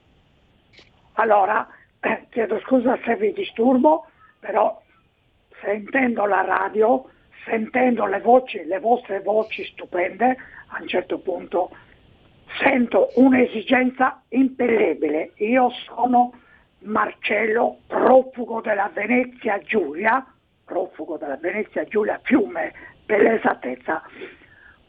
Allora, 1.15 1.67
eh, 2.01 2.27
chiedo 2.29 2.61
scusa 2.61 2.99
se 3.07 3.17
vi 3.17 3.33
disturbo, 3.33 4.05
però 4.39 4.83
sentendo 5.63 6.27
la 6.27 6.43
radio, 6.43 7.09
sentendo 7.47 8.05
le 8.05 8.21
voci, 8.21 8.63
le 8.67 8.81
vostre 8.81 9.21
voci 9.21 9.65
stupende, 9.65 10.37
a 10.67 10.79
un 10.79 10.89
certo 10.89 11.19
punto 11.19 11.71
sento 12.63 13.13
un'esigenza 13.15 14.23
impellibile. 14.29 15.33
Io 15.37 15.71
sono 15.87 16.35
Marcello, 16.81 17.79
profugo 17.87 18.61
della 18.61 18.91
Venezia 18.93 19.59
Giulia, 19.61 20.23
profugo 20.67 21.17
della 21.17 21.39
Venezia 21.39 21.85
Giulia 21.85 22.21
Fiume 22.23 22.95
per 23.07 23.23
l'esattezza. 23.23 24.03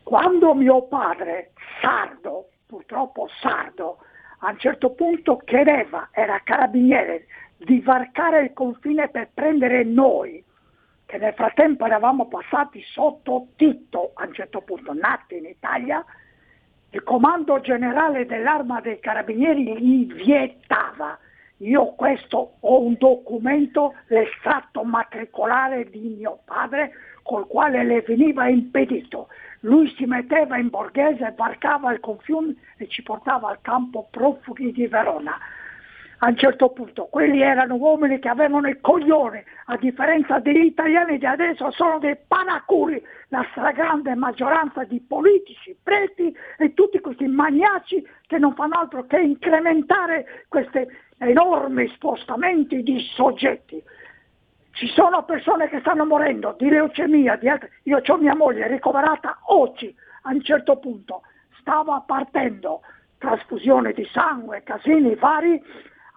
Quando 0.03 0.53
mio 0.53 0.83
padre, 0.87 1.51
sardo, 1.81 2.49
purtroppo 2.65 3.29
sardo, 3.39 3.99
a 4.39 4.49
un 4.49 4.59
certo 4.59 4.91
punto 4.91 5.37
chiedeva, 5.37 6.09
era 6.11 6.41
carabiniere, 6.43 7.27
di 7.57 7.79
varcare 7.79 8.41
il 8.41 8.53
confine 8.53 9.09
per 9.09 9.29
prendere 9.33 9.83
noi, 9.83 10.43
che 11.05 11.17
nel 11.17 11.33
frattempo 11.33 11.85
eravamo 11.85 12.27
passati 12.27 12.81
sotto 12.81 13.47
Tito, 13.55 14.11
a 14.15 14.25
un 14.25 14.33
certo 14.33 14.61
punto 14.61 14.93
nati 14.93 15.37
in 15.37 15.45
Italia, 15.45 16.03
il 16.91 17.03
comando 17.03 17.59
generale 17.59 18.25
dell'arma 18.25 18.81
dei 18.81 18.99
carabinieri 18.99 19.77
gli 19.81 20.13
vietava. 20.13 21.17
Io 21.57 21.93
questo 21.95 22.57
ho 22.59 22.81
un 22.81 22.95
documento, 22.97 23.95
l'estratto 24.07 24.83
matricolare 24.83 25.89
di 25.89 26.15
mio 26.17 26.39
padre, 26.45 26.91
col 27.27 27.45
quale 27.45 27.83
le 27.83 28.01
veniva 28.01 28.47
impedito. 28.47 29.27
Lui 29.61 29.93
si 29.97 30.05
metteva 30.05 30.57
in 30.57 30.69
borghese, 30.69 31.33
varcava 31.35 31.91
il 31.91 31.99
confine 31.99 32.55
e 32.77 32.87
ci 32.87 33.03
portava 33.03 33.49
al 33.49 33.59
campo 33.61 34.07
profughi 34.09 34.71
di 34.71 34.87
Verona. 34.87 35.37
A 36.19 36.29
un 36.29 36.37
certo 36.37 36.69
punto 36.69 37.05
quelli 37.11 37.41
erano 37.41 37.75
uomini 37.75 38.17
che 38.17 38.29
avevano 38.29 38.67
il 38.67 38.79
coglione, 38.81 39.43
a 39.65 39.77
differenza 39.77 40.39
degli 40.39 40.65
italiani 40.65 41.19
di 41.19 41.25
adesso 41.27 41.69
sono 41.69 41.99
dei 41.99 42.17
panacuri, 42.27 42.99
la 43.27 43.45
stragrande 43.51 44.15
maggioranza 44.15 44.83
di 44.85 44.99
politici, 44.99 45.77
preti 45.83 46.35
e 46.57 46.73
tutti 46.73 46.99
questi 47.01 47.27
maniaci 47.27 48.03
che 48.25 48.39
non 48.39 48.55
fanno 48.55 48.79
altro 48.79 49.05
che 49.05 49.19
incrementare 49.19 50.45
questi 50.47 50.87
enormi 51.19 51.87
spostamenti 51.89 52.81
di 52.81 52.99
soggetti. 53.13 53.83
Ci 54.77 54.87
sono 54.89 55.23
persone 55.23 55.69
che 55.69 55.79
stanno 55.79 56.05
morendo 56.05 56.53
di 56.55 56.69
leucemia, 56.69 57.35
di 57.37 57.49
altre... 57.49 57.71
io 57.83 57.99
ho 58.05 58.17
mia 58.17 58.35
moglie 58.35 58.67
ricoverata 58.67 59.39
oggi, 59.45 59.91
a 60.21 60.29
un 60.29 60.43
certo 60.43 60.77
punto 60.77 61.23
stava 61.59 62.03
partendo 62.05 62.81
trasfusione 63.17 63.91
di 63.93 64.07
sangue, 64.13 64.61
casini 64.61 65.15
vari, 65.15 65.59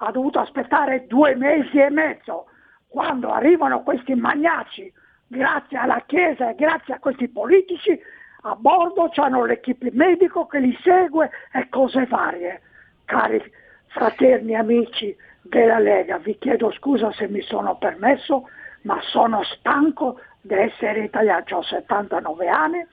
ha 0.00 0.10
dovuto 0.10 0.40
aspettare 0.40 1.06
due 1.06 1.34
mesi 1.36 1.78
e 1.78 1.88
mezzo. 1.88 2.48
Quando 2.86 3.32
arrivano 3.32 3.82
questi 3.82 4.14
magnaci, 4.14 4.92
grazie 5.26 5.78
alla 5.78 6.02
Chiesa 6.04 6.50
e 6.50 6.54
grazie 6.54 6.92
a 6.92 6.98
questi 6.98 7.28
politici, 7.28 7.98
a 8.42 8.56
bordo 8.56 9.10
hanno 9.14 9.46
l'equipe 9.46 9.88
medico 9.94 10.46
che 10.46 10.58
li 10.58 10.78
segue 10.82 11.30
e 11.54 11.66
cose 11.70 12.04
varie. 12.04 12.60
Cari 13.06 13.42
fraterni 13.86 14.54
amici 14.54 15.16
della 15.42 15.78
Lega, 15.78 16.18
vi 16.18 16.36
chiedo 16.38 16.70
scusa 16.72 17.12
se 17.12 17.28
mi 17.28 17.40
sono 17.40 17.76
permesso, 17.76 18.48
ma 18.82 19.00
sono 19.02 19.42
stanco 19.42 20.20
di 20.40 20.54
essere 20.54 21.04
italiano, 21.04 21.44
ho 21.50 21.62
79 21.62 22.48
anni, 22.48 22.86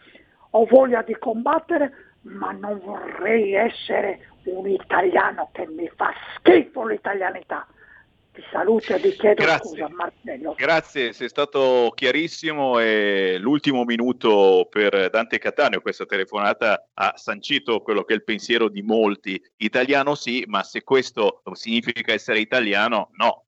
ho 0.52 0.66
voglia 0.66 1.02
di 1.02 1.16
combattere, 1.18 1.91
ma 2.22 2.52
non 2.52 2.80
vorrei 2.84 3.54
essere 3.54 4.28
un 4.45 4.68
italiano 4.68 5.50
che 5.52 5.68
mi 5.68 5.89
fa 5.95 6.12
schifo 6.36 6.86
l'italianità. 6.86 7.68
Ti 8.38 8.44
saluto 8.52 8.94
e 8.94 9.00
vi 9.00 9.16
chiedo 9.16 9.42
Grazie. 9.42 9.68
scusa 9.68 9.90
Marcello. 9.90 10.54
Grazie, 10.56 11.12
sei 11.12 11.28
stato 11.28 11.92
chiarissimo 11.96 12.78
e 12.78 13.38
l'ultimo 13.40 13.84
minuto 13.84 14.68
per 14.70 15.10
Dante 15.10 15.40
Cattaneo, 15.40 15.82
questa 15.82 16.06
telefonata 16.06 16.88
ha 16.94 17.14
sancito 17.16 17.82
quello 17.82 18.04
che 18.04 18.14
è 18.14 18.16
il 18.16 18.24
pensiero 18.24 18.70
di 18.70 18.84
molti. 18.84 19.42
Italiano 19.56 20.14
sì, 20.14 20.44
ma 20.46 20.62
se 20.62 20.84
questo 20.84 21.42
significa 21.54 22.14
essere 22.14 22.38
italiano, 22.38 23.10
no. 23.14 23.46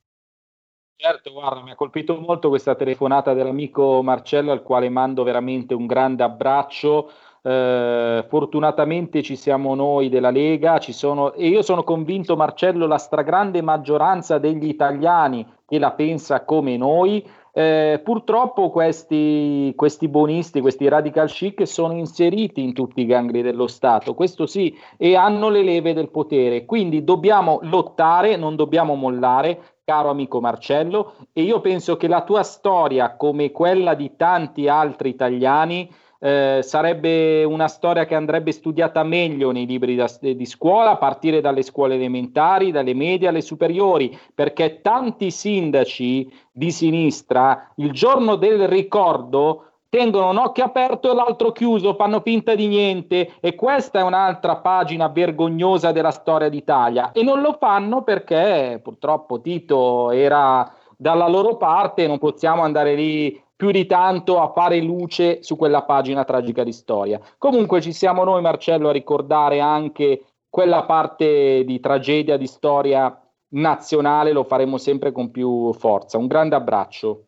Certo, 0.95 1.33
guarda, 1.33 1.61
mi 1.61 1.69
ha 1.69 1.75
colpito 1.75 2.19
molto 2.19 2.49
questa 2.49 2.73
telefonata 2.73 3.35
dell'amico 3.35 4.01
Marcello, 4.01 4.51
al 4.51 4.63
quale 4.63 4.89
mando 4.89 5.21
veramente 5.21 5.75
un 5.75 5.85
grande 5.85 6.23
abbraccio. 6.23 7.11
Eh, 7.41 8.25
fortunatamente 8.27 9.21
ci 9.21 9.35
siamo 9.35 9.75
noi 9.75 10.09
della 10.09 10.29
Lega, 10.29 10.77
ci 10.77 10.91
sono, 10.91 11.33
e 11.33 11.47
io 11.47 11.61
sono 11.61 11.83
convinto, 11.83 12.35
Marcello, 12.35 12.85
la 12.85 12.97
stragrande 12.97 13.61
maggioranza 13.61 14.37
degli 14.37 14.67
italiani 14.67 15.45
che 15.65 15.79
la 15.79 15.91
pensa 15.91 16.43
come 16.43 16.75
noi. 16.77 17.25
Eh, 17.51 17.99
purtroppo 18.03 18.69
questi, 18.69 19.73
questi 19.75 20.07
buonisti, 20.07 20.61
questi 20.61 20.87
radical 20.87 21.29
chic 21.29 21.65
sono 21.67 21.93
inseriti 21.93 22.61
in 22.61 22.73
tutti 22.73 23.01
i 23.01 23.05
gangli 23.05 23.41
dello 23.41 23.67
Stato, 23.67 24.13
questo 24.13 24.45
sì, 24.45 24.77
e 24.97 25.15
hanno 25.15 25.49
le 25.49 25.63
leve 25.63 25.93
del 25.93 26.09
potere. 26.09 26.65
Quindi 26.65 27.03
dobbiamo 27.03 27.59
lottare, 27.63 28.35
non 28.35 28.55
dobbiamo 28.55 28.95
mollare, 28.95 29.77
caro 29.83 30.09
amico 30.09 30.39
Marcello, 30.39 31.13
e 31.33 31.41
io 31.41 31.59
penso 31.59 31.97
che 31.97 32.07
la 32.07 32.21
tua 32.21 32.43
storia, 32.43 33.15
come 33.15 33.51
quella 33.51 33.95
di 33.95 34.15
tanti 34.15 34.67
altri 34.67 35.09
italiani, 35.09 35.89
eh, 36.19 36.59
sarebbe 36.61 37.43
una 37.45 37.67
storia 37.67 38.05
che 38.05 38.15
andrebbe 38.15 38.51
studiata 38.51 39.03
meglio 39.03 39.51
nei 39.51 39.65
libri 39.65 39.95
da- 39.95 40.09
di 40.19 40.45
scuola, 40.45 40.91
a 40.91 40.97
partire 40.97 41.41
dalle 41.41 41.63
scuole 41.63 41.95
elementari, 41.95 42.71
dalle 42.71 42.93
medie 42.93 43.29
alle 43.29 43.41
superiori, 43.41 44.17
perché 44.35 44.81
tanti 44.81 45.31
sindaci 45.31 46.31
di 46.51 46.71
sinistra 46.71 47.71
il 47.77 47.91
giorno 47.91 48.35
del 48.35 48.67
ricordo 48.67 49.63
tengono 49.89 50.29
un 50.29 50.37
occhio 50.37 50.65
aperto 50.65 51.11
e 51.11 51.15
l'altro 51.15 51.51
chiuso, 51.51 51.95
fanno 51.95 52.21
finta 52.21 52.53
di 52.53 52.67
niente. 52.67 53.33
E 53.39 53.55
questa 53.55 53.99
è 53.99 54.03
un'altra 54.03 54.57
pagina 54.57 55.07
vergognosa 55.07 55.91
della 55.91 56.11
storia 56.11 56.47
d'Italia. 56.47 57.11
E 57.11 57.23
non 57.23 57.41
lo 57.41 57.55
fanno 57.59 58.03
perché 58.03 58.79
purtroppo 58.83 59.41
Tito 59.41 60.11
era 60.11 60.71
dalla 60.95 61.29
loro 61.29 61.55
parte 61.55 62.07
non 62.07 62.17
possiamo 62.19 62.61
andare 62.61 62.93
lì 62.93 63.41
più 63.59 63.71
di 63.71 63.85
tanto 63.85 64.39
a 64.39 64.53
fare 64.53 64.79
luce 64.79 65.43
su 65.43 65.57
quella 65.57 65.83
pagina 65.83 66.23
tragica 66.23 66.63
di 66.63 66.71
storia. 66.71 67.19
Comunque 67.37 67.81
ci 67.81 67.91
siamo 67.91 68.23
noi 68.23 68.41
Marcello 68.41 68.87
a 68.87 68.93
ricordare 68.93 69.59
anche 69.59 70.27
quella 70.47 70.85
parte 70.85 71.65
di 71.65 71.77
tragedia 71.81 72.37
di 72.37 72.47
storia 72.47 73.21
nazionale, 73.49 74.31
lo 74.31 74.45
faremo 74.45 74.77
sempre 74.77 75.11
con 75.11 75.29
più 75.29 75.73
forza. 75.73 76.17
Un 76.17 76.27
grande 76.27 76.55
abbraccio. 76.55 77.25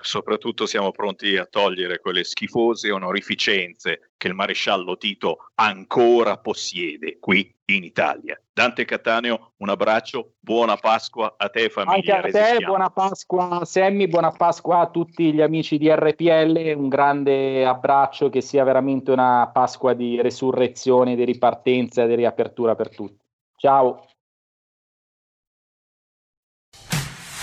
Soprattutto 0.00 0.66
siamo 0.66 0.92
pronti 0.92 1.36
a 1.36 1.46
togliere 1.46 1.98
quelle 1.98 2.22
schifose 2.22 2.92
onorificenze 2.92 4.12
che 4.16 4.28
il 4.28 4.34
maresciallo 4.34 4.96
Tito 4.96 5.48
ancora 5.56 6.38
possiede 6.38 7.18
qui 7.18 7.52
in 7.76 7.84
Italia. 7.84 8.40
Dante 8.52 8.84
Cattaneo, 8.84 9.52
un 9.58 9.68
abbraccio, 9.70 10.32
buona 10.38 10.76
Pasqua 10.76 11.34
a 11.36 11.48
te 11.48 11.60
Anche 11.60 11.70
famiglia. 11.70 12.18
a 12.18 12.20
te, 12.20 12.30
Resistiamo. 12.30 12.66
buona 12.66 12.90
Pasqua 12.90 13.64
Sammy, 13.64 14.08
buona 14.08 14.30
Pasqua 14.30 14.80
a 14.80 14.90
tutti 14.90 15.32
gli 15.32 15.40
amici 15.40 15.78
di 15.78 15.90
RPL, 15.90 16.74
un 16.76 16.88
grande 16.88 17.64
abbraccio, 17.64 18.28
che 18.28 18.40
sia 18.40 18.64
veramente 18.64 19.10
una 19.10 19.50
Pasqua 19.52 19.94
di 19.94 20.20
resurrezione, 20.20 21.16
di 21.16 21.24
ripartenza 21.24 22.04
di 22.06 22.14
riapertura 22.14 22.74
per 22.74 22.94
tutti. 22.94 23.24
Ciao. 23.56 24.06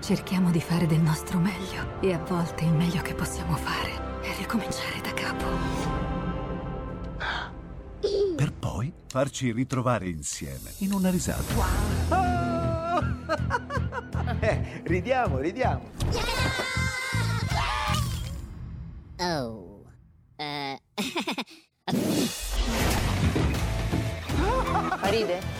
Cerchiamo 0.00 0.50
di 0.50 0.60
fare 0.60 0.86
del 0.86 1.00
nostro 1.00 1.38
meglio 1.38 2.00
e 2.00 2.12
a 2.14 2.18
volte 2.18 2.64
il 2.64 2.72
meglio 2.72 3.02
che 3.02 3.14
possiamo 3.14 3.54
fare 3.54 4.22
è 4.22 4.34
ricominciare 4.38 5.00
da 5.02 5.12
capo. 5.12 5.44
Per 8.34 8.52
poi 8.54 8.90
farci 9.06 9.52
ritrovare 9.52 10.08
insieme 10.08 10.72
in 10.78 10.92
una 10.92 11.10
risata. 11.10 12.08
Eh, 14.42 14.82
ridiamo, 14.84 15.38
ridiamo. 15.38 15.90
Oh. 19.18 19.82
Eh. 20.36 20.80
Ride? 25.10 25.59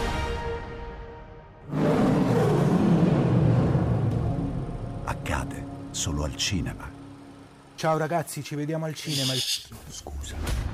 Solo 6.01 6.23
al 6.23 6.35
cinema. 6.35 6.89
Ciao 7.75 7.95
ragazzi, 7.95 8.43
ci 8.43 8.55
vediamo 8.55 8.85
al 8.85 8.95
cinema. 8.95 9.33
Scusa. 9.87 10.70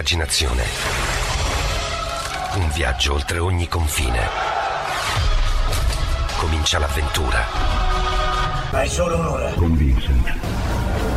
Oltre 0.00 0.16
l'immaginazione. 0.16 0.64
Un 2.54 2.70
viaggio 2.72 3.12
oltre 3.14 3.38
ogni 3.38 3.68
confine. 3.68 4.28
Comincia 6.38 6.78
l'avventura. 6.78 7.46
Hai 8.70 8.88
solo 8.88 9.18
un'ora. 9.18 9.52
Con 9.52 9.76
Vincent. 9.76 10.38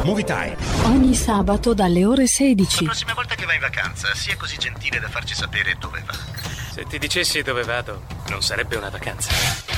Movie 0.04 0.26
time. 0.26 0.58
Ogni 0.84 1.16
sabato 1.16 1.74
dalle 1.74 2.06
ore 2.06 2.28
16. 2.28 2.84
La 2.84 2.90
prossima 2.90 3.14
volta 3.14 3.36
che 3.36 3.46
vai 3.46 3.56
in 3.56 3.62
vacanza, 3.62 4.14
sia 4.14 4.36
così 4.36 4.58
gentile 4.58 5.00
da 5.00 5.08
farci 5.08 5.34
sapere 5.34 5.76
dove 5.80 6.04
va. 6.06 6.14
Se 6.74 6.84
ti 6.84 7.00
dicessi 7.00 7.42
dove 7.42 7.64
vado, 7.64 8.04
non 8.28 8.42
sarebbe 8.42 8.76
una 8.76 8.90
vacanza. 8.90 9.73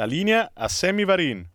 La 0.00 0.06
linea 0.06 0.50
a 0.54 0.70
Sammy 0.70 1.04
Varin. 1.04 1.50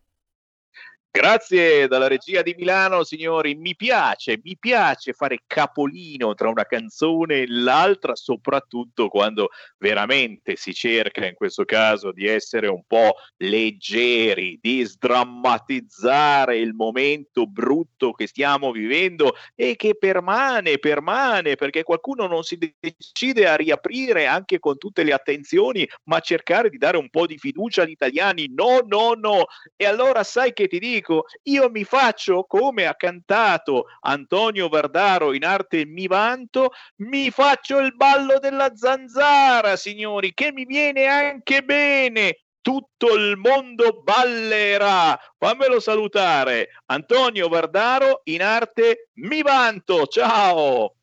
Grazie 1.16 1.88
dalla 1.88 2.10
regia 2.10 2.42
di 2.42 2.54
Milano, 2.58 3.06
signori. 3.06 3.56
Mi 3.56 3.74
piace, 3.74 4.38
mi 4.44 4.58
piace 4.60 5.14
fare 5.14 5.44
capolino 5.48 6.34
tra 6.34 6.50
una 6.50 6.66
canzone 6.66 7.44
e 7.44 7.46
l'altra, 7.48 8.18
soprattutto 8.18 9.08
quando 9.08 9.48
veramente 9.78 10.58
si 10.58 10.74
cerca, 10.74 11.26
in 11.26 11.34
questo 11.36 11.64
caso, 11.64 12.12
di 12.12 12.28
essere 12.28 12.68
un 12.68 12.84
po' 12.86 13.14
leggeri, 13.38 14.60
di 14.62 14.84
sdrammatizzare 14.84 16.58
il 16.58 16.74
momento 16.74 17.48
brutto 17.48 18.12
che 18.12 18.28
stiamo 18.28 18.74
vivendo 18.74 19.36
e 19.56 19.78
che 19.78 19.96
permane, 19.96 20.80
permane, 20.80 21.56
perché 21.56 21.84
qualcuno 21.84 22.28
non 22.28 22.44
si 22.44 22.58
decide 22.58 23.48
a 23.48 23.56
riaprire 23.56 24.26
anche 24.26 24.60
con 24.60 24.78
tutte 24.78 25.04
le 25.04 25.14
attenzioni, 25.14 25.88
ma 26.10 26.20
cercare 26.20 26.70
di 26.70 26.78
dare 26.78 26.98
un 26.98 27.10
po' 27.10 27.26
di 27.26 27.38
fiducia 27.38 27.84
agli 27.84 27.92
italiani. 27.92 28.52
No, 28.54 28.80
no, 28.86 29.14
no. 29.14 29.46
E 29.78 29.86
allora 29.86 30.22
sai 30.26 30.52
che 30.52 30.68
ti 30.68 30.78
dico? 30.78 31.04
Io 31.44 31.70
mi 31.70 31.84
faccio 31.84 32.44
come 32.44 32.86
ha 32.86 32.96
cantato 32.96 33.86
Antonio 34.02 34.68
Vardaro 34.70 35.34
in 35.34 35.46
arte 35.46 35.86
Mi 35.86 36.08
vanto, 36.08 36.72
mi 36.98 37.30
faccio 37.30 37.80
il 37.80 37.96
ballo 37.96 38.40
della 38.40 38.76
zanzara, 38.76 39.76
signori, 39.76 40.34
che 40.34 40.52
mi 40.52 40.66
viene 40.66 41.06
anche 41.06 41.64
bene. 41.64 42.40
tutto 42.66 43.14
il 43.14 43.38
mondo 43.38 44.02
ballerà. 44.02 45.16
Fammelo 45.38 45.80
salutare. 45.80 46.70
Antonio 46.88 47.48
Vardaro 47.48 48.22
in 48.24 48.42
arte 48.42 49.10
Mi 49.20 49.44
Vanto. 49.44 50.08
Ciao. 50.08 50.96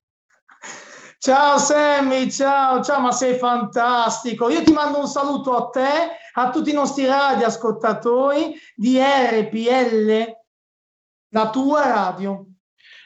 Ciao 1.25 1.57
Sammy, 1.57 2.29
ciao, 2.33 2.83
ciao, 2.83 2.99
ma 2.99 3.13
sei 3.13 3.39
fantastico. 3.39 4.51
Io 4.51 4.65
ti 4.65 4.73
mando 4.73 4.99
un 4.99 5.07
saluto 5.07 5.55
a 5.55 5.71
te, 5.71 6.17
a 6.33 6.51
tutti 6.51 6.71
i 6.71 6.73
nostri 6.73 7.07
radioascoltatori 7.07 8.57
di 8.75 8.99
RPL, 8.99 10.37
la 11.29 11.51
tua 11.51 11.87
radio. 11.87 12.45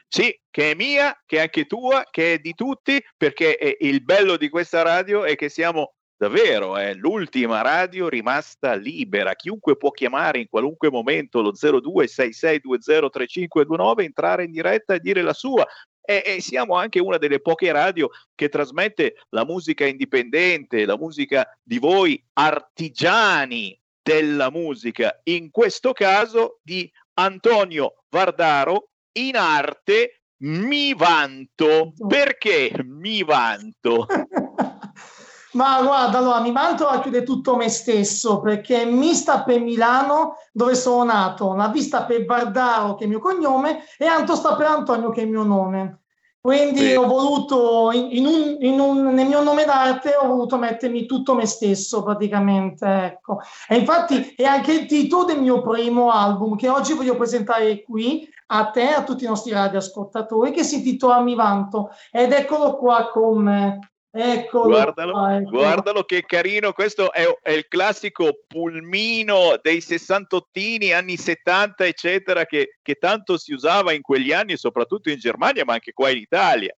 Sì, 0.09 0.35
che 0.51 0.71
è 0.71 0.75
mia, 0.75 1.14
che 1.27 1.37
è 1.37 1.41
anche 1.41 1.67
tua, 1.67 2.05
che 2.11 2.33
è 2.33 2.39
di 2.39 2.55
tutti, 2.55 2.99
perché 3.19 3.77
il 3.81 4.03
bello 4.03 4.39
di 4.39 4.49
questa 4.49 4.81
radio 4.81 5.27
è 5.27 5.37
che 5.37 5.51
siamo 5.51 5.91
davvero 6.19 6.79
è 6.79 6.95
l'ultima 6.95 7.61
radio 7.61 8.09
rimasta 8.09 8.73
libera. 8.73 9.35
Chiunque 9.35 9.77
può 9.77 9.91
chiamare 9.91 10.39
in 10.39 10.49
qualunque 10.49 10.89
momento 10.89 11.43
lo 11.43 11.53
0266203529, 11.53 14.01
entrare 14.01 14.45
in 14.45 14.53
diretta 14.53 14.95
e 14.95 15.01
dire 15.01 15.21
la 15.21 15.35
sua. 15.35 15.67
E, 16.07 16.23
e, 16.25 16.41
siamo 16.41 16.77
anche 16.77 17.01
una 17.01 17.19
delle 17.19 17.41
poche 17.41 17.73
radio 17.73 18.09
che 18.37 18.49
trasmette 18.49 19.17
la 19.31 19.45
musica 19.45 19.85
indipendente, 19.85 20.87
la 20.87 20.97
musica 20.97 21.47
di 21.61 21.79
voi 21.79 22.25
artigiani 22.35 23.79
della 24.01 24.53
musica, 24.53 25.21
in 25.25 25.51
questo 25.51 25.93
caso 25.93 26.61
di 26.63 26.89
Antonio 27.15 28.05
Vardaro, 28.09 28.91
in 29.19 29.35
arte 29.35 30.23
mi 30.43 30.95
vanto. 30.95 31.93
Perché 32.07 32.71
mi 32.85 33.25
vanto? 33.25 34.07
Ma 35.57 35.81
guarda, 35.83 36.19
allora 36.19 36.41
mi 36.41 36.53
vanto 36.53 36.87
a 36.87 37.01
chiudere 37.01 37.25
tutto 37.25 37.57
me 37.57 37.71
stesso 37.71 38.41
perché 38.41 38.85
mi 38.85 39.15
sta 39.15 39.43
per 39.43 39.59
Milano 39.59 40.37
dove 40.53 40.75
sono 40.75 41.05
nato, 41.05 41.55
la 41.55 41.69
vista 41.69 42.05
per 42.05 42.27
Bardaro 42.27 42.95
che 42.95 43.01
è 43.01 43.03
il 43.05 43.11
mio 43.11 43.21
cognome 43.21 43.85
e 43.97 44.05
Anto 44.05 44.35
sta 44.35 44.55
per 44.55 44.67
Antonio 44.67 45.09
che 45.09 45.23
è 45.23 45.25
il 45.25 45.31
mio 45.31 45.45
nome. 45.45 46.03
Quindi 46.43 46.91
sì. 46.91 46.95
ho 46.95 47.07
voluto, 47.07 47.91
in, 47.91 48.25
un, 48.25 48.57
in 48.61 48.79
un, 48.79 49.15
nel 49.15 49.27
mio 49.27 49.43
nome 49.43 49.65
d'arte, 49.65 50.15
ho 50.15 50.29
voluto 50.29 50.59
mettermi 50.59 51.05
tutto 51.07 51.35
me 51.35 51.47
stesso 51.47 52.03
praticamente. 52.05 52.87
Ecco. 52.87 53.41
E 53.67 53.79
infatti 53.79 54.35
è 54.37 54.45
anche 54.45 54.73
il 54.73 54.87
titolo 54.87 55.25
del 55.25 55.41
mio 55.41 55.61
primo 55.63 56.11
album 56.11 56.55
che 56.55 56.69
oggi 56.69 56.93
voglio 56.93 57.17
presentare 57.17 57.83
qui 57.83 58.29
a 58.49 58.67
te, 58.67 58.91
a 58.91 59.03
tutti 59.03 59.25
i 59.25 59.27
nostri 59.27 59.53
radioascoltatori, 59.53 60.53
che 60.53 60.63
si 60.63 60.77
intitola 60.77 61.19
Mi 61.19 61.35
Vanto. 61.35 61.91
Ed 62.13 62.31
eccolo 62.31 62.77
qua 62.77 63.11
con 63.11 63.43
me. 63.43 63.79
Eccolo 64.11 64.69
guardalo, 64.69 65.13
qua, 65.13 65.37
eccolo. 65.37 65.59
guardalo 65.59 66.03
che 66.05 66.25
carino, 66.25 66.73
questo 66.73 67.13
è, 67.13 67.27
è, 67.43 67.51
il 67.51 67.69
classico 67.69 68.45
pulmino 68.47 69.59
dei 69.61 69.81
sessantottini, 69.81 70.93
anni 70.93 71.17
70, 71.17 71.85
eccetera, 71.85 72.47
che, 72.47 72.79
che 72.81 72.95
tanto 72.95 73.37
si 73.37 73.53
usava 73.53 73.93
in 73.93 74.01
quegli 74.01 74.33
anni, 74.33 74.57
soprattutto 74.57 75.11
in 75.11 75.19
Germania, 75.19 75.65
ma 75.65 75.75
anche 75.75 75.93
qua 75.93 76.09
in 76.09 76.19
Italia. 76.19 76.75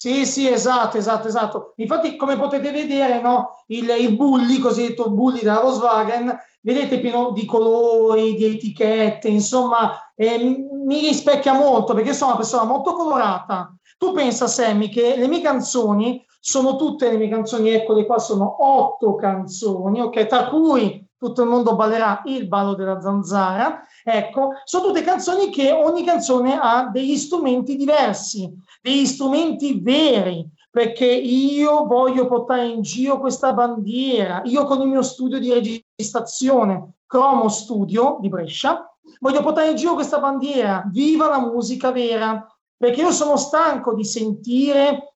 Sì, 0.00 0.24
sì, 0.24 0.48
esatto, 0.48 0.96
esatto, 0.96 1.28
esatto. 1.28 1.72
Infatti, 1.76 2.16
come 2.16 2.36
potete 2.36 2.70
vedere, 2.70 3.20
no, 3.20 3.62
il, 3.66 3.86
il 3.98 4.16
bulli, 4.16 4.58
cosiddetto 4.58 5.10
bulli 5.10 5.40
della 5.40 5.60
Volkswagen, 5.60 6.38
vedete 6.62 7.00
pieno 7.00 7.32
di 7.32 7.44
colori, 7.44 8.34
di 8.34 8.46
etichette, 8.46 9.28
insomma, 9.28 10.10
eh, 10.14 10.38
mi 10.38 11.00
rispecchia 11.00 11.52
molto 11.52 11.92
perché 11.92 12.14
sono 12.14 12.30
una 12.30 12.40
persona 12.40 12.64
molto 12.64 12.94
colorata. 12.94 13.74
Tu 13.98 14.12
pensa, 14.12 14.46
Sammy, 14.46 14.88
che 14.88 15.16
le 15.16 15.28
mie 15.28 15.42
canzoni 15.42 16.24
sono 16.40 16.76
tutte 16.76 17.10
le 17.10 17.18
mie 17.18 17.28
canzoni, 17.28 17.70
eccole 17.70 18.06
qua, 18.06 18.18
sono 18.18 18.56
otto 18.58 19.14
canzoni, 19.14 20.00
ok, 20.00 20.26
tra 20.26 20.48
cui 20.48 21.06
tutto 21.16 21.42
il 21.42 21.48
mondo 21.48 21.76
ballerà 21.76 22.22
il 22.24 22.48
ballo 22.48 22.74
della 22.74 22.98
zanzara, 22.98 23.82
ecco, 24.02 24.52
sono 24.64 24.86
tutte 24.86 25.02
canzoni 25.02 25.50
che 25.50 25.70
ogni 25.70 26.02
canzone 26.02 26.58
ha 26.58 26.88
degli 26.90 27.16
strumenti 27.16 27.76
diversi, 27.76 28.50
degli 28.80 29.04
strumenti 29.04 29.80
veri, 29.82 30.48
perché 30.70 31.04
io 31.04 31.84
voglio 31.84 32.26
portare 32.26 32.66
in 32.68 32.80
giro 32.80 33.20
questa 33.20 33.52
bandiera, 33.52 34.40
io 34.44 34.64
con 34.64 34.80
il 34.80 34.88
mio 34.88 35.02
studio 35.02 35.38
di 35.38 35.52
registrazione, 35.52 36.94
Cromo 37.06 37.48
Studio 37.48 38.16
di 38.20 38.28
Brescia, 38.30 38.88
voglio 39.18 39.42
portare 39.42 39.70
in 39.70 39.76
giro 39.76 39.94
questa 39.94 40.20
bandiera, 40.20 40.88
viva 40.90 41.28
la 41.28 41.40
musica 41.40 41.90
vera, 41.90 42.46
perché 42.76 43.02
io 43.02 43.10
sono 43.10 43.36
stanco 43.36 43.92
di 43.94 44.04
sentire 44.04 45.09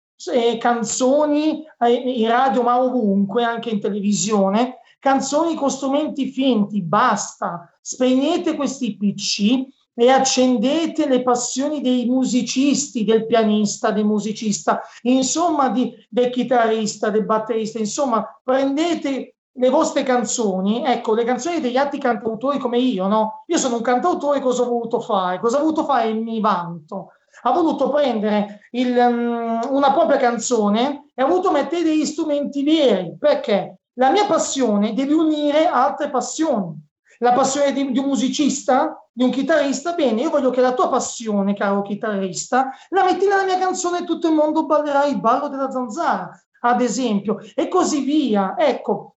canzoni 0.58 1.64
eh, 1.78 1.92
in 1.92 2.28
radio 2.28 2.62
ma 2.62 2.80
ovunque, 2.80 3.44
anche 3.44 3.70
in 3.70 3.80
televisione, 3.80 4.78
canzoni 4.98 5.54
con 5.54 5.70
strumenti 5.70 6.26
finti, 6.26 6.82
basta, 6.82 7.70
spegnete 7.80 8.54
questi 8.56 8.96
PC 8.96 9.66
e 9.94 10.08
accendete 10.08 11.06
le 11.06 11.22
passioni 11.22 11.80
dei 11.80 12.06
musicisti, 12.06 13.04
del 13.04 13.26
pianista, 13.26 13.90
del 13.90 14.04
musicista, 14.04 14.80
insomma 15.02 15.68
di, 15.68 15.94
del 16.08 16.30
chitarrista, 16.30 17.10
del 17.10 17.24
batterista, 17.24 17.78
insomma 17.78 18.26
prendete 18.42 19.34
le 19.56 19.70
vostre 19.70 20.02
canzoni, 20.02 20.84
ecco, 20.84 21.14
le 21.14 21.22
canzoni 21.22 21.60
degli 21.60 21.76
altri 21.76 22.00
cantautori 22.00 22.58
come 22.58 22.78
io, 22.78 23.06
no? 23.06 23.44
Io 23.46 23.58
sono 23.58 23.76
un 23.76 23.82
cantautore, 23.82 24.40
cosa 24.40 24.62
ho 24.62 24.68
voluto 24.68 24.98
fare? 24.98 25.38
Cosa 25.38 25.58
ho 25.58 25.60
voluto 25.60 25.84
fare? 25.84 26.12
Mi 26.12 26.40
vanto 26.40 27.12
ha 27.42 27.52
voluto 27.52 27.90
prendere 27.90 28.68
il, 28.70 28.96
um, 28.96 29.60
una 29.70 29.92
propria 29.92 30.16
canzone 30.16 31.10
e 31.14 31.22
ha 31.22 31.26
voluto 31.26 31.50
mettere 31.50 31.82
degli 31.82 32.04
strumenti 32.04 32.62
veri, 32.62 33.16
perché 33.18 33.78
la 33.94 34.10
mia 34.10 34.26
passione 34.26 34.94
deve 34.94 35.14
unire 35.14 35.66
altre 35.66 36.10
passioni. 36.10 36.82
La 37.18 37.32
passione 37.32 37.72
di, 37.72 37.92
di 37.92 37.98
un 37.98 38.06
musicista, 38.06 39.06
di 39.12 39.22
un 39.22 39.30
chitarrista, 39.30 39.92
bene, 39.92 40.22
io 40.22 40.30
voglio 40.30 40.50
che 40.50 40.60
la 40.60 40.74
tua 40.74 40.88
passione, 40.88 41.54
caro 41.54 41.82
chitarrista, 41.82 42.70
la 42.88 43.04
metti 43.04 43.26
nella 43.26 43.44
mia 43.44 43.58
canzone 43.58 44.00
e 44.00 44.04
tutto 44.04 44.26
il 44.26 44.34
mondo 44.34 44.66
ballerà 44.66 45.04
il 45.04 45.20
ballo 45.20 45.48
della 45.48 45.70
zanzara, 45.70 46.30
ad 46.62 46.80
esempio, 46.80 47.38
e 47.54 47.68
così 47.68 48.02
via. 48.02 48.56
Ecco, 48.58 49.14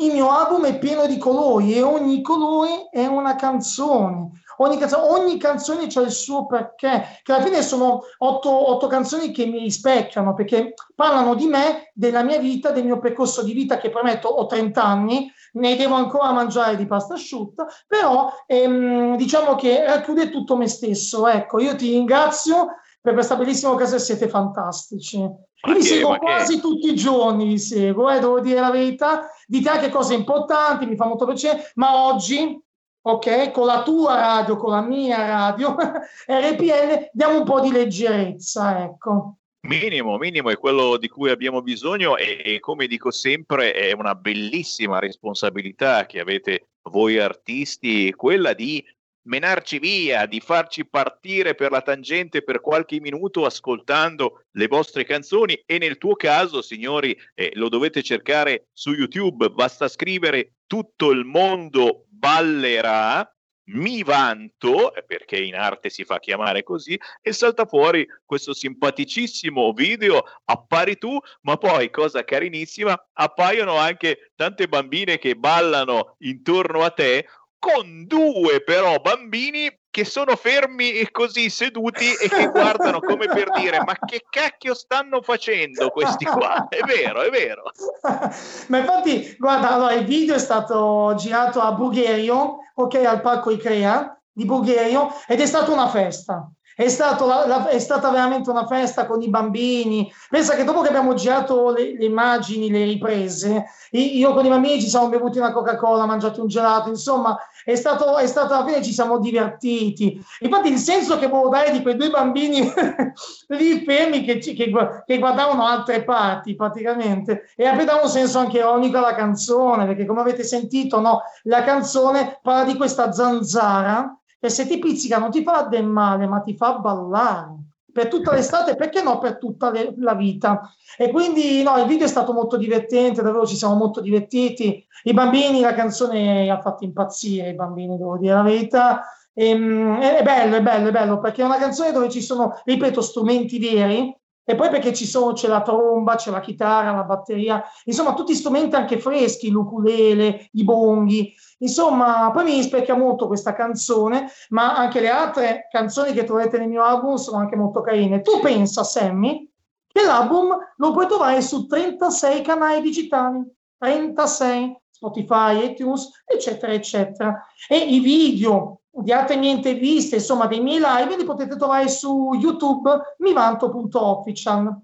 il 0.00 0.12
mio 0.12 0.30
album 0.30 0.64
è 0.64 0.78
pieno 0.78 1.06
di 1.06 1.16
colori 1.16 1.74
e 1.74 1.82
ogni 1.82 2.22
colore 2.22 2.88
è 2.90 3.06
una 3.06 3.34
canzone 3.34 4.41
ogni 4.58 4.78
canzone, 4.78 5.02
ogni 5.06 5.38
canzone 5.38 5.86
ha 5.92 6.00
il 6.00 6.10
suo 6.10 6.46
perché, 6.46 7.20
che 7.22 7.32
alla 7.32 7.44
fine 7.44 7.62
sono 7.62 8.02
otto, 8.18 8.70
otto, 8.70 8.86
canzoni 8.86 9.30
che 9.30 9.46
mi 9.46 9.58
rispecchiano, 9.58 10.34
perché 10.34 10.74
parlano 10.94 11.34
di 11.34 11.46
me, 11.46 11.90
della 11.94 12.22
mia 12.22 12.38
vita, 12.38 12.70
del 12.70 12.84
mio 12.84 12.98
percorso 12.98 13.42
di 13.42 13.52
vita 13.52 13.78
che 13.78 13.90
prometto 13.90 14.28
ho 14.28 14.46
30 14.46 14.82
anni, 14.82 15.32
ne 15.54 15.76
devo 15.76 15.94
ancora 15.94 16.32
mangiare 16.32 16.76
di 16.76 16.86
pasta 16.86 17.14
asciutta, 17.14 17.66
però 17.86 18.32
ehm, 18.46 19.16
diciamo 19.16 19.54
che 19.54 19.84
racchiude 19.84 20.30
tutto 20.30 20.56
me 20.56 20.68
stesso. 20.68 21.26
Ecco, 21.26 21.60
io 21.60 21.76
ti 21.76 21.90
ringrazio 21.90 22.68
per 23.00 23.14
questa 23.14 23.36
bellissima 23.36 23.72
occasione, 23.72 24.00
siete 24.00 24.28
fantastici. 24.28 25.18
Io 25.18 25.74
vi 25.74 25.82
seguo 25.82 26.16
quasi 26.18 26.60
tutti 26.60 26.90
i 26.90 26.94
giorni, 26.94 27.46
vi 27.46 27.58
seguo, 27.58 28.10
eh, 28.10 28.18
devo 28.18 28.40
dire 28.40 28.60
la 28.60 28.70
verità, 28.70 29.28
dite 29.46 29.68
anche 29.68 29.90
cose 29.90 30.14
importanti, 30.14 30.86
mi 30.86 30.96
fa 30.96 31.06
molto 31.06 31.26
piacere, 31.26 31.70
ma 31.74 32.06
oggi 32.06 32.60
ok? 33.02 33.50
Con 33.50 33.66
la 33.66 33.82
tua 33.82 34.14
radio, 34.16 34.56
con 34.56 34.70
la 34.70 34.82
mia 34.82 35.26
radio, 35.26 35.76
RPL, 36.26 37.10
diamo 37.12 37.38
un 37.38 37.44
po' 37.44 37.60
di 37.60 37.70
leggerezza, 37.70 38.84
ecco. 38.84 39.36
Minimo, 39.64 40.18
minimo 40.18 40.50
è 40.50 40.58
quello 40.58 40.96
di 40.96 41.08
cui 41.08 41.30
abbiamo 41.30 41.62
bisogno 41.62 42.16
e, 42.16 42.40
e, 42.44 42.58
come 42.58 42.88
dico 42.88 43.12
sempre 43.12 43.72
è 43.72 43.92
una 43.92 44.16
bellissima 44.16 44.98
responsabilità 44.98 46.04
che 46.04 46.18
avete 46.18 46.70
voi 46.90 47.18
artisti, 47.18 48.12
quella 48.12 48.54
di 48.54 48.84
menarci 49.24 49.78
via, 49.78 50.26
di 50.26 50.40
farci 50.40 50.84
partire 50.84 51.54
per 51.54 51.70
la 51.70 51.80
tangente 51.80 52.42
per 52.42 52.60
qualche 52.60 53.00
minuto 53.00 53.44
ascoltando 53.44 54.46
le 54.52 54.66
vostre 54.66 55.04
canzoni 55.04 55.62
e 55.64 55.78
nel 55.78 55.96
tuo 55.98 56.16
caso, 56.16 56.60
signori, 56.60 57.16
eh, 57.34 57.52
lo 57.54 57.68
dovete 57.68 58.02
cercare 58.02 58.66
su 58.72 58.92
YouTube, 58.92 59.50
basta 59.50 59.86
scrivere 59.86 60.54
tutto 60.66 61.10
il 61.12 61.24
mondo 61.24 62.06
ballerà, 62.22 63.28
mi 63.70 64.04
vanto, 64.04 64.92
perché 65.06 65.38
in 65.38 65.56
arte 65.56 65.90
si 65.90 66.04
fa 66.04 66.20
chiamare 66.20 66.62
così, 66.62 66.96
e 67.20 67.32
salta 67.32 67.66
fuori 67.66 68.06
questo 68.24 68.54
simpaticissimo 68.54 69.72
video, 69.72 70.22
appari 70.44 70.98
tu, 70.98 71.18
ma 71.42 71.56
poi, 71.56 71.90
cosa 71.90 72.22
carinissima, 72.22 73.08
appaiono 73.14 73.76
anche 73.76 74.30
tante 74.36 74.68
bambine 74.68 75.18
che 75.18 75.34
ballano 75.34 76.14
intorno 76.18 76.82
a 76.84 76.90
te, 76.90 77.26
con 77.62 78.06
due 78.08 78.60
però 78.64 78.98
bambini 78.98 79.72
che 79.88 80.04
sono 80.04 80.34
fermi 80.34 80.94
e 80.94 81.12
così 81.12 81.48
seduti 81.48 82.12
e 82.12 82.28
che 82.28 82.48
guardano 82.48 82.98
come 82.98 83.26
per 83.26 83.52
dire 83.52 83.80
ma 83.84 83.96
che 84.04 84.24
cacchio 84.28 84.74
stanno 84.74 85.22
facendo 85.22 85.90
questi 85.90 86.24
qua? 86.24 86.66
È 86.68 86.80
vero 86.80 87.22
è 87.22 87.30
vero. 87.30 87.70
Ma 88.66 88.78
infatti 88.78 89.36
guarda 89.38 89.70
allora 89.70 89.92
il 89.92 90.06
video 90.06 90.34
è 90.34 90.40
stato 90.40 91.14
girato 91.16 91.60
a 91.60 91.70
Bugherio 91.70 92.56
ok 92.74 92.94
al 92.96 93.20
parco 93.20 93.50
Icrea 93.50 94.20
di 94.32 94.44
Bugherio 94.44 95.12
ed 95.28 95.40
è 95.40 95.46
stata 95.46 95.70
una 95.70 95.88
festa 95.88 96.50
È, 96.74 96.86
la- 96.98 97.46
la- 97.46 97.68
è 97.68 97.78
stata 97.78 98.10
veramente 98.10 98.50
una 98.50 98.66
festa 98.66 99.06
con 99.06 99.20
i 99.22 99.28
bambini. 99.28 100.10
Pensa 100.30 100.54
che 100.54 100.64
dopo 100.64 100.80
che 100.80 100.88
abbiamo 100.88 101.14
girato 101.14 101.70
le, 101.70 101.96
le 101.96 102.04
immagini, 102.04 102.70
le 102.70 102.84
riprese, 102.84 103.64
io 103.90 104.32
con 104.32 104.44
i 104.44 104.48
bambini 104.48 104.80
ci 104.80 104.88
siamo 104.88 105.08
bevuti 105.08 105.38
una 105.38 105.52
Coca-Cola, 105.52 106.06
mangiati 106.06 106.40
un 106.40 106.48
gelato, 106.48 106.88
insomma, 106.88 107.38
è 107.64 107.74
stato, 107.74 108.16
è 108.16 108.26
stato 108.26 108.54
alla 108.54 108.64
fine 108.66 108.82
ci 108.82 108.92
siamo 108.92 109.18
divertiti. 109.18 110.20
Infatti, 110.40 110.68
il 110.70 110.78
senso 110.78 111.18
che 111.18 111.28
volevo 111.28 111.48
dare 111.50 111.70
di 111.70 111.82
quei 111.82 111.96
due 111.96 112.10
bambini 112.10 112.72
lì 113.48 113.84
fermi 113.84 114.22
che, 114.24 114.38
che 114.38 114.70
che 115.04 115.18
guardavano 115.18 115.64
altre 115.66 116.04
parti 116.04 116.54
praticamente 116.54 117.50
e 117.56 117.66
a 117.66 117.74
dare 117.84 118.02
un 118.02 118.08
senso 118.08 118.38
anche 118.38 118.58
ironico 118.58 118.98
alla 118.98 119.14
canzone, 119.14 119.86
perché 119.86 120.06
come 120.06 120.20
avete 120.20 120.44
sentito, 120.44 121.00
no, 121.00 121.22
la 121.44 121.62
canzone 121.62 122.38
parla 122.42 122.64
di 122.64 122.76
questa 122.76 123.12
zanzara 123.12 124.16
che 124.42 124.48
se 124.48 124.66
ti 124.66 124.80
pizzica 124.80 125.18
non 125.18 125.30
ti 125.30 125.44
fa 125.44 125.68
del 125.70 125.86
male, 125.86 126.26
ma 126.26 126.40
ti 126.40 126.56
fa 126.56 126.74
ballare 126.78 127.54
per 127.92 128.08
tutta 128.08 128.32
l'estate, 128.34 128.74
perché 128.74 129.00
no, 129.00 129.18
per 129.20 129.38
tutta 129.38 129.70
le- 129.70 129.94
la 129.98 130.14
vita. 130.14 130.68
E 130.98 131.12
quindi 131.12 131.62
no, 131.62 131.78
il 131.78 131.86
video 131.86 132.06
è 132.06 132.08
stato 132.08 132.32
molto 132.32 132.56
divertente, 132.56 133.22
davvero 133.22 133.46
ci 133.46 133.54
siamo 133.54 133.76
molto 133.76 134.00
divertiti. 134.00 134.84
I 135.04 135.12
bambini, 135.12 135.60
la 135.60 135.74
canzone 135.74 136.50
ha 136.50 136.60
fatto 136.60 136.82
impazzire 136.82 137.50
i 137.50 137.54
bambini, 137.54 137.96
devo 137.96 138.18
dire 138.18 138.34
la 138.34 138.42
verità. 138.42 139.02
Ehm, 139.32 140.00
è, 140.00 140.16
è 140.16 140.22
bello, 140.24 140.56
è 140.56 140.60
bello, 140.62 140.88
è 140.88 140.92
bello, 140.92 141.20
perché 141.20 141.42
è 141.42 141.44
una 141.44 141.58
canzone 141.58 141.92
dove 141.92 142.10
ci 142.10 142.20
sono, 142.20 142.60
ripeto, 142.64 143.00
strumenti 143.00 143.60
veri, 143.60 144.12
e 144.44 144.54
poi 144.54 144.70
perché 144.70 144.92
ci 144.92 145.06
sono, 145.06 145.32
c'è 145.32 145.48
la 145.48 145.62
tromba, 145.62 146.16
c'è 146.16 146.30
la 146.30 146.40
chitarra, 146.40 146.92
la 146.92 147.04
batteria, 147.04 147.62
insomma 147.84 148.14
tutti 148.14 148.34
strumenti 148.34 148.74
anche 148.74 148.98
freschi, 148.98 149.50
l'ukulele, 149.50 150.48
i 150.52 150.64
bonghi, 150.64 151.32
insomma 151.58 152.30
poi 152.32 152.44
mi 152.44 152.54
rispecchia 152.54 152.96
molto 152.96 153.26
questa 153.26 153.54
canzone, 153.54 154.28
ma 154.48 154.76
anche 154.76 155.00
le 155.00 155.08
altre 155.08 155.68
canzoni 155.70 156.12
che 156.12 156.24
troverete 156.24 156.58
nel 156.58 156.68
mio 156.68 156.82
album 156.82 157.14
sono 157.14 157.38
anche 157.38 157.56
molto 157.56 157.80
carine. 157.80 158.20
Tu 158.20 158.40
pensa, 158.40 158.82
Sammy, 158.82 159.48
che 159.86 160.02
l'album 160.02 160.56
lo 160.76 160.92
puoi 160.92 161.06
trovare 161.06 161.40
su 161.40 161.66
36 161.66 162.42
canali 162.42 162.80
digitali, 162.80 163.40
36, 163.78 164.76
Spotify, 164.90 165.70
iTunes, 165.70 166.22
eccetera, 166.24 166.72
eccetera. 166.72 167.46
E 167.68 167.76
i 167.76 168.00
video 168.00 168.81
di 168.94 169.12
altre 169.12 169.36
mie 169.36 169.50
interviste, 169.50 170.16
insomma, 170.16 170.46
dei 170.46 170.60
miei 170.60 170.78
live, 170.78 171.16
li 171.16 171.24
potete 171.24 171.56
trovare 171.56 171.88
su 171.88 172.34
YouTube 172.34 172.90
mivanto.official. 173.18 174.80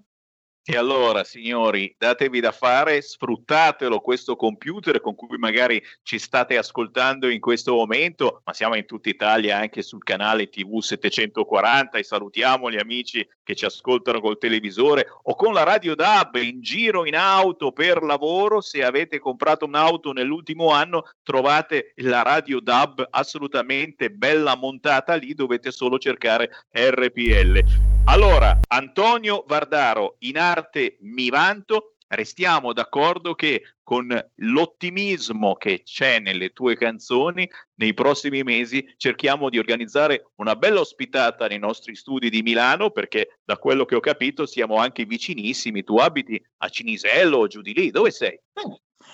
E 0.71 0.77
allora, 0.77 1.23
signori, 1.23 1.95
datevi 1.97 2.39
da 2.39 2.51
fare, 2.51 3.01
sfruttatelo 3.01 4.01
questo 4.01 4.35
computer 4.35 5.01
con 5.01 5.15
cui 5.15 5.39
magari 5.39 5.83
ci 6.03 6.19
state 6.19 6.59
ascoltando 6.59 7.27
in 7.27 7.39
questo 7.39 7.73
momento, 7.73 8.43
ma 8.45 8.53
siamo 8.53 8.75
in 8.75 8.85
tutta 8.85 9.09
Italia 9.09 9.57
anche 9.57 9.81
sul 9.81 10.03
canale 10.03 10.47
TV 10.47 10.79
740 10.79 11.97
e 11.97 12.03
salutiamo 12.03 12.69
gli 12.69 12.77
amici 12.77 13.27
che 13.41 13.55
ci 13.55 13.65
ascoltano 13.65 14.21
col 14.21 14.37
televisore 14.37 15.07
o 15.23 15.33
con 15.33 15.53
la 15.53 15.63
radio 15.63 15.95
DAB 15.95 16.35
in 16.35 16.61
giro 16.61 17.03
in 17.07 17.15
auto 17.15 17.71
per 17.71 18.03
lavoro. 18.03 18.61
Se 18.61 18.83
avete 18.83 19.17
comprato 19.17 19.65
un'auto 19.65 20.11
nell'ultimo 20.11 20.69
anno, 20.69 21.03
trovate 21.23 21.93
la 21.95 22.21
radio 22.21 22.59
DAB 22.59 23.07
assolutamente 23.09 24.11
bella 24.11 24.55
montata 24.55 25.15
lì, 25.15 25.33
dovete 25.33 25.71
solo 25.71 25.97
cercare 25.97 26.51
RPL. 26.71 27.98
Allora, 28.05 28.57
Antonio 28.67 29.43
Vardaro, 29.47 30.15
in 30.19 30.37
arte 30.37 30.97
mi 31.01 31.29
vanto, 31.29 31.95
restiamo 32.07 32.73
d'accordo 32.73 33.35
che 33.35 33.75
con 33.83 34.07
l'ottimismo 34.35 35.55
che 35.55 35.83
c'è 35.83 36.19
nelle 36.19 36.49
tue 36.49 36.75
canzoni, 36.75 37.49
nei 37.75 37.93
prossimi 37.93 38.43
mesi 38.43 38.93
cerchiamo 38.97 39.49
di 39.49 39.59
organizzare 39.59 40.31
una 40.35 40.55
bella 40.55 40.79
ospitata 40.79 41.47
nei 41.47 41.59
nostri 41.59 41.95
studi 41.95 42.29
di 42.29 42.41
Milano, 42.41 42.89
perché 42.89 43.39
da 43.43 43.57
quello 43.57 43.85
che 43.85 43.95
ho 43.95 43.99
capito 43.99 44.45
siamo 44.45 44.77
anche 44.77 45.05
vicinissimi. 45.05 45.83
Tu 45.83 45.97
abiti 45.97 46.43
a 46.57 46.69
Cinisello 46.69 47.37
o 47.37 47.47
giù 47.47 47.61
di 47.61 47.73
lì, 47.73 47.91
dove 47.91 48.11
sei? 48.11 48.39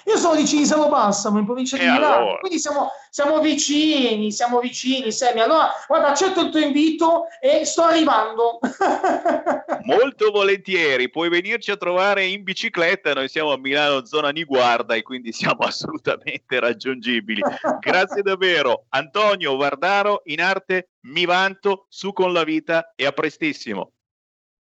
Io 0.05 0.17
sono 0.17 0.35
di 0.35 0.45
Cinisano 0.45 0.87
Balsamo, 0.87 1.39
in 1.39 1.45
provincia 1.45 1.77
di 1.77 1.83
E 1.83 1.91
Milano, 1.91 2.15
allora? 2.15 2.39
quindi 2.39 2.59
siamo, 2.59 2.91
siamo 3.09 3.39
vicini, 3.39 4.31
siamo 4.31 4.59
vicini, 4.59 5.11
Sammy. 5.11 5.39
Allora, 5.39 5.71
guarda, 5.87 6.09
accetto 6.09 6.41
il 6.41 6.49
tuo 6.49 6.59
invito 6.59 7.25
e 7.39 7.65
sto 7.65 7.83
arrivando. 7.83 8.59
Molto 9.85 10.31
volentieri, 10.31 11.09
puoi 11.09 11.29
venirci 11.29 11.71
a 11.71 11.77
trovare 11.77 12.25
in 12.25 12.43
bicicletta, 12.43 13.13
noi 13.13 13.29
siamo 13.29 13.51
a 13.51 13.57
Milano 13.57 14.05
zona 14.05 14.29
Niguarda 14.29 14.95
e 14.95 15.01
quindi 15.01 15.31
siamo 15.31 15.61
assolutamente 15.65 16.59
raggiungibili. 16.59 17.41
Grazie 17.79 18.21
davvero 18.21 18.85
Antonio 18.89 19.55
Vardaro, 19.55 20.21
in 20.25 20.41
arte 20.41 20.89
mi 21.01 21.25
vanto, 21.25 21.85
su 21.89 22.13
con 22.13 22.33
la 22.33 22.43
vita 22.43 22.93
e 22.95 23.05
a 23.05 23.11
prestissimo. 23.11 23.91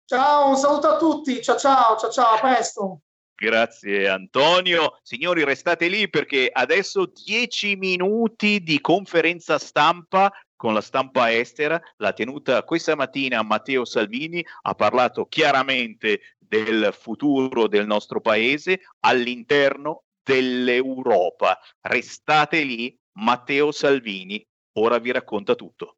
Ciao, 0.05 0.49
un 0.49 0.55
saluto 0.55 0.87
a 0.87 0.97
tutti, 0.97 1.41
ciao 1.41 1.57
ciao, 1.57 1.97
ciao 1.97 2.11
ciao, 2.11 2.35
a 2.35 2.39
presto. 2.39 3.01
Grazie 3.39 4.09
Antonio. 4.09 4.97
Signori, 5.03 5.43
restate 5.43 5.87
lì 5.89 6.09
perché 6.09 6.49
adesso 6.51 7.05
10 7.05 7.75
minuti 7.75 8.63
di 8.63 8.81
conferenza 8.81 9.59
stampa 9.59 10.31
con 10.55 10.73
la 10.73 10.81
stampa 10.81 11.31
estera, 11.31 11.79
l'ha 11.97 12.13
tenuta 12.13 12.63
questa 12.63 12.95
mattina 12.95 13.43
Matteo 13.43 13.85
Salvini, 13.85 14.43
ha 14.63 14.73
parlato 14.73 15.27
chiaramente 15.27 16.33
del 16.39 16.89
futuro 16.97 17.67
del 17.67 17.85
nostro 17.85 18.21
paese 18.21 18.79
all'interno 19.01 20.05
dell'Europa. 20.23 21.59
Restate 21.81 22.63
lì, 22.63 22.97
Matteo 23.19 23.71
Salvini 23.71 24.43
ora 24.79 24.97
vi 24.97 25.11
racconta 25.11 25.53
tutto. 25.53 25.97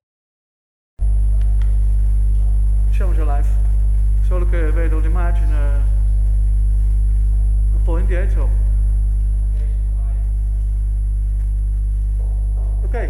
Siamo 2.92 3.14
già 3.14 3.24
live, 3.24 3.48
solo 4.28 4.50
che 4.50 4.72
vedo 4.72 5.00
l'immagine 5.00 5.99
po' 7.90 7.98
indietro. 7.98 8.48
Ok, 12.84 13.10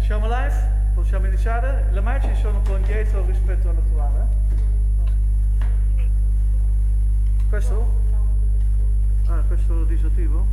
siamo 0.00 0.26
live, 0.26 0.70
possiamo 0.92 1.26
iniziare. 1.26 1.84
Le 1.92 2.00
immagini 2.00 2.34
sono 2.34 2.56
un 2.56 2.62
po' 2.62 2.74
indietro 2.74 3.24
rispetto 3.24 3.68
all'attuale. 3.68 4.26
Questo? 7.48 7.92
Ah, 9.26 9.40
questo 9.46 9.72
lo 9.72 9.84
disattivo? 9.84 10.44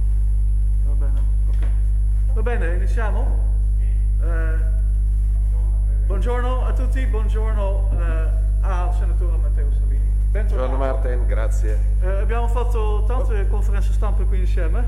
Va 0.85 0.93
bene, 0.93 1.19
ok. 1.47 2.33
Va 2.33 2.41
bene, 2.43 2.75
iniziamo. 2.75 3.39
Eh, 4.21 4.69
Buongiorno 6.05 6.65
a 6.65 6.73
tutti, 6.73 7.03
buongiorno 7.07 7.89
eh, 7.93 8.29
al 8.61 8.93
senatore 8.93 9.37
Matteo 9.37 9.71
Salvini. 9.71 10.10
Buongiorno 10.31 10.77
Martin, 10.77 11.25
grazie. 11.25 11.77
Eh, 12.01 12.07
abbiamo 12.07 12.47
fatto 12.47 13.03
tante 13.05 13.49
conferenze 13.49 13.91
stampa 13.91 14.23
qui 14.23 14.39
insieme, 14.39 14.81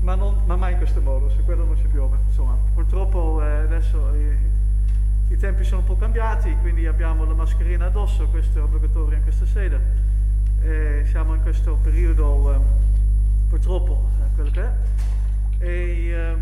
ma, 0.00 0.16
non, 0.16 0.42
ma 0.44 0.56
mai 0.56 0.72
in 0.72 0.78
questo 0.78 1.00
modo, 1.00 1.30
se 1.30 1.36
quello 1.44 1.64
non 1.64 1.76
ci 1.76 1.86
piove. 1.86 2.18
Insomma, 2.26 2.58
purtroppo 2.74 3.40
eh, 3.40 3.58
adesso 3.58 4.12
i, 4.16 5.32
i 5.32 5.36
tempi 5.36 5.62
sono 5.62 5.82
un 5.82 5.86
po' 5.86 5.94
cambiati, 5.96 6.56
quindi 6.62 6.88
abbiamo 6.88 7.24
la 7.24 7.32
mascherina 7.32 7.86
addosso, 7.86 8.26
questo 8.26 8.58
è 8.58 8.62
obbligatorio 8.62 9.18
in 9.18 9.22
questa 9.22 9.46
sede. 9.46 9.80
Eh, 10.62 11.04
siamo 11.06 11.34
in 11.34 11.42
questo 11.42 11.78
periodo, 11.80 12.52
ehm, 12.52 12.62
purtroppo, 13.50 14.08
è 14.18 14.34
quello 14.34 14.50
che 14.50 14.62
è. 14.62 14.72
E 15.58 16.08
ehm, 16.08 16.40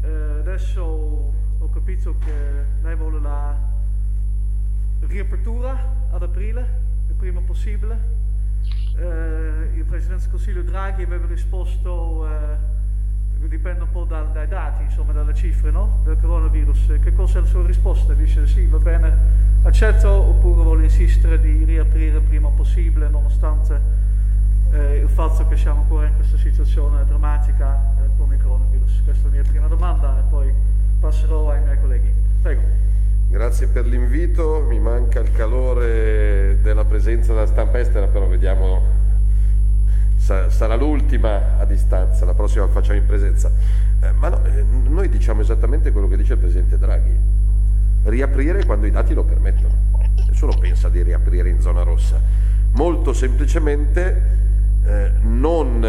eh, 0.00 0.38
adesso 0.38 0.82
ho 0.82 1.70
capito 1.74 2.14
che 2.24 2.32
lei 2.82 2.96
vuole 2.96 3.20
la 3.20 3.54
riapertura 5.00 5.78
ad 6.10 6.22
aprile, 6.22 6.60
il 6.60 6.89
prima 7.20 7.40
possibile. 7.40 7.98
Eh, 8.96 9.76
il 9.76 9.84
Presidente 9.84 10.22
del 10.22 10.30
Consiglio 10.30 10.62
Draghi 10.62 11.02
aveva 11.02 11.26
risposto, 11.26 12.26
eh, 12.26 13.46
dipende 13.46 13.82
un 13.82 13.90
po' 13.90 14.04
dal- 14.04 14.32
dai 14.32 14.48
dati, 14.48 14.84
insomma, 14.84 15.12
dalle 15.12 15.34
cifre 15.34 15.70
no? 15.70 16.00
del 16.02 16.16
coronavirus. 16.18 16.94
Che 17.02 17.12
cosa 17.12 17.38
è 17.38 17.40
la 17.42 17.46
sua 17.46 17.64
risposta? 17.66 18.14
Dice 18.14 18.46
sì, 18.46 18.64
va 18.66 18.78
bene, 18.78 19.16
accetto, 19.62 20.08
oppure 20.08 20.62
vuole 20.62 20.84
insistere 20.84 21.38
di 21.38 21.62
riaprire 21.64 22.20
prima 22.20 22.48
possibile, 22.48 23.08
nonostante 23.10 23.78
eh, 24.72 24.96
il 24.96 25.08
fatto 25.10 25.46
che 25.46 25.56
siamo 25.56 25.82
ancora 25.82 26.06
in 26.06 26.14
questa 26.16 26.38
situazione 26.38 27.04
drammatica 27.04 27.76
eh, 28.02 28.08
con 28.16 28.32
il 28.32 28.42
coronavirus. 28.42 29.02
Questa 29.04 29.26
è 29.26 29.30
la 29.30 29.36
mia 29.36 29.42
prima 29.42 29.66
domanda 29.66 30.18
e 30.18 30.22
poi 30.30 30.50
passerò 30.98 31.50
ai 31.50 31.62
miei 31.62 31.78
colleghi. 31.78 32.12
Prego. 32.40 32.89
Grazie 33.30 33.68
per 33.68 33.86
l'invito, 33.86 34.66
mi 34.68 34.80
manca 34.80 35.20
il 35.20 35.30
calore 35.30 36.58
della 36.62 36.84
presenza 36.84 37.32
della 37.32 37.46
stampa 37.46 37.78
estera, 37.78 38.08
però 38.08 38.26
vediamo, 38.26 38.82
sa- 40.16 40.50
sarà 40.50 40.74
l'ultima 40.74 41.56
a 41.56 41.64
distanza, 41.64 42.24
la 42.24 42.34
prossima 42.34 42.64
la 42.64 42.72
facciamo 42.72 42.98
in 42.98 43.06
presenza. 43.06 43.48
Eh, 44.00 44.10
ma 44.18 44.30
no, 44.30 44.44
eh, 44.46 44.64
noi 44.88 45.08
diciamo 45.08 45.42
esattamente 45.42 45.92
quello 45.92 46.08
che 46.08 46.16
dice 46.16 46.32
il 46.32 46.40
Presidente 46.40 46.76
Draghi, 46.76 47.16
riaprire 48.06 48.64
quando 48.64 48.86
i 48.86 48.90
dati 48.90 49.14
lo 49.14 49.22
permettono, 49.22 49.74
nessuno 50.28 50.52
pensa 50.58 50.88
di 50.88 51.00
riaprire 51.00 51.48
in 51.48 51.60
zona 51.60 51.84
rossa, 51.84 52.20
molto 52.72 53.12
semplicemente 53.12 54.22
eh, 54.84 55.12
non 55.20 55.86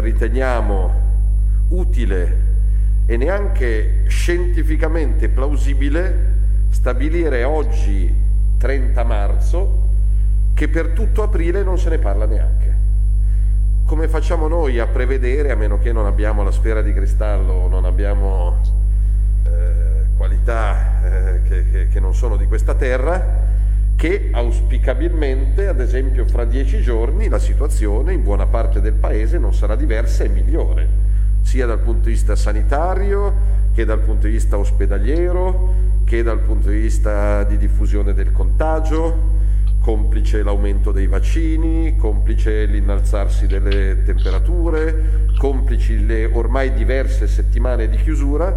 riteniamo 0.00 1.02
utile 1.68 2.46
e 3.06 3.16
neanche 3.16 4.02
scientificamente 4.08 5.28
plausibile 5.28 6.37
stabilire 6.78 7.42
oggi, 7.42 8.14
30 8.56 9.02
marzo, 9.02 9.82
che 10.54 10.68
per 10.68 10.90
tutto 10.90 11.24
aprile 11.24 11.64
non 11.64 11.76
se 11.76 11.88
ne 11.88 11.98
parla 11.98 12.24
neanche. 12.24 12.76
Come 13.84 14.06
facciamo 14.06 14.46
noi 14.46 14.78
a 14.78 14.86
prevedere, 14.86 15.50
a 15.50 15.56
meno 15.56 15.80
che 15.80 15.90
non 15.90 16.06
abbiamo 16.06 16.44
la 16.44 16.52
sfera 16.52 16.80
di 16.80 16.92
cristallo 16.92 17.66
non 17.66 17.84
abbiamo 17.84 18.58
eh, 19.44 20.04
qualità 20.16 21.02
eh, 21.02 21.42
che, 21.48 21.68
che, 21.68 21.88
che 21.88 21.98
non 21.98 22.14
sono 22.14 22.36
di 22.36 22.46
questa 22.46 22.74
terra, 22.74 23.46
che 23.96 24.28
auspicabilmente, 24.30 25.66
ad 25.66 25.80
esempio, 25.80 26.26
fra 26.26 26.44
dieci 26.44 26.80
giorni 26.80 27.28
la 27.28 27.40
situazione 27.40 28.12
in 28.12 28.22
buona 28.22 28.46
parte 28.46 28.80
del 28.80 28.94
paese 28.94 29.36
non 29.38 29.52
sarà 29.52 29.74
diversa 29.74 30.22
e 30.22 30.28
migliore, 30.28 30.86
sia 31.42 31.66
dal 31.66 31.80
punto 31.80 32.04
di 32.04 32.12
vista 32.12 32.36
sanitario 32.36 33.66
che 33.78 33.84
dal 33.84 34.00
punto 34.00 34.26
di 34.26 34.32
vista 34.32 34.58
ospedaliero, 34.58 35.72
che 36.02 36.24
dal 36.24 36.40
punto 36.40 36.68
di 36.68 36.80
vista 36.80 37.44
di 37.44 37.56
diffusione 37.56 38.12
del 38.12 38.32
contagio, 38.32 39.36
complice 39.78 40.42
l'aumento 40.42 40.90
dei 40.90 41.06
vaccini, 41.06 41.94
complice 41.96 42.64
l'innalzarsi 42.64 43.46
delle 43.46 44.02
temperature, 44.02 45.28
complici 45.38 46.04
le 46.04 46.24
ormai 46.24 46.72
diverse 46.72 47.28
settimane 47.28 47.88
di 47.88 47.96
chiusura. 47.98 48.52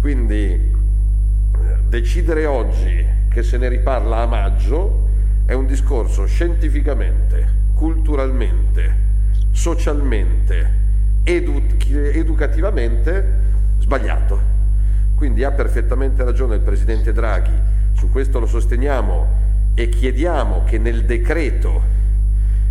Quindi 0.00 0.72
decidere 1.88 2.46
oggi 2.46 3.04
che 3.28 3.42
se 3.42 3.58
ne 3.58 3.68
riparla 3.68 4.18
a 4.18 4.26
maggio 4.26 5.08
è 5.46 5.52
un 5.54 5.66
discorso 5.66 6.26
scientificamente, 6.26 7.72
culturalmente, 7.74 8.96
socialmente, 9.50 10.70
edu- 11.24 11.74
educativamente 11.88 13.42
sbagliato. 13.84 14.52
Quindi 15.14 15.44
ha 15.44 15.50
perfettamente 15.50 16.24
ragione 16.24 16.54
il 16.54 16.62
Presidente 16.62 17.12
Draghi, 17.12 17.52
su 17.92 18.10
questo 18.10 18.40
lo 18.40 18.46
sosteniamo 18.46 19.42
e 19.74 19.88
chiediamo 19.90 20.64
che 20.64 20.78
nel 20.78 21.04
decreto 21.04 21.92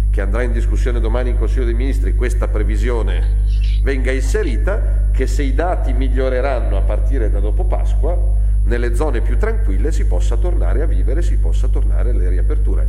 che 0.10 0.22
andrà 0.22 0.41
in 0.41 0.52
discussione 0.52 0.99
domani 0.99 1.30
in 1.30 1.38
Consiglio 1.38 1.65
dei 1.65 1.73
Ministri 1.73 2.15
questa 2.15 2.48
previsione 2.48 3.41
venga 3.84 4.11
inserita, 4.11 5.07
che 5.11 5.27
se 5.27 5.44
i 5.44 5.53
dati 5.53 5.94
miglioreranno 5.94 6.77
a 6.77 6.81
partire 6.81 7.30
da 7.30 7.40
dopo 7.40 7.65
Pasqua, 7.65 8.18
nelle 8.64 8.95
zone 8.95 9.22
più 9.22 9.38
tranquille 9.38 9.91
si 9.91 10.06
possa 10.06 10.35
tornare 10.38 10.81
a 10.81 10.85
vivere, 10.85 11.22
si 11.22 11.38
possa 11.38 11.68
tornare 11.68 12.10
alle 12.10 12.30
riaperture. 12.30 12.88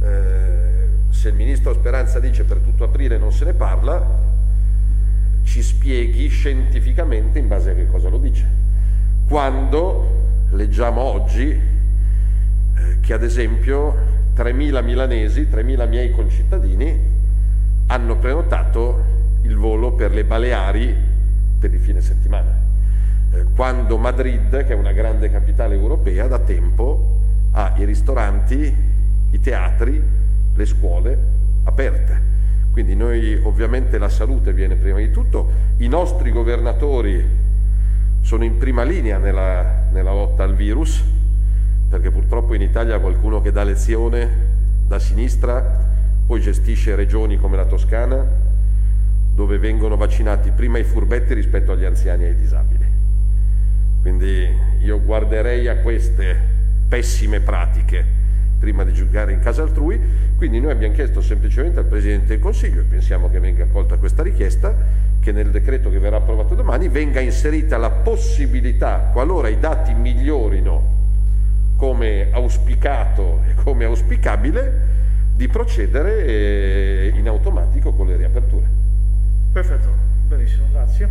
Eh, 0.00 0.88
se 1.10 1.28
il 1.28 1.34
Ministro 1.34 1.74
Speranza 1.74 2.18
dice 2.18 2.44
per 2.44 2.58
tutto 2.58 2.84
aprile 2.84 3.18
non 3.18 3.32
se 3.32 3.44
ne 3.44 3.52
parla, 3.52 4.36
ci 5.48 5.62
spieghi 5.62 6.28
scientificamente 6.28 7.38
in 7.38 7.48
base 7.48 7.70
a 7.70 7.74
che 7.74 7.86
cosa 7.86 8.10
lo 8.10 8.18
dice. 8.18 8.46
Quando 9.26 10.46
leggiamo 10.50 11.00
oggi 11.00 11.48
eh, 11.48 13.00
che 13.00 13.12
ad 13.14 13.22
esempio 13.22 13.96
3.000 14.36 14.84
milanesi, 14.84 15.48
3.000 15.50 15.88
miei 15.88 16.10
concittadini 16.10 16.96
hanno 17.86 18.16
prenotato 18.16 19.16
il 19.42 19.56
volo 19.56 19.92
per 19.92 20.12
le 20.12 20.24
Baleari 20.24 20.94
per 21.58 21.72
il 21.72 21.80
fine 21.80 22.02
settimana, 22.02 22.54
eh, 23.32 23.44
quando 23.56 23.96
Madrid, 23.96 24.50
che 24.50 24.72
è 24.72 24.74
una 24.74 24.92
grande 24.92 25.30
capitale 25.30 25.74
europea, 25.74 26.26
da 26.26 26.38
tempo 26.40 27.20
ha 27.52 27.72
i 27.78 27.84
ristoranti, 27.86 28.74
i 29.30 29.40
teatri, 29.40 30.00
le 30.54 30.66
scuole 30.66 31.18
aperte. 31.64 32.36
Quindi 32.78 32.94
noi 32.94 33.36
ovviamente 33.42 33.98
la 33.98 34.08
salute 34.08 34.52
viene 34.52 34.76
prima 34.76 34.98
di 34.98 35.10
tutto, 35.10 35.50
i 35.78 35.88
nostri 35.88 36.30
governatori 36.30 37.26
sono 38.20 38.44
in 38.44 38.56
prima 38.56 38.84
linea 38.84 39.18
nella, 39.18 39.88
nella 39.90 40.12
lotta 40.12 40.44
al 40.44 40.54
virus, 40.54 41.02
perché 41.88 42.12
purtroppo 42.12 42.54
in 42.54 42.62
Italia 42.62 43.00
qualcuno 43.00 43.42
che 43.42 43.50
dà 43.50 43.64
lezione 43.64 44.28
da 44.86 45.00
sinistra 45.00 45.86
poi 46.24 46.40
gestisce 46.40 46.94
regioni 46.94 47.36
come 47.36 47.56
la 47.56 47.64
Toscana 47.64 48.24
dove 49.34 49.58
vengono 49.58 49.96
vaccinati 49.96 50.52
prima 50.52 50.78
i 50.78 50.84
furbetti 50.84 51.34
rispetto 51.34 51.72
agli 51.72 51.84
anziani 51.84 52.26
e 52.26 52.28
ai 52.28 52.36
disabili. 52.36 52.86
Quindi 54.02 54.46
io 54.82 55.02
guarderei 55.02 55.66
a 55.66 55.78
queste 55.78 56.36
pessime 56.86 57.40
pratiche 57.40 58.17
prima 58.58 58.84
di 58.84 58.92
giocare 58.92 59.32
in 59.32 59.40
casa 59.40 59.62
altrui, 59.62 60.00
quindi 60.36 60.60
noi 60.60 60.72
abbiamo 60.72 60.94
chiesto 60.94 61.20
semplicemente 61.20 61.78
al 61.78 61.86
Presidente 61.86 62.26
del 62.26 62.38
Consiglio, 62.40 62.80
e 62.80 62.84
pensiamo 62.84 63.30
che 63.30 63.38
venga 63.40 63.64
accolta 63.64 63.96
questa 63.96 64.22
richiesta, 64.22 64.74
che 65.20 65.32
nel 65.32 65.50
decreto 65.50 65.90
che 65.90 65.98
verrà 65.98 66.16
approvato 66.16 66.54
domani 66.54 66.88
venga 66.88 67.20
inserita 67.20 67.76
la 67.76 67.90
possibilità, 67.90 69.10
qualora 69.12 69.48
i 69.48 69.58
dati 69.58 69.92
migliorino 69.94 70.96
come 71.76 72.28
auspicato 72.32 73.42
e 73.48 73.54
come 73.54 73.84
auspicabile, 73.84 74.96
di 75.34 75.46
procedere 75.46 76.26
eh, 76.26 77.12
in 77.14 77.28
automatico 77.28 77.92
con 77.92 78.08
le 78.08 78.16
riaperture. 78.16 78.66
Perfetto, 79.52 79.88
benissimo, 80.26 80.66
grazie. 80.72 81.08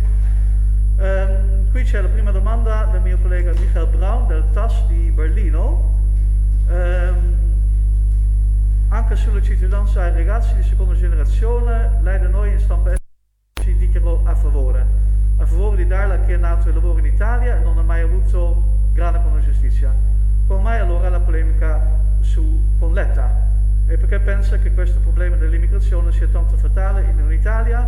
Um, 0.98 1.70
qui 1.70 1.84
c'è 1.84 2.00
la 2.02 2.08
prima 2.08 2.30
domanda 2.30 2.88
del 2.92 3.00
mio 3.00 3.16
collega 3.22 3.52
Michael 3.52 3.86
Braun 3.86 4.26
del 4.26 4.44
TAS 4.52 4.86
di 4.88 5.10
Berlino. 5.10 5.97
Um, 6.70 7.36
anche 8.88 9.16
sulla 9.16 9.40
cittadinanza 9.40 10.02
ai 10.02 10.12
ragazzi 10.12 10.54
di 10.54 10.62
seconda 10.62 10.94
generazione, 10.94 11.98
lei 12.02 12.20
da 12.20 12.28
noi 12.28 12.52
in 12.52 12.58
stampa 12.58 12.92
si 13.62 13.74
dichiarò 13.76 14.20
a 14.24 14.34
favore, 14.34 14.84
a 15.38 15.46
favore 15.46 15.76
di 15.76 15.86
darle 15.86 16.14
a 16.14 16.20
chi 16.20 16.32
è 16.32 16.36
nato 16.36 16.68
e 16.68 16.72
lavora 16.72 16.98
in 17.00 17.06
Italia 17.06 17.58
e 17.58 17.62
non 17.62 17.78
ha 17.78 17.82
mai 17.82 18.02
avuto 18.02 18.90
grana 18.92 19.18
con 19.20 19.34
la 19.34 19.40
giustizia. 19.40 19.94
Come 20.46 20.62
mai 20.62 20.78
allora 20.78 21.08
la 21.08 21.20
polemica 21.20 21.80
su, 22.20 22.60
con 22.78 22.92
Letta? 22.92 23.46
E 23.86 23.96
perché 23.96 24.18
pensa 24.18 24.58
che 24.58 24.72
questo 24.72 24.98
problema 25.00 25.36
dell'immigrazione 25.36 26.12
sia 26.12 26.28
tanto 26.28 26.56
fatale 26.56 27.04
in 27.10 27.18
un'Italia 27.18 27.86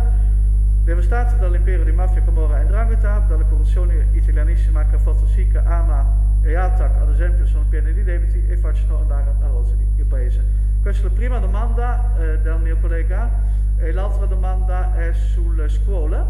devastata 0.83 1.35
dall'impero 1.35 1.83
di 1.83 1.91
mafia, 1.91 2.23
camorra 2.23 2.61
e 2.61 2.63
ndrangheta, 2.63 3.25
dalla 3.27 3.43
corruzione 3.43 4.07
italianissima 4.13 4.85
che 4.87 4.95
ha 4.95 4.99
fatto 4.99 5.27
sì 5.27 5.47
che 5.47 5.59
Ama 5.59 6.30
e 6.41 6.55
Atac, 6.55 7.01
ad 7.01 7.09
esempio, 7.09 7.45
sono 7.45 7.65
pieni 7.69 7.93
di 7.93 8.03
debiti 8.03 8.43
e 8.47 8.57
facciano 8.57 8.99
andare 8.99 9.33
a 9.41 9.47
rosoli 9.47 9.85
il 9.95 10.05
paese. 10.05 10.43
Questa 10.81 11.05
è 11.05 11.09
la 11.09 11.15
prima 11.15 11.37
domanda 11.39 12.17
eh, 12.17 12.39
del 12.39 12.59
mio 12.59 12.77
collega 12.77 13.29
e 13.77 13.91
l'altra 13.91 14.25
domanda 14.25 14.95
è 14.95 15.13
sulle 15.13 15.69
scuole. 15.69 16.23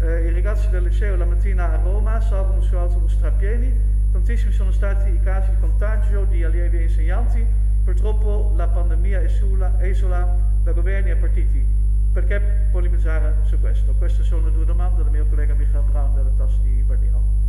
Eh, 0.00 0.28
I 0.28 0.32
ragazzi 0.32 0.70
del 0.70 0.84
liceo 0.84 1.16
la 1.16 1.26
mattina 1.26 1.72
a 1.72 1.76
Roma 1.76 2.20
salgono 2.20 2.62
su 2.62 2.74
autobus 2.74 3.12
strapieni, 3.12 3.72
tantissimi 4.10 4.52
sono 4.52 4.72
stati 4.72 5.10
i 5.10 5.20
casi 5.20 5.50
di 5.50 5.56
contagio 5.60 6.24
di 6.24 6.42
allievi 6.42 6.78
e 6.78 6.82
insegnanti, 6.84 7.44
purtroppo 7.84 8.52
la 8.56 8.68
pandemia 8.68 9.20
isola, 9.20 9.76
isola 9.84 10.34
da 10.62 10.72
governi 10.72 11.10
e 11.10 11.16
partiti. 11.16 11.64
Perché 12.12 12.40
polemizzare 12.70 13.36
su 13.44 13.58
questo? 13.60 13.92
Queste 13.92 14.22
sono 14.22 14.48
due 14.50 14.64
domande 14.64 15.02
del 15.02 15.12
mio 15.12 15.26
collega 15.26 15.54
Michael 15.54 15.84
Brown 15.90 16.14
della 16.14 16.30
TAS 16.36 16.58
di 16.60 16.82
Berlino. 16.82 17.41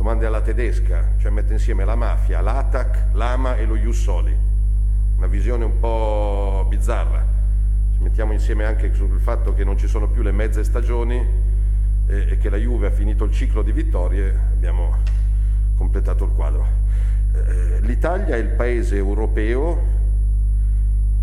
Domande 0.00 0.24
alla 0.24 0.40
tedesca, 0.40 1.10
cioè 1.18 1.30
mette 1.30 1.52
insieme 1.52 1.84
la 1.84 1.94
mafia, 1.94 2.40
l'ATAC, 2.40 3.08
l'AMA 3.12 3.58
e 3.58 3.66
lo 3.66 3.76
Ius 3.76 4.00
Soli. 4.00 4.34
Una 5.18 5.26
visione 5.26 5.66
un 5.66 5.78
po' 5.78 6.64
bizzarra. 6.70 7.22
Ci 7.92 8.02
mettiamo 8.02 8.32
insieme 8.32 8.64
anche 8.64 8.94
sul 8.94 9.20
fatto 9.20 9.52
che 9.52 9.62
non 9.62 9.76
ci 9.76 9.86
sono 9.86 10.08
più 10.08 10.22
le 10.22 10.32
mezze 10.32 10.64
stagioni 10.64 11.22
e, 12.06 12.28
e 12.30 12.38
che 12.38 12.48
la 12.48 12.56
Juve 12.56 12.86
ha 12.86 12.90
finito 12.90 13.24
il 13.24 13.32
ciclo 13.32 13.60
di 13.60 13.72
vittorie, 13.72 14.34
abbiamo 14.54 14.96
completato 15.76 16.24
il 16.24 16.30
quadro. 16.30 16.66
Eh, 17.34 17.80
L'Italia 17.82 18.36
è 18.36 18.38
il 18.38 18.48
paese 18.48 18.96
europeo 18.96 19.82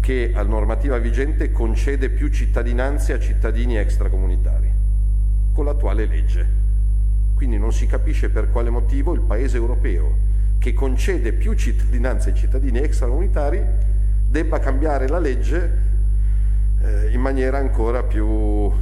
che 0.01 0.33
a 0.35 0.43
normativa 0.43 0.99
vigente 0.99 1.51
concede 1.51 2.09
più 2.09 2.27
cittadinanze 2.27 3.13
a 3.13 3.19
cittadini 3.19 3.75
extracomunitari, 3.75 4.71
con 5.51 5.65
l'attuale 5.65 6.05
legge. 6.05 6.56
Quindi 7.37 7.59
non 7.59 7.71
si 7.71 7.85
capisce 7.85 8.29
per 8.29 8.49
quale 8.49 8.71
motivo 8.71 9.13
il 9.13 9.21
Paese 9.21 9.57
europeo, 9.57 10.11
che 10.57 10.73
concede 10.73 11.33
più 11.33 11.53
cittadinanze 11.53 12.29
ai 12.29 12.35
cittadini 12.35 12.79
extracomunitari, 12.79 13.63
debba 14.27 14.57
cambiare 14.57 15.07
la 15.07 15.19
legge 15.19 15.71
eh, 16.81 17.11
in 17.11 17.21
maniera 17.21 17.59
ancora 17.59 18.01
più 18.01 18.25
eh, 18.25 18.73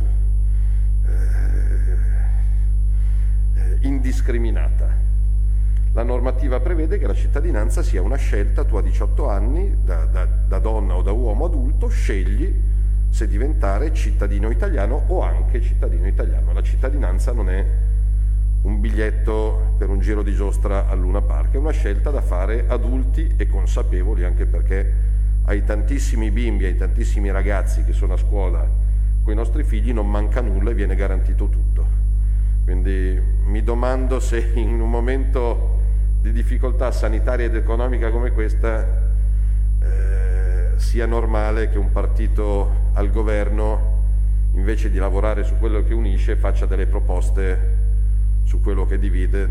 indiscriminata. 3.81 4.89
La 5.91 6.03
normativa 6.03 6.61
prevede 6.61 6.97
che 6.97 7.07
la 7.07 7.13
cittadinanza 7.13 7.83
sia 7.83 8.01
una 8.01 8.15
scelta, 8.15 8.63
tu 8.63 8.77
a 8.77 8.81
18 8.81 9.27
anni, 9.27 9.79
da, 9.83 10.05
da, 10.05 10.25
da, 10.25 10.59
donna 10.59 10.95
o 10.95 11.01
da 11.01 11.11
uomo 11.11 11.43
adulto, 11.43 11.89
scegli 11.89 12.53
se 13.09 13.27
diventare 13.27 13.93
cittadino 13.93 14.49
italiano 14.49 15.03
o 15.07 15.21
anche 15.21 15.61
cittadino 15.61 16.07
italiano. 16.07 16.53
La 16.53 16.63
cittadinanza 16.63 17.33
non 17.33 17.49
è 17.49 17.65
un 18.65 18.79
biglietto 18.79 19.75
per 19.77 19.89
un 19.89 19.99
giro 19.99 20.23
di 20.23 20.33
giostra 20.33 20.87
al 20.87 20.99
Luna 20.99 21.21
Park, 21.21 21.53
è 21.53 21.57
una 21.57 21.71
scelta 21.71 22.09
da 22.09 22.21
fare 22.21 22.65
adulti 22.67 23.35
e 23.37 23.47
consapevoli, 23.47 24.23
anche 24.23 24.45
perché 24.45 24.93
ai 25.45 25.63
tantissimi 25.63 26.31
bimbi, 26.31 26.65
ai 26.65 26.75
tantissimi 26.75 27.29
ragazzi 27.29 27.83
che 27.83 27.93
sono 27.93 28.13
a 28.13 28.17
scuola 28.17 28.67
con 29.23 29.33
i 29.33 29.35
nostri 29.35 29.63
figli 29.63 29.91
non 29.91 30.09
manca 30.09 30.39
nulla 30.39 30.69
e 30.69 30.73
viene 30.75 30.95
garantito 30.95 31.47
tutto. 31.47 32.03
Quindi 32.63 33.19
mi 33.45 33.63
domando 33.63 34.19
se 34.19 34.51
in 34.53 34.79
un 34.79 34.89
momento 34.89 35.79
di 36.21 36.31
difficoltà 36.31 36.91
sanitaria 36.91 37.45
ed 37.45 37.55
economica 37.55 38.11
come 38.11 38.31
questa 38.31 38.85
eh, 39.81 40.71
sia 40.75 41.05
normale 41.07 41.69
che 41.69 41.79
un 41.79 41.91
partito 41.91 42.89
al 42.93 43.09
governo, 43.09 43.93
invece 44.53 44.91
di 44.91 44.97
lavorare 44.97 45.43
su 45.43 45.57
quello 45.57 45.83
che 45.83 45.93
unisce, 45.93 46.35
faccia 46.35 46.67
delle 46.67 46.85
proposte 46.85 47.84
su 48.45 48.61
quello 48.61 48.85
che 48.85 48.97
divide. 48.97 49.47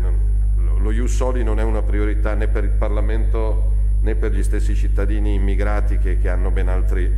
Lo 0.79 0.91
Ius 0.91 1.13
Soli 1.13 1.43
non 1.43 1.59
è 1.59 1.63
una 1.63 1.83
priorità 1.83 2.33
né 2.33 2.47
per 2.47 2.63
il 2.63 2.71
Parlamento 2.71 3.73
né 4.01 4.15
per 4.15 4.31
gli 4.33 4.43
stessi 4.43 4.75
cittadini 4.75 5.33
immigrati 5.33 5.97
che, 5.97 6.19
che 6.19 6.29
hanno 6.29 6.51
ben 6.51 6.67
altri, 6.67 7.11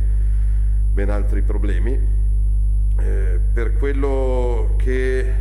ben 0.92 1.10
altri 1.10 1.42
problemi. 1.42 1.92
Eh, 2.98 3.38
per 3.52 3.76
quello 3.76 4.74
che 4.78 5.32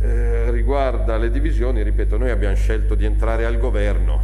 eh, 0.00 0.50
riguarda 0.50 1.16
le 1.16 1.30
divisioni, 1.30 1.82
ripeto, 1.82 2.18
noi 2.18 2.30
abbiamo 2.30 2.56
scelto 2.56 2.94
di 2.94 3.04
entrare 3.04 3.46
al 3.46 3.58
governo 3.58 4.20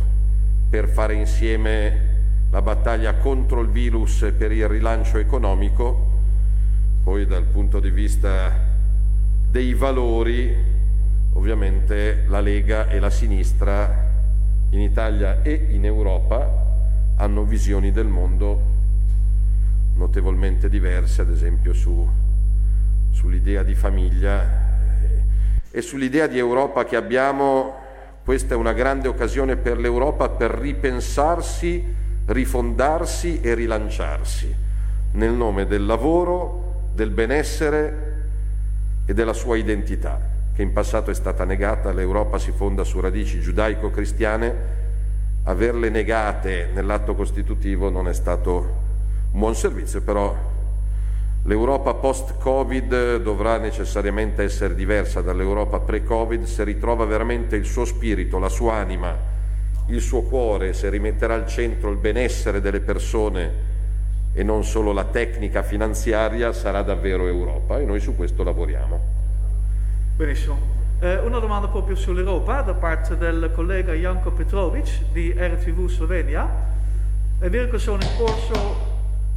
per 0.68 0.88
fare 0.88 1.14
insieme 1.14 2.08
la 2.50 2.62
battaglia 2.62 3.14
contro 3.14 3.60
il 3.60 3.68
virus 3.68 4.22
e 4.22 4.32
per 4.32 4.50
il 4.50 4.66
rilancio 4.66 5.18
economico, 5.18 6.18
poi 7.04 7.26
dal 7.26 7.44
punto 7.44 7.78
di 7.78 7.90
vista 7.90 8.52
dei 9.48 9.72
valori, 9.74 10.54
ovviamente 11.34 12.24
la 12.26 12.40
Lega 12.40 12.88
e 12.88 12.98
la 12.98 13.10
sinistra 13.10 14.08
in 14.70 14.80
Italia 14.80 15.42
e 15.42 15.68
in 15.70 15.84
Europa 15.84 16.68
hanno 17.16 17.44
visioni 17.44 17.92
del 17.92 18.06
mondo 18.06 18.78
notevolmente 19.94 20.68
diverse, 20.68 21.22
ad 21.22 21.30
esempio 21.30 21.72
su, 21.72 22.08
sull'idea 23.10 23.62
di 23.62 23.74
famiglia 23.74 24.42
eh, 25.02 25.78
e 25.78 25.82
sull'idea 25.82 26.26
di 26.26 26.38
Europa 26.38 26.84
che 26.84 26.96
abbiamo. 26.96 27.78
Questa 28.24 28.54
è 28.54 28.56
una 28.56 28.72
grande 28.72 29.08
occasione 29.08 29.56
per 29.56 29.78
l'Europa 29.78 30.28
per 30.28 30.52
ripensarsi, 30.52 31.84
rifondarsi 32.26 33.40
e 33.40 33.54
rilanciarsi 33.54 34.54
nel 35.12 35.32
nome 35.32 35.66
del 35.66 35.84
lavoro, 35.84 36.90
del 36.94 37.10
benessere 37.10 38.08
e 39.04 39.14
della 39.14 39.32
sua 39.32 39.56
identità 39.56 40.30
che 40.60 40.66
in 40.66 40.72
passato 40.74 41.10
è 41.10 41.14
stata 41.14 41.46
negata, 41.46 41.90
l'Europa 41.90 42.38
si 42.38 42.52
fonda 42.52 42.84
su 42.84 43.00
radici 43.00 43.40
giudaico-cristiane, 43.40 44.54
averle 45.44 45.88
negate 45.88 46.68
nell'atto 46.74 47.14
costitutivo 47.14 47.88
non 47.88 48.08
è 48.08 48.12
stato 48.12 48.56
un 49.32 49.38
buon 49.38 49.54
servizio, 49.54 50.02
però 50.02 50.36
l'Europa 51.44 51.94
post-Covid 51.94 53.22
dovrà 53.22 53.56
necessariamente 53.56 54.42
essere 54.42 54.74
diversa 54.74 55.22
dall'Europa 55.22 55.80
pre-Covid. 55.80 56.44
Se 56.44 56.62
ritrova 56.62 57.06
veramente 57.06 57.56
il 57.56 57.64
suo 57.64 57.86
spirito, 57.86 58.38
la 58.38 58.50
sua 58.50 58.74
anima, 58.74 59.16
il 59.86 60.00
suo 60.02 60.24
cuore, 60.24 60.74
se 60.74 60.90
rimetterà 60.90 61.32
al 61.32 61.46
centro 61.46 61.90
il 61.90 61.96
benessere 61.96 62.60
delle 62.60 62.80
persone 62.80 63.68
e 64.34 64.42
non 64.42 64.62
solo 64.62 64.92
la 64.92 65.04
tecnica 65.04 65.62
finanziaria, 65.62 66.52
sarà 66.52 66.82
davvero 66.82 67.26
Europa. 67.26 67.78
E 67.78 67.84
noi 67.86 67.98
su 67.98 68.14
questo 68.14 68.44
lavoriamo. 68.44 69.19
Benissimo. 70.20 70.58
Eh, 70.98 71.16
una 71.20 71.38
domanda 71.38 71.66
proprio 71.68 71.96
sull'Europa 71.96 72.60
da 72.60 72.74
parte 72.74 73.16
del 73.16 73.50
collega 73.54 73.94
Janko 73.94 74.30
Petrovic 74.32 75.10
di 75.12 75.32
RTV 75.32 75.88
Slovenia. 75.88 76.46
È 77.38 77.48
vero 77.48 77.70
che 77.70 77.78
sono 77.78 78.02
in 78.02 78.08
corso 78.18 78.76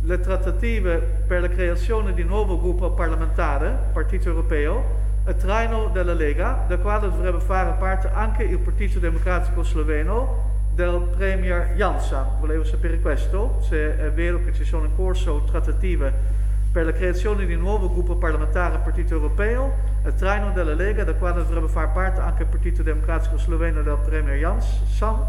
le 0.02 0.20
trattative 0.20 0.98
per 1.26 1.40
la 1.40 1.48
creazione 1.48 2.14
di 2.14 2.24
un 2.24 2.28
nuovo 2.28 2.60
gruppo 2.60 2.92
parlamentare, 2.92 3.92
Partito 3.94 4.28
Europeo, 4.28 4.84
a 5.24 5.32
traino 5.32 5.88
della 5.88 6.12
Lega, 6.12 6.66
del 6.68 6.80
quale 6.80 7.10
dovrebbe 7.10 7.40
fare 7.40 7.78
parte 7.80 8.10
anche 8.12 8.44
il 8.44 8.58
Partito 8.58 9.00
Democratico 9.00 9.64
Sloveno 9.64 10.68
del 10.74 11.14
Premier 11.16 11.76
Jansa. 11.78 12.30
Volevo 12.42 12.66
sapere 12.66 13.00
questo, 13.00 13.62
se 13.62 13.98
è 13.98 14.12
vero 14.12 14.44
che 14.44 14.52
ci 14.52 14.66
sono 14.66 14.84
in 14.84 14.96
corso 14.98 15.44
trattative 15.50 16.42
per 16.74 16.86
la 16.86 16.92
creazione 16.92 17.46
di 17.46 17.54
un 17.54 17.60
nuovo 17.60 17.88
gruppo 17.88 18.16
parlamentare 18.16 18.80
Partito 18.80 19.14
Europeo, 19.14 19.76
il 20.04 20.16
traino 20.16 20.52
della 20.54 20.74
Lega, 20.74 21.04
da 21.04 21.14
quale 21.14 21.44
dovrebbe 21.44 21.68
far 21.68 21.92
parte 21.92 22.20
anche 22.20 22.42
il 22.42 22.50
Partito 22.50 22.82
Democratico 22.82 23.38
Sloveno 23.38 23.84
del 23.84 24.00
Premier 24.04 24.36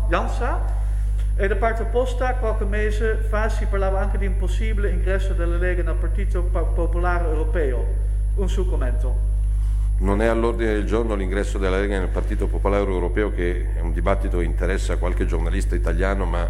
Jansa. 0.08 0.82
E 1.36 1.46
da 1.46 1.56
parte 1.56 1.82
opposta, 1.82 2.32
qualche 2.36 2.64
mese 2.64 3.16
fa 3.28 3.50
si 3.50 3.66
parlava 3.66 4.00
anche 4.00 4.16
di 4.16 4.24
un 4.24 4.38
possibile 4.38 4.88
ingresso 4.88 5.34
della 5.34 5.58
Lega 5.58 5.82
nel 5.82 5.96
Partito 5.96 6.42
Popolare 6.44 7.28
Europeo. 7.28 7.84
Un 8.36 8.48
suo 8.48 8.64
commento. 8.64 9.32
Non 9.98 10.22
è 10.22 10.26
all'ordine 10.26 10.72
del 10.72 10.86
giorno 10.86 11.14
l'ingresso 11.14 11.58
della 11.58 11.78
Lega 11.78 11.98
nel 11.98 12.08
Partito 12.08 12.46
Popolare 12.46 12.84
Europeo, 12.84 13.30
che 13.30 13.74
è 13.76 13.80
un 13.80 13.92
dibattito 13.92 14.38
che 14.38 14.44
interessa 14.44 14.96
qualche 14.96 15.26
giornalista 15.26 15.74
italiano, 15.74 16.24
ma 16.24 16.48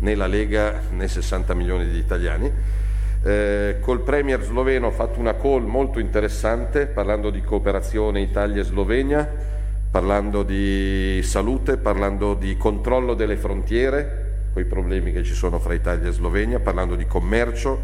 né 0.00 0.14
la 0.14 0.26
Lega 0.26 0.82
né 0.90 1.08
60 1.08 1.54
milioni 1.54 1.88
di 1.88 1.96
italiani. 1.96 2.82
Eh, 3.26 3.76
col 3.80 4.02
Premier 4.02 4.42
sloveno 4.42 4.88
ho 4.88 4.90
fatto 4.90 5.18
una 5.18 5.34
call 5.34 5.64
molto 5.64 5.98
interessante 5.98 6.84
parlando 6.84 7.30
di 7.30 7.40
cooperazione 7.40 8.20
Italia 8.20 8.60
e 8.60 8.64
Slovenia, 8.64 9.26
parlando 9.90 10.42
di 10.42 11.22
salute, 11.22 11.78
parlando 11.78 12.34
di 12.34 12.54
controllo 12.58 13.14
delle 13.14 13.36
frontiere, 13.36 14.48
quei 14.52 14.66
problemi 14.66 15.10
che 15.10 15.24
ci 15.24 15.32
sono 15.32 15.58
fra 15.58 15.72
Italia 15.72 16.10
e 16.10 16.12
Slovenia, 16.12 16.60
parlando 16.60 16.96
di 16.96 17.06
commercio, 17.06 17.80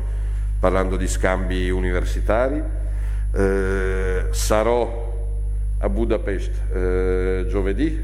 parlando 0.61 0.99
di 0.99 1.09
scambi 1.09 1.71
universitari. 1.71 2.62
Eh, 3.33 4.27
sarò 4.33 5.09
a 5.79 5.89
Budapest 5.89 6.51
eh, 6.75 7.47
giovedì 7.49 7.99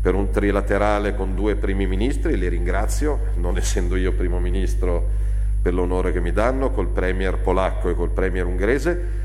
per 0.00 0.14
un 0.14 0.30
trilaterale 0.30 1.16
con 1.16 1.34
due 1.34 1.56
primi 1.56 1.88
ministri, 1.88 2.38
li 2.38 2.46
ringrazio, 2.46 3.18
non 3.38 3.56
essendo 3.56 3.96
io 3.96 4.12
primo 4.12 4.38
ministro 4.38 5.32
per 5.64 5.72
l'onore 5.72 6.12
che 6.12 6.20
mi 6.20 6.30
danno 6.30 6.72
col 6.72 6.88
premier 6.88 7.38
polacco 7.38 7.88
e 7.88 7.94
col 7.94 8.10
premier 8.10 8.44
ungherese 8.44 9.22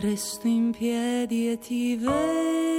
Resto 0.00 0.46
in 0.46 0.70
piedi 0.70 1.50
e 1.50 1.58
ti 1.58 1.96
vedo. 1.96 2.77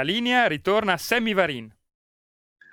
La 0.00 0.06
linea 0.06 0.46
ritorna 0.46 0.94
a 0.94 0.96
Sammy 0.96 1.34
Varin. 1.34 1.70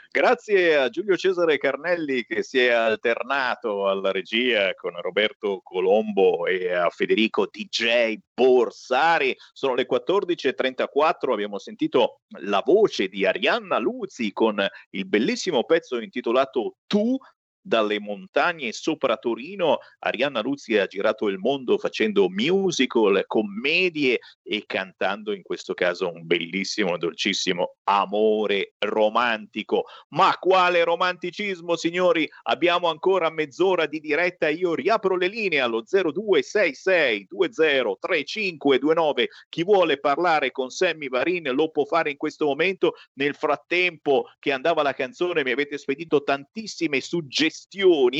Grazie 0.09 0.77
a 0.77 0.87
Giulio 0.87 1.17
Cesare 1.17 1.57
Carnelli 1.57 2.23
che 2.23 2.41
si 2.41 2.57
è 2.59 2.69
alternato 2.69 3.89
alla 3.89 4.13
regia 4.13 4.73
con 4.75 4.93
Roberto 5.01 5.59
Colombo 5.61 6.47
e 6.47 6.71
a 6.71 6.89
Federico 6.89 7.49
DJ 7.51 8.15
Borsari. 8.33 9.35
Sono 9.51 9.75
le 9.75 9.85
14.34, 9.85 11.33
abbiamo 11.33 11.59
sentito 11.59 12.21
la 12.43 12.63
voce 12.65 13.09
di 13.09 13.25
Arianna 13.25 13.77
Luzzi 13.77 14.31
con 14.31 14.65
il 14.91 15.05
bellissimo 15.05 15.65
pezzo 15.65 15.99
intitolato 15.99 16.77
Tu 16.87 17.17
dalle 17.67 17.99
montagne 17.99 18.71
sopra 18.71 19.17
Torino. 19.17 19.79
Arianna 19.99 20.41
Luzzi 20.41 20.77
ha 20.77 20.87
girato 20.87 21.27
il 21.27 21.37
mondo 21.37 21.77
facendo 21.77 22.29
musical, 22.29 23.23
commedie 23.27 24.19
e 24.41 24.63
cantando 24.65 25.33
in 25.33 25.41
questo 25.41 25.73
caso 25.73 26.09
un 26.09 26.25
bellissimo 26.25 26.97
dolcissimo 26.97 27.75
amore 27.83 28.73
romantico. 28.79 29.85
Ma 30.09 30.35
quale 30.39 30.83
romanticismo, 30.83 31.75
signori? 31.75 32.29
Abbiamo 32.43 32.87
ancora 32.89 33.29
mezz'ora 33.29 33.85
di 33.85 33.99
diretta. 33.99 34.47
Io 34.47 34.73
riapro 34.73 35.17
le 35.17 35.27
linee 35.27 35.59
allo 35.59 35.83
0266 35.83 37.27
203529. 37.29 39.27
Chi 39.49 39.63
vuole 39.63 39.99
parlare 39.99 40.51
con 40.51 40.69
Sammy 40.69 41.09
Varin 41.09 41.51
lo 41.53 41.69
può 41.69 41.83
fare 41.83 42.11
in 42.11 42.17
questo 42.17 42.45
momento. 42.45 42.93
Nel 43.13 43.35
frattempo 43.35 44.29
che 44.39 44.53
andava 44.53 44.81
la 44.83 44.93
canzone 44.93 45.43
mi 45.43 45.51
avete 45.51 45.77
spedito 45.77 46.23
tantissime 46.23 47.01
suggestioni, 47.01 47.55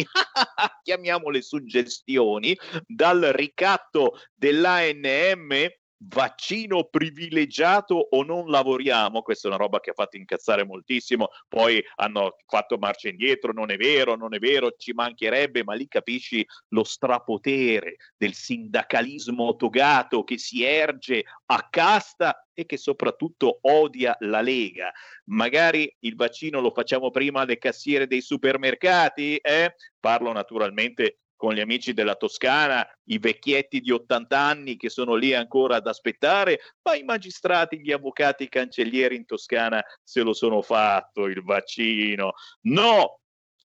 chiamiamole 0.83 1.41
suggestioni, 1.41 2.57
dal 2.85 3.21
ricatto 3.33 4.19
dell'ANM 4.33 5.69
vaccino 5.99 6.83
privilegiato 6.85 7.95
o 7.95 8.23
non 8.23 8.49
lavoriamo, 8.49 9.21
questa 9.21 9.47
è 9.47 9.51
una 9.51 9.59
roba 9.59 9.79
che 9.79 9.91
ha 9.91 9.93
fatto 9.93 10.17
incazzare 10.17 10.63
moltissimo, 10.63 11.29
poi 11.47 11.83
hanno 11.95 12.35
fatto 12.45 12.77
marcia 12.77 13.09
indietro, 13.09 13.51
non 13.51 13.71
è 13.71 13.77
vero, 13.77 14.15
non 14.15 14.33
è 14.33 14.39
vero, 14.39 14.73
ci 14.77 14.93
mancherebbe, 14.93 15.63
ma 15.63 15.73
lì 15.73 15.87
capisci 15.87 16.45
lo 16.69 16.83
strapotere 16.83 17.95
del 18.15 18.33
sindacalismo 18.33 19.55
togato 19.55 20.23
che 20.23 20.37
si 20.37 20.63
erge 20.63 21.23
a 21.45 21.67
casta 21.69 22.47
e 22.53 22.65
che 22.65 22.77
soprattutto 22.77 23.59
odia 23.61 24.15
la 24.19 24.41
Lega. 24.41 24.91
Magari 25.25 25.95
il 25.99 26.15
vaccino 26.15 26.59
lo 26.59 26.71
facciamo 26.71 27.11
prima 27.11 27.41
alle 27.41 27.57
cassiere 27.57 28.07
dei 28.07 28.21
supermercati, 28.21 29.35
eh? 29.37 29.75
Parlo 29.99 30.31
naturalmente 30.31 31.19
con 31.37 31.53
gli 31.53 31.61
amici 31.61 31.93
della 31.93 32.15
Toscana, 32.15 32.85
i 33.05 33.19
vecchietti 33.19 33.79
di 33.79 33.91
80 33.91 34.37
anni 34.37 34.75
che 34.75 34.89
sono 34.89 35.15
lì 35.15 35.33
ancora 35.33 35.77
ad 35.77 35.87
aspettare, 35.87 36.59
ma 36.81 36.95
i 36.95 37.03
magistrati, 37.03 37.79
gli 37.79 37.93
avvocati, 37.93 38.43
i 38.43 38.49
cancellieri 38.49 39.15
in 39.15 39.25
Toscana 39.25 39.81
se 40.03 40.21
lo 40.21 40.33
sono 40.33 40.61
fatto 40.61 41.25
il 41.27 41.41
vaccino. 41.43 42.33
No, 42.63 43.19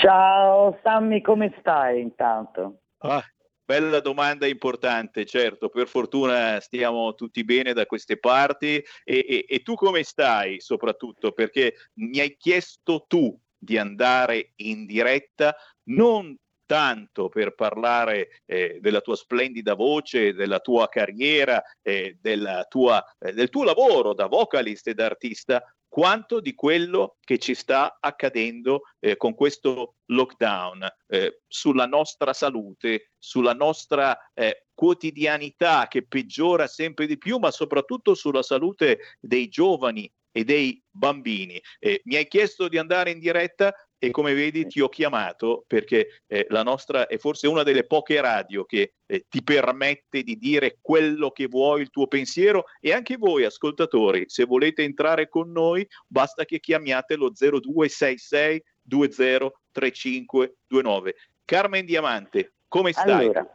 Ciao 0.00 0.78
Sammy, 0.82 1.22
come 1.22 1.54
stai 1.60 2.00
intanto? 2.00 2.80
Ah, 2.98 3.24
Bella 3.68 4.00
domanda 4.00 4.46
importante, 4.46 5.26
certo, 5.26 5.68
per 5.68 5.88
fortuna 5.88 6.58
stiamo 6.58 7.14
tutti 7.14 7.44
bene 7.44 7.74
da 7.74 7.84
queste 7.84 8.16
parti. 8.16 8.82
E, 9.04 9.26
e, 9.28 9.44
e, 9.46 9.60
tu 9.60 9.74
come 9.74 10.04
stai 10.04 10.58
soprattutto? 10.58 11.32
Perché 11.32 11.74
mi 11.96 12.18
hai 12.18 12.34
chiesto 12.38 13.04
tu 13.06 13.38
di 13.58 13.76
andare 13.76 14.52
in 14.56 14.86
diretta 14.86 15.54
non 15.90 16.34
tanto 16.64 17.28
per 17.28 17.54
parlare 17.54 18.40
eh, 18.46 18.78
della 18.80 19.02
tua 19.02 19.16
splendida 19.16 19.74
voce, 19.74 20.32
della 20.32 20.60
tua 20.60 20.88
carriera, 20.88 21.62
eh, 21.82 22.16
della 22.22 22.64
tua, 22.64 23.04
eh, 23.18 23.34
del 23.34 23.50
tuo 23.50 23.64
lavoro 23.64 24.14
da 24.14 24.28
vocalist 24.28 24.86
e 24.88 24.94
da 24.94 25.04
artista, 25.04 25.62
quanto 25.98 26.38
di 26.38 26.54
quello 26.54 27.16
che 27.24 27.38
ci 27.38 27.56
sta 27.56 27.98
accadendo 27.98 28.82
eh, 29.00 29.16
con 29.16 29.34
questo 29.34 29.96
lockdown 30.04 30.86
eh, 31.08 31.40
sulla 31.48 31.86
nostra 31.86 32.32
salute, 32.32 33.14
sulla 33.18 33.52
nostra 33.52 34.16
eh, 34.32 34.66
quotidianità 34.74 35.88
che 35.88 36.06
peggiora 36.06 36.68
sempre 36.68 37.06
di 37.06 37.18
più, 37.18 37.38
ma 37.38 37.50
soprattutto 37.50 38.14
sulla 38.14 38.44
salute 38.44 39.16
dei 39.18 39.48
giovani 39.48 40.08
e 40.30 40.44
dei 40.44 40.80
bambini. 40.88 41.60
mi 42.04 42.14
hai 42.14 42.28
chiesto 42.28 42.68
di 42.68 42.78
andare 42.78 43.10
in 43.10 43.18
diretta 43.18 43.74
e 43.98 44.10
come 44.10 44.34
vedi 44.34 44.66
ti 44.66 44.80
ho 44.80 44.88
chiamato 44.88 45.64
perché 45.66 46.22
eh, 46.26 46.46
la 46.50 46.62
nostra 46.62 47.06
è 47.06 47.16
forse 47.18 47.48
una 47.48 47.64
delle 47.64 47.84
poche 47.84 48.20
radio 48.20 48.64
che 48.64 48.92
eh, 49.06 49.24
ti 49.28 49.42
permette 49.42 50.22
di 50.22 50.36
dire 50.36 50.78
quello 50.80 51.30
che 51.30 51.46
vuoi, 51.46 51.80
il 51.82 51.90
tuo 51.90 52.06
pensiero 52.06 52.66
e 52.80 52.92
anche 52.92 53.16
voi 53.16 53.44
ascoltatori, 53.44 54.26
se 54.28 54.44
volete 54.44 54.84
entrare 54.84 55.28
con 55.28 55.50
noi 55.50 55.84
basta 56.06 56.44
che 56.44 56.60
chiamiate 56.60 57.16
lo 57.16 57.32
0266 57.32 58.62
203529. 58.82 61.14
Carmen 61.44 61.84
Diamante, 61.84 62.52
come 62.68 62.92
stai? 62.92 63.24
Allora, 63.24 63.46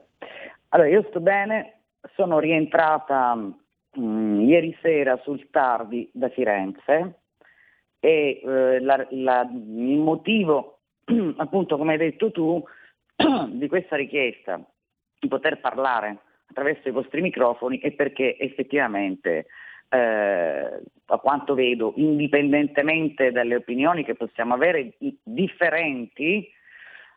allora 0.70 0.90
io 0.90 1.06
sto 1.10 1.20
bene, 1.20 1.82
sono 2.15 2.40
rientrata 2.40 3.36
mh, 3.36 3.56
mm, 3.99 4.40
ieri 4.41 4.76
sera 4.82 5.20
sul 5.24 5.49
tardi 5.49 6.10
da 6.14 6.30
Firenze 6.30 7.23
e 8.04 8.42
eh, 8.44 8.82
la, 8.82 9.08
la, 9.12 9.50
il 9.50 9.98
motivo, 9.98 10.80
appunto 11.38 11.78
come 11.78 11.94
hai 11.94 11.98
detto 11.98 12.32
tu, 12.32 12.62
di 13.48 13.68
questa 13.70 13.96
richiesta 13.96 14.62
di 15.18 15.30
poter 15.30 15.62
parlare 15.62 16.18
attraverso 16.48 16.90
i 16.90 16.92
vostri 16.92 17.22
microfoni 17.22 17.80
è 17.80 17.94
perché 17.94 18.38
effettivamente, 18.38 19.46
eh, 19.88 20.82
a 21.06 21.18
quanto 21.18 21.54
vedo, 21.54 21.94
indipendentemente 21.96 23.32
dalle 23.32 23.56
opinioni 23.56 24.04
che 24.04 24.16
possiamo 24.16 24.54
avere 24.54 24.98
differenti, 25.24 26.46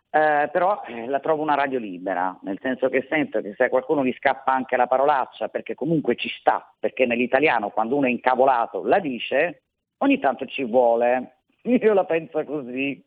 eh, 0.08 0.48
però 0.52 0.84
eh, 0.86 1.08
la 1.08 1.18
trovo 1.18 1.42
una 1.42 1.56
radio 1.56 1.80
libera, 1.80 2.38
nel 2.42 2.60
senso 2.62 2.88
che 2.88 3.08
sento 3.10 3.40
che 3.40 3.54
se 3.56 3.64
a 3.64 3.68
qualcuno 3.68 4.04
gli 4.04 4.14
scappa 4.16 4.52
anche 4.52 4.76
la 4.76 4.86
parolaccia, 4.86 5.48
perché 5.48 5.74
comunque 5.74 6.14
ci 6.14 6.28
sta, 6.28 6.72
perché 6.78 7.06
nell'italiano 7.06 7.70
quando 7.70 7.96
uno 7.96 8.06
è 8.06 8.10
incavolato 8.10 8.84
la 8.84 9.00
dice, 9.00 9.62
ogni 9.98 10.18
tanto 10.18 10.46
ci 10.46 10.64
vuole. 10.64 11.38
Io 11.62 11.92
la 11.92 12.04
penso 12.04 12.42
così. 12.44 13.02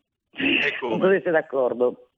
Non 0.81 0.99
so 0.99 1.05
se 1.07 1.11
siete 1.11 1.31
d'accordo. 1.31 2.09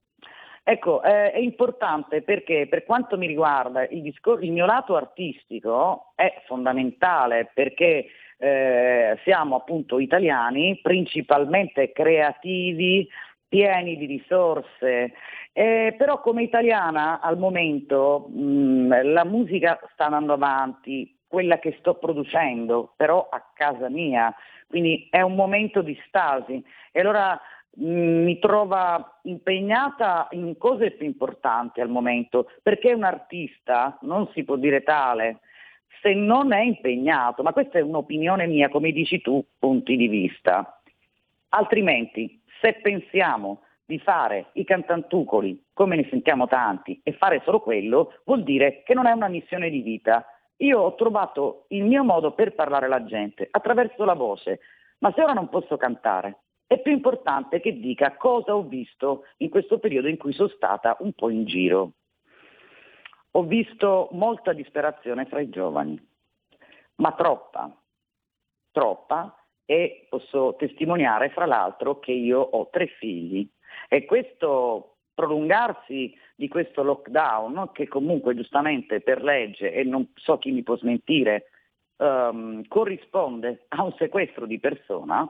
Ecco, 0.64 1.02
eh, 1.02 1.32
è 1.32 1.38
importante 1.38 2.22
perché 2.22 2.68
per 2.68 2.84
quanto 2.84 3.18
mi 3.18 3.26
riguarda 3.26 3.84
il, 3.88 4.00
discor- 4.00 4.44
il 4.44 4.52
mio 4.52 4.64
lato 4.64 4.94
artistico 4.94 6.12
è 6.14 6.40
fondamentale 6.46 7.50
perché 7.52 8.06
eh, 8.38 9.18
siamo 9.24 9.56
appunto 9.56 9.98
italiani, 9.98 10.78
principalmente 10.80 11.90
creativi, 11.90 13.08
pieni 13.48 13.96
di 13.96 14.06
risorse, 14.06 15.12
eh, 15.52 15.94
però 15.98 16.20
come 16.20 16.42
italiana 16.42 17.20
al 17.20 17.38
momento 17.38 18.28
mh, 18.28 19.02
la 19.12 19.24
musica 19.24 19.78
sta 19.92 20.06
andando 20.06 20.32
avanti, 20.32 21.18
quella 21.26 21.58
che 21.58 21.76
sto 21.78 21.94
producendo, 21.94 22.92
però 22.96 23.28
a 23.30 23.42
casa 23.54 23.88
mia, 23.88 24.34
quindi 24.72 25.06
è 25.10 25.20
un 25.20 25.34
momento 25.34 25.82
di 25.82 25.96
stasi 26.06 26.64
e 26.90 27.00
allora 27.00 27.38
Mm, 27.80 28.24
mi 28.24 28.38
trova 28.38 29.18
impegnata 29.22 30.28
in 30.32 30.58
cose 30.58 30.90
più 30.90 31.06
importanti 31.06 31.80
al 31.80 31.88
momento, 31.88 32.50
perché 32.62 32.92
un 32.92 33.04
artista 33.04 33.96
non 34.02 34.28
si 34.34 34.44
può 34.44 34.56
dire 34.56 34.82
tale 34.82 35.40
se 36.02 36.12
non 36.12 36.52
è 36.52 36.60
impegnato, 36.60 37.42
ma 37.42 37.52
questa 37.52 37.78
è 37.78 37.82
un'opinione 37.82 38.46
mia, 38.46 38.68
come 38.68 38.90
dici 38.90 39.22
tu, 39.22 39.42
punti 39.58 39.96
di 39.96 40.08
vista. 40.08 40.80
Altrimenti, 41.50 42.42
se 42.60 42.74
pensiamo 42.82 43.62
di 43.84 43.98
fare 43.98 44.46
i 44.54 44.64
cantantucoli 44.64 45.64
come 45.72 45.96
ne 45.96 46.06
sentiamo 46.10 46.46
tanti 46.48 47.00
e 47.02 47.12
fare 47.12 47.40
solo 47.44 47.60
quello, 47.60 48.14
vuol 48.24 48.42
dire 48.42 48.82
che 48.82 48.94
non 48.94 49.06
è 49.06 49.12
una 49.12 49.28
missione 49.28 49.70
di 49.70 49.80
vita. 49.80 50.26
Io 50.62 50.78
ho 50.78 50.94
trovato 50.94 51.64
il 51.68 51.84
mio 51.84 52.04
modo 52.04 52.32
per 52.32 52.54
parlare 52.54 52.86
alla 52.86 53.04
gente 53.04 53.48
attraverso 53.50 54.04
la 54.04 54.14
voce, 54.14 54.60
ma 54.98 55.12
se 55.12 55.22
ora 55.22 55.32
non 55.32 55.48
posso 55.48 55.76
cantare, 55.76 56.38
è 56.68 56.80
più 56.80 56.92
importante 56.92 57.60
che 57.60 57.78
dica 57.78 58.16
cosa 58.16 58.54
ho 58.54 58.62
visto 58.62 59.24
in 59.38 59.50
questo 59.50 59.78
periodo 59.78 60.06
in 60.06 60.16
cui 60.16 60.32
sono 60.32 60.48
stata 60.48 60.96
un 61.00 61.12
po' 61.12 61.30
in 61.30 61.44
giro. 61.46 61.92
Ho 63.32 63.42
visto 63.42 64.08
molta 64.12 64.52
disperazione 64.52 65.24
fra 65.24 65.40
i 65.40 65.48
giovani, 65.48 66.00
ma 66.96 67.12
troppa, 67.12 67.74
troppa 68.70 69.44
e 69.64 70.06
posso 70.08 70.54
testimoniare 70.56 71.30
fra 71.30 71.46
l'altro 71.46 71.98
che 71.98 72.12
io 72.12 72.38
ho 72.38 72.68
tre 72.70 72.86
figli 72.86 73.48
e 73.88 74.04
questo 74.04 74.91
prolungarsi 75.14 76.16
di 76.34 76.48
questo 76.48 76.82
lockdown, 76.82 77.70
che 77.72 77.88
comunque 77.88 78.34
giustamente 78.34 79.00
per 79.00 79.22
legge, 79.22 79.72
e 79.72 79.84
non 79.84 80.08
so 80.14 80.38
chi 80.38 80.50
mi 80.50 80.62
può 80.62 80.76
smentire, 80.76 81.50
um, 81.96 82.66
corrisponde 82.66 83.66
a 83.68 83.84
un 83.84 83.94
sequestro 83.98 84.46
di 84.46 84.58
persona, 84.58 85.26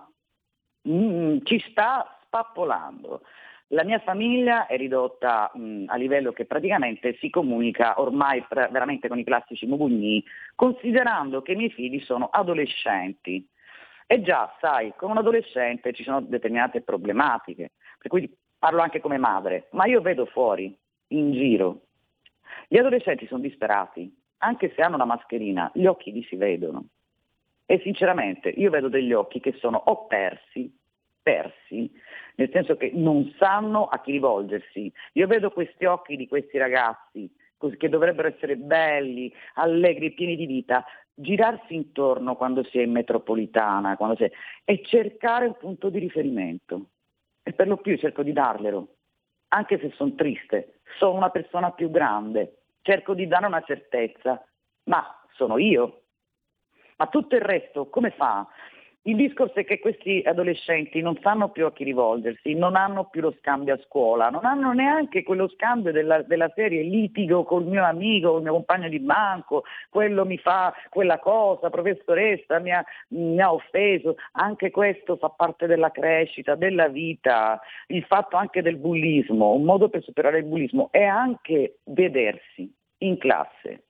mm, 0.89 1.39
ci 1.43 1.59
sta 1.71 2.19
spappolando. 2.25 3.23
La 3.69 3.85
mia 3.85 4.01
famiglia 4.01 4.67
è 4.67 4.77
ridotta 4.77 5.51
mh, 5.55 5.61
mm, 5.61 5.85
a 5.89 5.97
livello 5.97 6.33
che 6.33 6.45
praticamente 6.45 7.17
si 7.19 7.31
comunica 7.31 8.01
ormai 8.01 8.43
pra- 8.49 8.69
veramente 8.69 9.09
con 9.09 9.19
i 9.19 9.25
classici 9.25 9.67
mugugni, 9.67 10.23
considerando 10.55 11.41
che 11.43 11.53
i 11.53 11.57
miei 11.57 11.71
figli 11.71 12.01
sono 12.01 12.29
adolescenti. 12.31 13.47
E 14.07 14.21
già, 14.21 14.55
sai, 14.61 14.93
con 14.95 15.11
un 15.11 15.17
adolescente 15.17 15.95
ci 15.95 16.03
sono 16.03 16.21
determinate 16.21 16.83
problematiche, 16.83 17.73
per 17.99 18.11
cui 18.11 18.31
parlo 18.63 18.81
anche 18.81 19.01
come 19.01 19.19
madre, 19.19 19.67
ma 19.73 19.87
io 19.87 20.01
vedo 20.01 20.25
fuori, 20.25 20.73
in 21.09 21.33
giro, 21.33 21.81
gli 22.69 22.79
adolescenti 22.79 23.27
sono 23.27 23.41
disperati, 23.41 24.09
anche 24.39 24.73
se 24.77 24.83
hanno 24.83 24.97
la 24.97 25.05
mascherina, 25.05 25.69
gli 25.75 25.85
occhi 25.85 26.13
li 26.13 26.23
si 26.23 26.37
vedono. 26.37 26.85
E 27.67 27.81
sinceramente 27.83 28.51
io 28.51 28.71
vedo 28.71 28.87
degli 28.87 29.13
occhi 29.13 29.41
che 29.41 29.57
sono 29.59 29.83
o 29.87 30.07
persi, 30.07 30.73
persi, 31.21 31.91
nel 32.37 32.51
senso 32.53 32.77
che 32.77 32.93
non 32.95 33.35
sanno 33.37 33.89
a 33.89 34.01
chi 34.01 34.13
rivolgersi. 34.13 34.93
Io 35.15 35.27
vedo 35.27 35.51
questi 35.51 35.85
occhi 35.85 36.15
di 36.15 36.29
questi 36.29 36.57
ragazzi 36.57 37.29
che 37.77 37.89
dovrebbero 37.89 38.29
essere 38.29 38.57
belli, 38.57 39.33
allegri, 39.55 40.13
pieni 40.13 40.37
di 40.37 40.47
vita, 40.47 40.85
girarsi 41.15 41.75
intorno 41.75 42.37
quando 42.37 42.63
si 42.63 42.79
è 42.79 42.83
in 42.83 42.93
metropolitana 42.93 43.97
si 44.17 44.23
è... 44.23 44.31
e 44.65 44.83
cercare 44.85 45.47
un 45.47 45.57
punto 45.57 45.89
di 45.89 45.99
riferimento. 45.99 46.87
Per 47.53 47.67
lo 47.67 47.77
più 47.77 47.97
cerco 47.97 48.23
di 48.23 48.33
darglielo, 48.33 48.89
anche 49.49 49.79
se 49.79 49.91
sono 49.97 50.15
triste, 50.15 50.81
sono 50.99 51.17
una 51.17 51.31
persona 51.31 51.71
più 51.73 51.91
grande, 51.91 52.63
cerco 52.83 53.15
di 53.15 53.27
dare 53.27 53.47
una 53.47 53.63
certezza, 53.63 54.45
ma 54.85 55.05
sono 55.35 55.59
io, 55.59 56.03
ma 56.97 57.07
tutto 57.07 57.35
il 57.35 57.43
resto 57.43 57.89
come 57.89 58.11
fa? 58.11 58.47
Il 59.05 59.17
discorso 59.17 59.59
è 59.59 59.65
che 59.65 59.81
questi 59.81 60.23
adolescenti 60.25 61.01
non 61.01 61.19
sanno 61.23 61.51
più 61.51 61.67
a 61.67 61.73
chi 61.73 61.83
rivolgersi, 61.83 62.55
non 62.55 62.77
hanno 62.77 63.07
più 63.07 63.21
lo 63.21 63.35
scambio 63.41 63.75
a 63.75 63.81
scuola, 63.85 64.31
non 64.31 64.45
hanno 64.45 64.71
neanche 64.73 65.25
quello 65.25 65.49
scambio 65.49 65.91
della, 65.91 66.23
della 66.23 66.49
serie 66.55 66.85
litigo 66.85 67.43
col 67.43 67.65
mio 67.65 67.85
amico, 67.85 68.31
col 68.31 68.43
mio 68.43 68.53
compagno 68.53 68.89
di 68.89 69.01
banco, 69.01 69.65
quello 69.91 70.25
mi 70.25 70.39
fa 70.39 70.73
quella 70.89 71.19
cosa, 71.19 71.69
professoressa 71.69 72.61
mi 72.61 72.71
ha, 72.71 72.85
mi 73.09 73.41
ha 73.41 73.53
offeso, 73.53 74.15
anche 74.35 74.71
questo 74.71 75.17
fa 75.17 75.31
parte 75.31 75.67
della 75.67 75.91
crescita, 75.91 76.55
della 76.55 76.87
vita, 76.87 77.61
il 77.89 78.05
fatto 78.05 78.37
anche 78.37 78.63
del 78.63 78.77
bullismo, 78.77 79.53
un 79.53 79.65
modo 79.65 79.89
per 79.89 80.05
superare 80.05 80.39
il 80.39 80.45
bullismo 80.45 80.93
è 80.93 81.03
anche 81.03 81.79
vedersi 81.87 82.73
in 82.99 83.19
classe. 83.19 83.83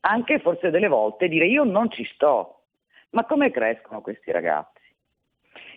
Anche 0.00 0.38
forse 0.38 0.70
delle 0.70 0.88
volte 0.88 1.28
dire 1.28 1.46
io 1.46 1.64
non 1.64 1.90
ci 1.90 2.04
sto. 2.14 2.55
Ma 3.16 3.24
come 3.24 3.50
crescono 3.50 4.02
questi 4.02 4.30
ragazzi? 4.30 4.82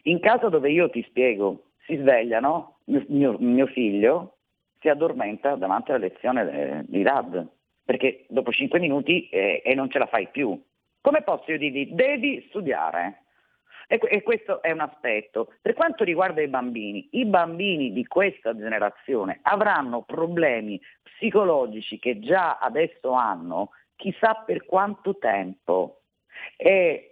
In 0.03 0.19
casa 0.19 0.49
dove 0.49 0.69
io 0.69 0.89
ti 0.89 1.01
spiego, 1.03 1.69
si 1.85 1.95
svegliano, 1.95 2.79
mio, 2.87 3.05
mio, 3.07 3.37
mio 3.39 3.65
figlio 3.67 4.39
si 4.81 4.89
addormenta 4.89 5.55
davanti 5.55 5.91
alla 5.91 5.99
lezione 5.99 6.51
eh, 6.51 6.83
di 6.85 7.01
RAD, 7.01 7.47
perché 7.85 8.25
dopo 8.27 8.51
cinque 8.51 8.79
minuti 8.79 9.29
eh, 9.29 9.61
e 9.63 9.73
non 9.73 9.89
ce 9.89 9.99
la 9.99 10.07
fai 10.07 10.27
più. 10.27 10.61
Come 10.99 11.21
posso 11.21 11.49
io 11.51 11.57
dirgli 11.57 11.93
devi 11.93 12.45
studiare? 12.49 13.23
E, 13.87 14.01
e 14.03 14.21
questo 14.21 14.61
è 14.61 14.71
un 14.71 14.81
aspetto. 14.81 15.53
Per 15.61 15.73
quanto 15.75 16.03
riguarda 16.03 16.41
i 16.41 16.49
bambini, 16.49 17.07
i 17.11 17.25
bambini 17.25 17.93
di 17.93 18.05
questa 18.05 18.53
generazione 18.53 19.39
avranno 19.43 20.01
problemi 20.01 20.77
psicologici 21.03 21.99
che 21.99 22.19
già 22.19 22.57
adesso 22.57 23.13
hanno 23.13 23.69
chissà 23.95 24.43
per 24.45 24.65
quanto 24.65 25.17
tempo. 25.17 26.01
E 26.57 27.08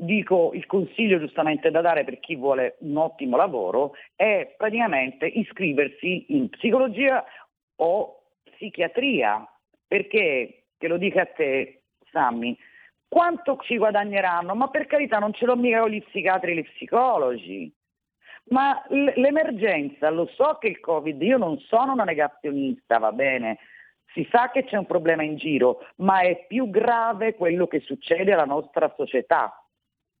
dico 0.00 0.52
il 0.54 0.64
consiglio 0.66 1.18
giustamente 1.18 1.72
da 1.72 1.80
dare 1.80 2.04
per 2.04 2.20
chi 2.20 2.36
vuole 2.36 2.76
un 2.80 2.96
ottimo 2.98 3.36
lavoro 3.36 3.94
è 4.14 4.54
praticamente 4.56 5.26
iscriversi 5.26 6.26
in 6.28 6.48
psicologia 6.50 7.24
o 7.76 8.22
psichiatria, 8.44 9.44
perché, 9.86 10.66
te 10.78 10.86
lo 10.86 10.98
dico 10.98 11.18
a 11.18 11.26
te, 11.26 11.82
Sammy, 12.12 12.56
quanto 13.08 13.58
ci 13.62 13.76
guadagneranno? 13.76 14.54
Ma 14.54 14.68
per 14.68 14.86
carità 14.86 15.18
non 15.18 15.32
ce 15.32 15.46
l'ho 15.46 15.56
mica 15.56 15.80
con 15.80 15.90
gli 15.90 16.02
psichiatri 16.02 16.52
e 16.52 16.54
gli 16.56 16.64
psicologi. 16.64 17.72
Ma 18.50 18.82
l'emergenza, 18.88 20.10
lo 20.10 20.26
so 20.26 20.58
che 20.60 20.68
il 20.68 20.80
Covid, 20.80 21.20
io 21.20 21.38
non 21.38 21.58
sono 21.58 21.92
una 21.92 22.04
negazionista, 22.04 22.98
va 22.98 23.12
bene, 23.12 23.58
si 24.14 24.26
sa 24.30 24.50
che 24.50 24.64
c'è 24.64 24.76
un 24.76 24.86
problema 24.86 25.22
in 25.22 25.36
giro, 25.36 25.80
ma 25.96 26.20
è 26.20 26.46
più 26.46 26.70
grave 26.70 27.34
quello 27.34 27.66
che 27.66 27.80
succede 27.80 28.32
alla 28.32 28.46
nostra 28.46 28.92
società, 28.96 29.52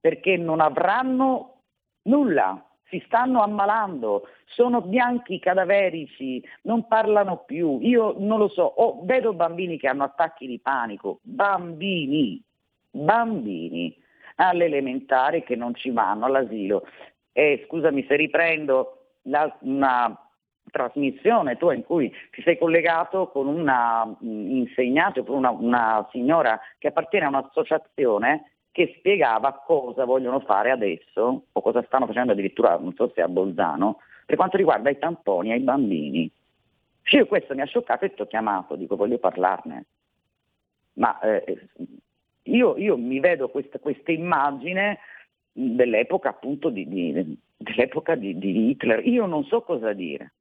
perché 0.00 0.36
non 0.36 0.60
avranno 0.60 1.62
nulla, 2.02 2.62
si 2.88 3.02
stanno 3.06 3.42
ammalando, 3.42 4.28
sono 4.46 4.80
bianchi 4.80 5.38
cadaverici, 5.38 6.42
non 6.62 6.86
parlano 6.86 7.44
più. 7.44 7.78
Io 7.82 8.14
non 8.18 8.38
lo 8.38 8.48
so, 8.48 8.62
oh, 8.62 9.04
vedo 9.04 9.34
bambini 9.34 9.78
che 9.78 9.88
hanno 9.88 10.04
attacchi 10.04 10.46
di 10.46 10.58
panico, 10.58 11.18
bambini, 11.22 12.42
bambini 12.90 13.94
alle 14.36 14.64
elementari 14.66 15.42
che 15.42 15.56
non 15.56 15.74
ci 15.74 15.90
vanno 15.90 16.24
all'asilo. 16.24 16.86
E 17.32 17.64
scusami 17.66 18.04
se 18.08 18.16
riprendo 18.16 19.10
la, 19.22 19.54
una 19.60 20.28
trasmissione 20.70 21.56
tua 21.56 21.74
in 21.74 21.84
cui 21.84 22.12
ti 22.30 22.42
sei 22.42 22.58
collegato 22.58 23.28
con 23.28 23.46
una 23.46 24.04
mm, 24.04 24.50
insegnante, 24.50 25.24
con 25.24 25.36
una, 25.36 25.50
una 25.50 26.08
signora 26.10 26.58
che 26.78 26.88
appartiene 26.88 27.26
a 27.26 27.28
un'associazione 27.28 28.52
che 28.78 28.94
spiegava 28.96 29.64
cosa 29.66 30.04
vogliono 30.04 30.38
fare 30.38 30.70
adesso 30.70 31.46
o 31.50 31.60
cosa 31.60 31.82
stanno 31.82 32.06
facendo 32.06 32.30
addirittura, 32.30 32.78
non 32.78 32.94
so 32.94 33.10
se 33.12 33.20
a 33.20 33.26
Bolzano, 33.26 33.98
per 34.24 34.36
quanto 34.36 34.56
riguarda 34.56 34.88
i 34.88 34.98
tamponi 34.98 35.50
ai 35.50 35.58
bambini. 35.58 36.30
Io 37.10 37.26
questo 37.26 37.56
mi 37.56 37.62
ha 37.62 37.64
scioccato 37.64 38.04
e 38.04 38.14
ti 38.14 38.22
ho 38.22 38.26
chiamato, 38.28 38.76
dico 38.76 38.94
voglio 38.94 39.18
parlarne. 39.18 39.86
Ma 40.92 41.18
eh, 41.18 41.70
io, 42.44 42.76
io, 42.76 42.96
mi 42.96 43.18
vedo 43.18 43.48
questa, 43.48 43.80
questa 43.80 44.12
immagine 44.12 45.00
dell'epoca 45.50 46.28
appunto 46.28 46.68
di, 46.68 46.86
di, 46.86 47.36
dell'epoca 47.56 48.14
di, 48.14 48.38
di 48.38 48.70
Hitler, 48.70 49.04
io 49.04 49.26
non 49.26 49.42
so 49.42 49.62
cosa 49.62 49.92
dire 49.92 50.34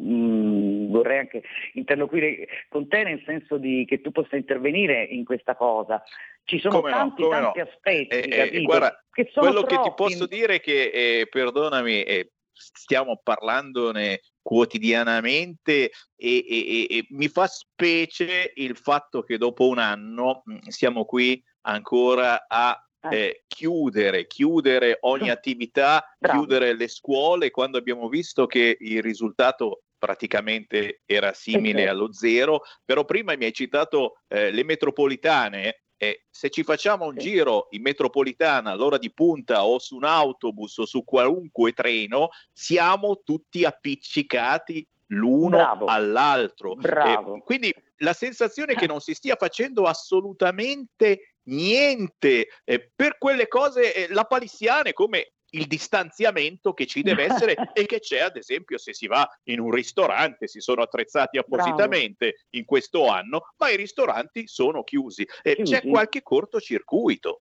mh, 0.00 0.14
mm, 0.14 0.90
vorrei 0.90 1.18
anche 1.18 1.42
interloquire 1.74 2.46
con 2.68 2.88
te 2.88 3.04
nel 3.04 3.22
senso 3.24 3.58
di 3.58 3.84
che 3.86 4.00
tu 4.00 4.10
possa 4.10 4.36
intervenire 4.36 5.02
in 5.04 5.24
questa 5.24 5.54
cosa. 5.54 6.02
Ci 6.44 6.58
sono 6.58 6.80
come 6.80 6.90
tanti, 6.90 7.22
no, 7.22 7.28
tanti 7.28 7.58
no. 7.58 7.64
aspetti, 7.64 8.16
eh, 8.16 8.50
eh, 8.52 8.62
guarda, 8.62 9.04
che 9.12 9.30
quello 9.32 9.62
troppi. 9.62 9.76
che 9.76 9.82
ti 9.82 9.92
posso 9.94 10.26
dire 10.26 10.56
è 10.56 10.60
che, 10.60 10.90
eh, 10.92 11.26
perdonami, 11.28 12.04
stiamo 12.52 13.20
parlandone 13.22 14.20
quotidianamente 14.42 15.90
e, 16.16 16.44
e- 16.48 16.86
e- 16.90 17.06
mi 17.10 17.28
fa 17.28 17.46
specie 17.46 18.52
il 18.54 18.76
fatto 18.76 19.22
che 19.22 19.38
dopo 19.38 19.68
un 19.68 19.78
anno 19.78 20.42
mh, 20.44 20.68
siamo 20.68 21.04
qui 21.04 21.42
ancora 21.62 22.46
a 22.48 22.78
eh, 23.08 23.44
chiudere, 23.46 24.26
chiudere 24.26 24.98
ogni 25.00 25.30
attività, 25.30 26.04
chiudere 26.20 26.76
le 26.76 26.88
scuole 26.88 27.50
quando 27.50 27.78
abbiamo 27.78 28.08
visto 28.08 28.46
che 28.46 28.76
il 28.78 29.02
risultato 29.02 29.84
praticamente 30.00 31.02
era 31.04 31.34
simile 31.34 31.86
allo 31.86 32.12
zero, 32.12 32.62
però 32.84 33.04
prima 33.04 33.36
mi 33.36 33.44
hai 33.44 33.52
citato 33.52 34.22
eh, 34.26 34.50
le 34.50 34.64
metropolitane. 34.64 35.82
E 36.02 36.24
se 36.30 36.48
ci 36.48 36.64
facciamo 36.64 37.04
un 37.04 37.18
giro 37.18 37.66
in 37.72 37.82
metropolitana 37.82 38.70
all'ora 38.70 38.96
di 38.96 39.12
punta 39.12 39.66
o 39.66 39.78
su 39.78 39.96
un 39.96 40.04
autobus 40.04 40.78
o 40.78 40.86
su 40.86 41.04
qualunque 41.04 41.74
treno, 41.74 42.30
siamo 42.54 43.20
tutti 43.22 43.66
appiccicati 43.66 44.88
l'uno 45.08 45.58
Bravo. 45.58 45.84
all'altro. 45.86 46.74
Bravo. 46.74 47.36
Eh, 47.36 47.42
quindi 47.44 47.74
la 47.98 48.14
sensazione 48.14 48.72
è 48.72 48.76
che 48.76 48.86
non 48.86 49.00
si 49.00 49.12
stia 49.12 49.36
facendo 49.36 49.84
assolutamente 49.84 51.34
niente 51.50 52.48
eh, 52.64 52.90
per 52.94 53.18
quelle 53.18 53.46
cose 53.46 53.92
eh, 53.92 54.12
lapalissiane 54.12 54.94
come 54.94 55.32
il 55.52 55.66
distanziamento 55.66 56.72
che 56.72 56.86
ci 56.86 57.02
deve 57.02 57.24
essere 57.30 57.56
e 57.72 57.86
che 57.86 58.00
c'è 58.00 58.20
ad 58.20 58.36
esempio 58.36 58.78
se 58.78 58.92
si 58.92 59.06
va 59.06 59.28
in 59.44 59.60
un 59.60 59.70
ristorante, 59.70 60.46
si 60.46 60.60
sono 60.60 60.82
attrezzati 60.82 61.38
appositamente 61.38 62.46
in 62.50 62.64
questo 62.64 63.08
anno, 63.08 63.52
ma 63.58 63.70
i 63.70 63.76
ristoranti 63.76 64.46
sono 64.46 64.82
chiusi. 64.84 65.22
Eh, 65.42 65.56
C'è 65.56 65.80
Chiusi. 65.80 65.88
qualche 65.88 66.22
cortocircuito. 66.22 67.40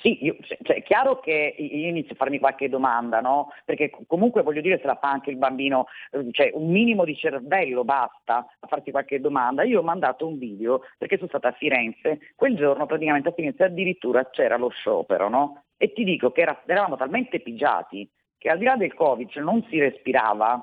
Sì, 0.00 0.24
io- 0.24 0.36
cioè, 0.62 0.76
è 0.76 0.82
chiaro 0.84 1.18
che 1.18 1.56
io 1.58 1.88
inizio 1.88 2.12
a 2.12 2.16
farmi 2.16 2.38
qualche 2.38 2.68
domanda, 2.68 3.20
no? 3.20 3.48
Perché 3.64 3.90
co- 3.90 4.04
comunque 4.06 4.42
voglio 4.42 4.60
dire 4.60 4.78
se 4.78 4.86
la 4.86 4.94
fa 4.94 5.10
anche 5.10 5.30
il 5.30 5.36
bambino, 5.36 5.86
eh, 6.12 6.28
cioè 6.30 6.52
un 6.54 6.70
minimo 6.70 7.04
di 7.04 7.16
cervello 7.16 7.82
basta 7.82 8.46
a 8.60 8.66
farsi 8.68 8.92
qualche 8.92 9.20
domanda. 9.20 9.64
Io 9.64 9.80
ho 9.80 9.82
mandato 9.82 10.24
un 10.26 10.38
video 10.38 10.82
perché 10.96 11.16
sono 11.16 11.28
stata 11.28 11.48
a 11.48 11.52
Firenze, 11.52 12.32
quel 12.36 12.54
giorno 12.54 12.86
praticamente 12.86 13.28
a 13.30 13.32
Firenze 13.32 13.64
addirittura 13.64 14.30
c'era 14.30 14.56
lo 14.56 14.68
sciopero, 14.68 15.28
no? 15.28 15.64
E 15.78 15.92
ti 15.92 16.04
dico 16.04 16.32
che 16.32 16.42
era- 16.42 16.60
eravamo 16.66 16.96
talmente 16.96 17.40
pigiati 17.40 18.10
che 18.36 18.50
al 18.50 18.58
di 18.58 18.64
là 18.64 18.76
del 18.76 18.94
Covid 18.94 19.30
cioè, 19.30 19.42
non 19.42 19.64
si 19.70 19.78
respirava, 19.78 20.62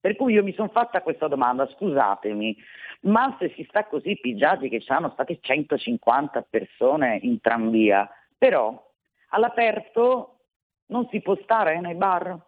per 0.00 0.16
cui 0.16 0.34
io 0.34 0.42
mi 0.42 0.52
sono 0.52 0.68
fatta 0.68 1.02
questa 1.02 1.28
domanda, 1.28 1.66
scusatemi, 1.66 2.56
ma 3.02 3.36
se 3.38 3.52
si 3.56 3.64
sta 3.68 3.86
così 3.86 4.18
pigiati 4.18 4.68
che 4.68 4.80
ci 4.80 4.86
sono 4.86 5.10
state 5.10 5.38
150 5.40 6.46
persone 6.48 7.18
in 7.22 7.40
tranvia, 7.40 8.08
però 8.36 8.90
all'aperto 9.28 10.40
non 10.86 11.08
si 11.10 11.20
può 11.20 11.36
stare 11.42 11.80
nei 11.80 11.94
bar, 11.94 12.38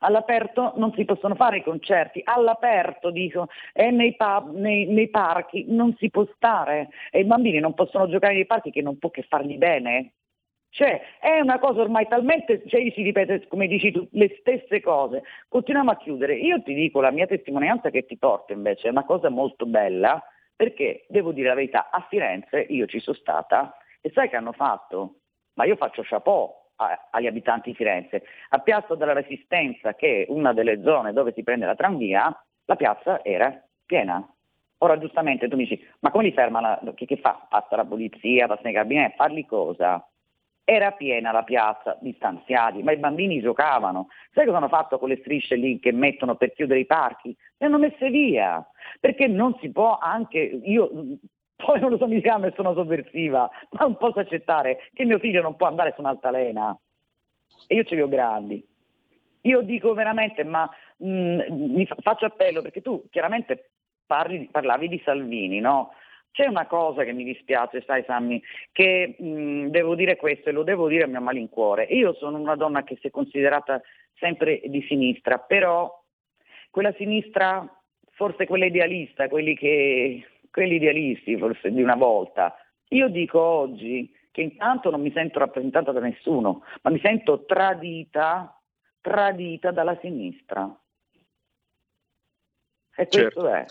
all'aperto 0.00 0.72
non 0.76 0.92
si 0.94 1.04
possono 1.04 1.34
fare 1.36 1.58
i 1.58 1.62
concerti, 1.62 2.20
all'aperto 2.24 3.10
dico, 3.10 3.48
e 3.72 3.90
nei 3.90 4.16
pub, 4.16 4.52
nei, 4.54 4.86
nei 4.86 5.08
parchi 5.08 5.66
non 5.68 5.94
si 5.98 6.10
può 6.10 6.26
stare? 6.34 6.88
E 7.10 7.20
i 7.20 7.24
bambini 7.24 7.60
non 7.60 7.74
possono 7.74 8.08
giocare 8.08 8.34
nei 8.34 8.46
parchi 8.46 8.70
che 8.70 8.82
non 8.82 8.98
può 8.98 9.10
che 9.10 9.22
fargli 9.22 9.56
bene. 9.56 10.14
Cioè, 10.70 11.00
è 11.20 11.40
una 11.40 11.58
cosa 11.58 11.80
ormai 11.80 12.06
talmente, 12.06 12.62
cioè 12.66 12.90
si 12.90 13.02
ripete, 13.02 13.46
come 13.48 13.66
dici 13.66 13.90
tu, 13.92 14.06
le 14.12 14.36
stesse 14.40 14.80
cose. 14.80 15.22
Continuiamo 15.48 15.90
a 15.90 15.96
chiudere. 15.96 16.34
Io 16.36 16.62
ti 16.62 16.74
dico, 16.74 17.00
la 17.00 17.10
mia 17.10 17.26
testimonianza 17.26 17.90
che 17.90 18.04
ti 18.04 18.18
porto 18.18 18.52
invece 18.52 18.88
è 18.88 18.90
una 18.90 19.04
cosa 19.04 19.30
molto 19.30 19.64
bella, 19.64 20.22
perché 20.54 21.06
devo 21.08 21.32
dire 21.32 21.48
la 21.48 21.54
verità, 21.54 21.90
a 21.90 22.04
Firenze 22.08 22.66
io 22.68 22.86
ci 22.86 23.00
sono 23.00 23.16
stata 23.16 23.76
e 24.00 24.10
sai 24.14 24.28
che 24.28 24.36
hanno 24.36 24.52
fatto? 24.52 25.16
Ma 25.54 25.64
io 25.64 25.76
faccio 25.76 26.02
chapeau 26.04 26.52
a- 26.76 27.08
agli 27.10 27.26
abitanti 27.26 27.70
di 27.70 27.76
Firenze. 27.76 28.24
A 28.50 28.58
Piazza 28.58 28.94
della 28.94 29.12
Resistenza, 29.12 29.94
che 29.94 30.24
è 30.24 30.26
una 30.30 30.52
delle 30.52 30.82
zone 30.82 31.12
dove 31.12 31.32
si 31.32 31.42
prende 31.42 31.66
la 31.66 31.74
tranvia, 31.74 32.34
la 32.66 32.76
piazza 32.76 33.24
era 33.24 33.62
piena. 33.84 34.26
Ora 34.78 34.98
giustamente 34.98 35.48
tu 35.48 35.56
mi 35.56 35.66
dici, 35.66 35.82
ma 36.00 36.10
come 36.10 36.24
li 36.24 36.32
ferma? 36.32 36.60
La, 36.60 36.80
che, 36.94 37.06
che 37.06 37.16
fa? 37.16 37.46
Passa 37.48 37.76
la 37.76 37.84
polizia, 37.84 38.46
passa 38.46 38.68
i 38.68 38.72
carabinieri, 38.72 39.14
farli 39.16 39.46
cosa? 39.46 40.06
Era 40.68 40.90
piena 40.90 41.30
la 41.30 41.44
piazza, 41.44 41.96
distanziati, 42.00 42.82
ma 42.82 42.90
i 42.90 42.96
bambini 42.96 43.40
giocavano. 43.40 44.08
Sai 44.32 44.46
cosa 44.46 44.56
hanno 44.56 44.66
fatto 44.66 44.98
con 44.98 45.08
le 45.08 45.18
strisce 45.18 45.54
lì 45.54 45.78
che 45.78 45.92
mettono 45.92 46.34
per 46.34 46.52
chiudere 46.54 46.80
i 46.80 46.86
parchi? 46.86 47.36
Le 47.56 47.66
hanno 47.66 47.78
messe 47.78 48.10
via, 48.10 48.68
perché 48.98 49.28
non 49.28 49.56
si 49.60 49.70
può 49.70 49.96
anche, 49.96 50.38
io 50.40 50.90
poi 51.54 51.78
non 51.78 51.90
lo 51.90 51.98
so, 51.98 52.08
mi 52.08 52.20
diranno 52.20 52.48
che 52.48 52.54
sono 52.56 52.74
sovversiva, 52.74 53.48
ma 53.70 53.78
non 53.82 53.96
posso 53.96 54.18
accettare 54.18 54.90
che 54.92 55.04
mio 55.04 55.20
figlio 55.20 55.40
non 55.40 55.54
può 55.54 55.68
andare 55.68 55.92
su 55.94 56.00
un'altalena. 56.00 56.76
E 57.68 57.74
io 57.76 57.84
ce 57.84 57.94
li 57.94 58.00
ho 58.00 58.08
grandi. 58.08 58.66
Io 59.42 59.60
dico 59.60 59.94
veramente, 59.94 60.42
ma 60.42 60.68
mh, 60.96 61.84
fa- 61.84 61.96
faccio 62.00 62.24
appello 62.24 62.60
perché 62.60 62.82
tu 62.82 63.04
chiaramente 63.08 63.70
parli- 64.04 64.48
parlavi 64.50 64.88
di 64.88 65.00
Salvini, 65.04 65.60
no? 65.60 65.92
C'è 66.36 66.46
una 66.46 66.66
cosa 66.66 67.02
che 67.02 67.14
mi 67.14 67.24
dispiace, 67.24 67.82
sai 67.86 68.04
Sammy, 68.06 68.42
che 68.70 69.16
mh, 69.18 69.68
devo 69.68 69.94
dire 69.94 70.16
questo 70.16 70.50
e 70.50 70.52
lo 70.52 70.64
devo 70.64 70.86
dire 70.86 71.04
a 71.04 71.06
mio 71.06 71.22
malincuore. 71.22 71.84
Io 71.84 72.12
sono 72.12 72.36
una 72.36 72.56
donna 72.56 72.84
che 72.84 72.98
si 73.00 73.06
è 73.06 73.10
considerata 73.10 73.80
sempre 74.18 74.60
di 74.66 74.84
sinistra, 74.86 75.38
però 75.38 75.90
quella 76.68 76.92
sinistra, 76.98 77.66
forse 78.10 78.46
quella 78.46 78.66
idealista, 78.66 79.30
quelli, 79.30 79.56
che, 79.56 80.26
quelli 80.50 80.74
idealisti 80.74 81.38
forse 81.38 81.72
di 81.72 81.80
una 81.80 81.96
volta, 81.96 82.54
io 82.88 83.08
dico 83.08 83.40
oggi 83.40 84.14
che 84.30 84.42
intanto 84.42 84.90
non 84.90 85.00
mi 85.00 85.12
sento 85.12 85.38
rappresentata 85.38 85.90
da 85.90 86.00
nessuno, 86.00 86.64
ma 86.82 86.90
mi 86.90 87.00
sento 87.02 87.46
tradita, 87.46 88.60
tradita 89.00 89.70
dalla 89.70 89.96
sinistra. 90.02 90.64
E 92.94 93.06
questo 93.08 93.20
Certo. 93.20 93.48
è. 93.48 93.64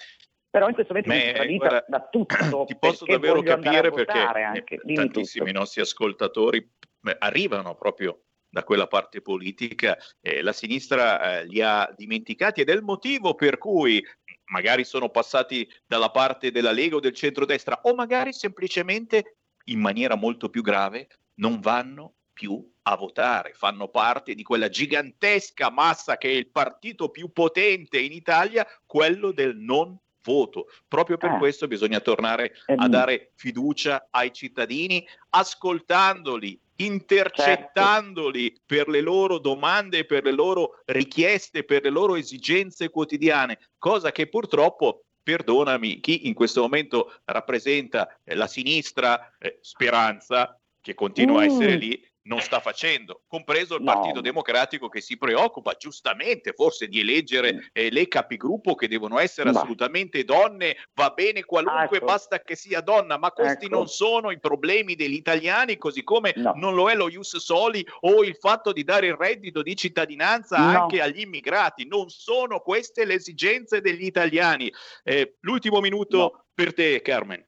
Però 0.56 0.69
in 0.69 0.73
questo 0.73 0.94
momento 0.94 1.11
mi 1.11 1.19
Beh, 1.19 1.23
sento 1.26 1.38
tradita 1.38 1.68
guarda, 1.68 1.86
da 1.90 2.07
tutto. 2.10 2.64
Ti 2.65 2.77
posso 2.77 3.06
davvero 3.06 3.41
capire 3.41 3.91
perché 3.91 4.18
anche. 4.19 4.76
eh, 4.76 4.80
Dimmi 4.84 4.95
tantissimi 4.95 5.48
tutto. 5.48 5.60
nostri 5.60 5.82
ascoltatori 5.82 6.72
arrivano 7.19 7.76
proprio 7.76 8.22
da 8.48 8.64
quella 8.64 8.88
parte 8.88 9.22
politica, 9.22 9.98
eh, 10.22 10.41
la 10.41 10.53
sinistra 10.53 11.40
eh, 11.40 11.45
li 11.45 11.61
ha 11.61 11.94
dimenticati 11.94 12.61
ed 12.61 12.69
è 12.69 12.73
il 12.73 12.84
motivo 12.84 13.36
per 13.36 13.57
cui 13.57 14.02
magari 14.45 14.86
sono 14.86 15.10
passati 15.10 15.69
dalla 15.86 16.10
parte 16.10 16.52
della 16.52 16.72
Lega 16.72 16.95
o 16.95 16.99
del 17.02 17.11
centrodestra 17.11 17.82
o 17.84 17.94
magari 17.94 18.32
semplicemente 18.32 19.40
in 19.65 19.82
maniera 19.82 20.15
molto 20.15 20.49
più 20.49 20.61
grave 20.61 21.10
non 21.41 21.60
vanno 21.60 22.14
più 22.32 22.65
a 22.84 22.95
votare, 22.95 23.52
fanno 23.56 23.90
parte 23.90 24.34
di 24.34 24.44
quella 24.44 24.69
gigantesca 24.69 25.69
massa 25.69 26.18
che 26.18 26.30
è 26.30 26.34
il 26.34 26.49
partito 26.49 27.10
più 27.10 27.34
potente 27.34 27.99
in 27.99 28.14
Italia, 28.14 28.65
quello 28.86 29.32
del 29.32 29.57
non 29.57 29.99
voto. 30.26 30.65
Proprio 30.88 31.18
per 31.18 31.34
Eh. 31.34 31.38
questo 31.38 31.68
bisogna 31.68 31.99
tornare 31.99 32.52
Eh, 32.65 32.73
a 32.76 32.88
mm. 32.88 32.91
dare 32.91 33.31
fiducia 33.35 34.07
ai 34.10 34.34
cittadini, 34.34 35.07
ascoltandoli, 35.30 36.60
intercettandoli 36.77 38.60
per 38.65 38.89
le 38.89 39.02
loro 39.02 39.38
domande, 39.38 40.06
per 40.06 40.23
le 40.23 40.31
loro 40.31 40.81
richieste, 40.85 41.64
per 41.64 41.84
le 41.84 41.89
loro 41.89 42.15
esigenze 42.15 42.89
quotidiane, 42.89 43.60
cosa 43.77 44.11
che 44.11 44.27
purtroppo 44.27 45.06
perdonami, 45.23 46.02
chi 46.02 46.27
in 46.27 46.34
questo 46.34 46.61
momento 46.61 47.14
rappresenta 47.26 48.19
eh, 48.23 48.35
la 48.35 48.47
sinistra 48.47 49.34
eh, 49.39 49.57
speranza, 49.61 50.60
che 50.81 50.93
continua 50.93 51.41
a 51.41 51.45
essere 51.45 51.76
Mm. 51.77 51.80
lì, 51.80 52.07
non 52.26 52.41
sta 52.41 52.60
facendo, 52.60 53.23
compreso 53.27 53.76
il 53.76 53.84
No. 53.84 53.93
Partito 53.93 54.22
Democratico 54.22 54.89
che 54.89 55.02
si 55.02 55.18
preoccupa 55.18 55.73
giustamente 55.77 56.53
forse 56.53 56.88
di 56.88 56.99
eleggere 56.99 57.69
eh, 57.72 57.91
le 57.91 58.07
capigruppo 58.07 58.73
che 58.76 58.88
devono 58.88 59.19
essere 59.19 59.52
Ma- 59.52 59.60
assolutamente 59.60 60.23
donne, 60.23 60.76
va 60.93 61.10
bene 61.11 61.43
qualunque, 61.43 61.97
Ecco. 61.97 62.06
basta 62.06 62.39
che 62.41 62.56
sia 62.56 62.81
donna, 62.81 63.18
ma 63.18 63.31
questi 63.31 63.65
Ecco. 63.65 63.76
non 63.76 63.88
sono 63.88 64.31
i 64.31 64.39
problemi 64.39 64.95
degli 64.95 65.14
italiani, 65.14 65.77
così 65.77 66.03
come 66.03 66.34
No. 66.35 66.53
non 66.56 66.73
lo 66.73 66.89
è 66.89 66.95
lo 66.95 67.10
Ius 67.10 67.38
Soli 67.38 67.85
o 68.02 68.23
il 68.23 68.35
fatto 68.38 68.72
di 68.72 68.84
dare 68.84 69.07
il 69.07 69.15
reddito 69.15 69.61
di 69.61 69.76
cittadinanza 69.76 70.57
No. 70.57 70.81
anche 70.81 71.02
agli 71.02 71.19
immigrati, 71.22 71.85
non 71.85 72.10
sono 72.10 72.60
queste 72.60 73.06
le 73.06 73.14
esigenze 73.15 73.81
degli 73.81 74.06
italiani. 74.06 74.72
Eh, 75.03 75.35
l'ultimo 75.41 75.80
minuto 75.80 76.45
per 76.53 76.73
te, 76.73 77.02
Carmen. 77.02 77.45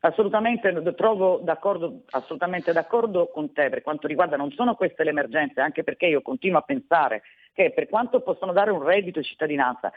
Assolutamente 0.00 0.72
trovo 0.94 1.38
d'accordo, 1.38 2.02
assolutamente 2.10 2.72
d'accordo 2.72 3.30
con 3.32 3.52
te 3.52 3.68
per 3.68 3.82
quanto 3.82 4.06
riguarda 4.06 4.36
non 4.36 4.52
sono 4.52 4.76
queste 4.76 5.02
le 5.02 5.10
emergenze, 5.10 5.60
anche 5.60 5.82
perché 5.82 6.06
io 6.06 6.22
continuo 6.22 6.58
a 6.58 6.62
pensare 6.62 7.22
che 7.52 7.72
per 7.72 7.88
quanto 7.88 8.20
possono 8.20 8.52
dare 8.52 8.70
un 8.70 8.84
reddito 8.84 9.18
di 9.18 9.26
cittadinanza, 9.26 9.92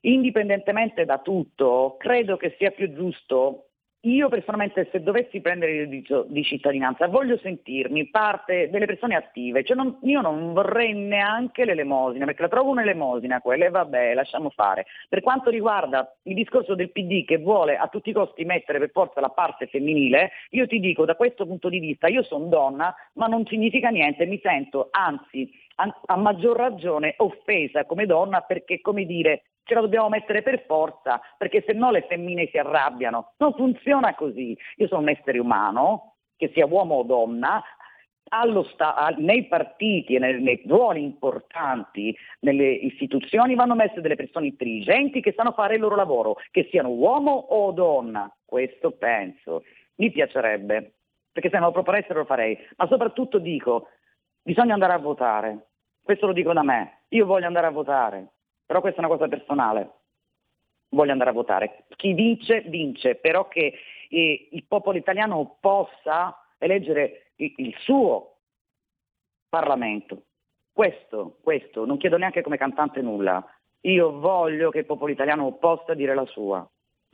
indipendentemente 0.00 1.04
da 1.04 1.18
tutto, 1.18 1.94
credo 1.98 2.36
che 2.36 2.56
sia 2.58 2.72
più 2.72 2.92
giusto. 2.92 3.67
Io 4.02 4.28
personalmente 4.28 4.88
se 4.92 5.02
dovessi 5.02 5.40
prendere 5.40 5.72
il 5.72 5.80
reddito 5.80 6.24
di 6.28 6.44
cittadinanza 6.44 7.08
voglio 7.08 7.36
sentirmi 7.38 8.08
parte 8.10 8.70
delle 8.70 8.86
persone 8.86 9.16
attive, 9.16 9.64
cioè 9.64 9.76
non- 9.76 9.98
io 10.02 10.20
non 10.20 10.52
vorrei 10.52 10.94
neanche 10.94 11.64
l'elemosina, 11.64 12.24
perché 12.24 12.42
la 12.42 12.48
trovo 12.48 12.70
un'elemosina 12.70 13.40
quella 13.40 13.64
e 13.64 13.70
vabbè, 13.70 14.14
lasciamo 14.14 14.50
fare. 14.50 14.86
Per 15.08 15.20
quanto 15.20 15.50
riguarda 15.50 16.14
il 16.22 16.34
discorso 16.34 16.76
del 16.76 16.92
PD 16.92 17.24
che 17.24 17.38
vuole 17.38 17.76
a 17.76 17.88
tutti 17.88 18.10
i 18.10 18.12
costi 18.12 18.44
mettere 18.44 18.78
per 18.78 18.90
forza 18.92 19.20
la 19.20 19.30
parte 19.30 19.66
femminile, 19.66 20.30
io 20.50 20.68
ti 20.68 20.78
dico 20.78 21.04
da 21.04 21.16
questo 21.16 21.44
punto 21.44 21.68
di 21.68 21.80
vista, 21.80 22.06
io 22.06 22.22
sono 22.22 22.46
donna, 22.46 22.94
ma 23.14 23.26
non 23.26 23.44
significa 23.46 23.88
niente, 23.88 24.26
mi 24.26 24.38
sento 24.40 24.90
anzi 24.92 25.50
a, 25.78 26.16
maggior 26.16 26.56
ragione 26.56 27.14
offesa 27.18 27.84
come 27.84 28.06
donna 28.06 28.40
perché, 28.40 28.80
come 28.80 29.04
dire, 29.04 29.42
ce 29.64 29.74
la 29.74 29.80
dobbiamo 29.80 30.08
mettere 30.08 30.42
per 30.42 30.64
forza, 30.66 31.20
perché 31.36 31.62
se 31.66 31.72
no 31.72 31.90
le 31.90 32.06
femmine 32.08 32.48
si 32.50 32.58
arrabbiano. 32.58 33.32
Non 33.36 33.52
funziona 33.52 34.14
così. 34.14 34.56
Io 34.76 34.86
sono 34.86 35.02
un 35.02 35.10
essere 35.10 35.38
umano, 35.38 36.14
che 36.36 36.50
sia 36.54 36.66
uomo 36.66 36.96
o 36.96 37.02
donna, 37.02 37.62
sta- 38.72 39.14
nei 39.18 39.46
partiti 39.46 40.14
e 40.14 40.18
nei, 40.18 40.40
nei, 40.40 40.62
ruoli 40.66 41.02
importanti, 41.02 42.16
nelle 42.40 42.70
istituzioni 42.70 43.54
vanno 43.54 43.74
messe 43.74 44.00
delle 44.00 44.16
persone 44.16 44.46
intelligenti 44.46 45.20
che 45.20 45.34
sanno 45.36 45.52
fare 45.52 45.74
il 45.74 45.80
loro 45.80 45.96
lavoro, 45.96 46.36
che 46.50 46.68
siano 46.70 46.90
uomo 46.90 47.32
o 47.32 47.72
donna. 47.72 48.30
Questo 48.44 48.92
penso. 48.92 49.64
Mi 49.96 50.10
piacerebbe, 50.10 50.94
perché 51.32 51.50
se 51.50 51.58
me 51.58 51.66
lo 51.66 51.72
proponessero 51.72 52.20
lo 52.20 52.24
farei. 52.24 52.56
Ma 52.76 52.86
soprattutto 52.86 53.38
dico, 53.38 53.88
bisogna 54.42 54.74
andare 54.74 54.92
a 54.92 54.98
votare. 54.98 55.67
Questo 56.08 56.24
lo 56.24 56.32
dico 56.32 56.54
da 56.54 56.62
me. 56.62 57.00
Io 57.08 57.26
voglio 57.26 57.48
andare 57.48 57.66
a 57.66 57.70
votare, 57.70 58.28
però 58.64 58.80
questa 58.80 59.02
è 59.02 59.04
una 59.04 59.14
cosa 59.14 59.28
personale. 59.28 59.90
Voglio 60.88 61.12
andare 61.12 61.28
a 61.28 61.34
votare. 61.34 61.84
Chi 61.96 62.14
vince, 62.14 62.62
vince, 62.62 63.16
però 63.16 63.46
che 63.46 63.74
eh, 64.08 64.48
il 64.52 64.64
popolo 64.64 64.96
italiano 64.96 65.58
possa 65.60 66.34
eleggere 66.56 67.32
il, 67.36 67.52
il 67.58 67.76
suo 67.80 68.38
Parlamento. 69.50 70.22
Questo, 70.72 71.36
questo, 71.42 71.84
non 71.84 71.98
chiedo 71.98 72.16
neanche 72.16 72.40
come 72.40 72.56
cantante 72.56 73.02
nulla. 73.02 73.46
Io 73.82 74.18
voglio 74.18 74.70
che 74.70 74.78
il 74.78 74.86
popolo 74.86 75.12
italiano 75.12 75.56
possa 75.56 75.92
dire 75.92 76.14
la 76.14 76.24
sua. 76.24 76.66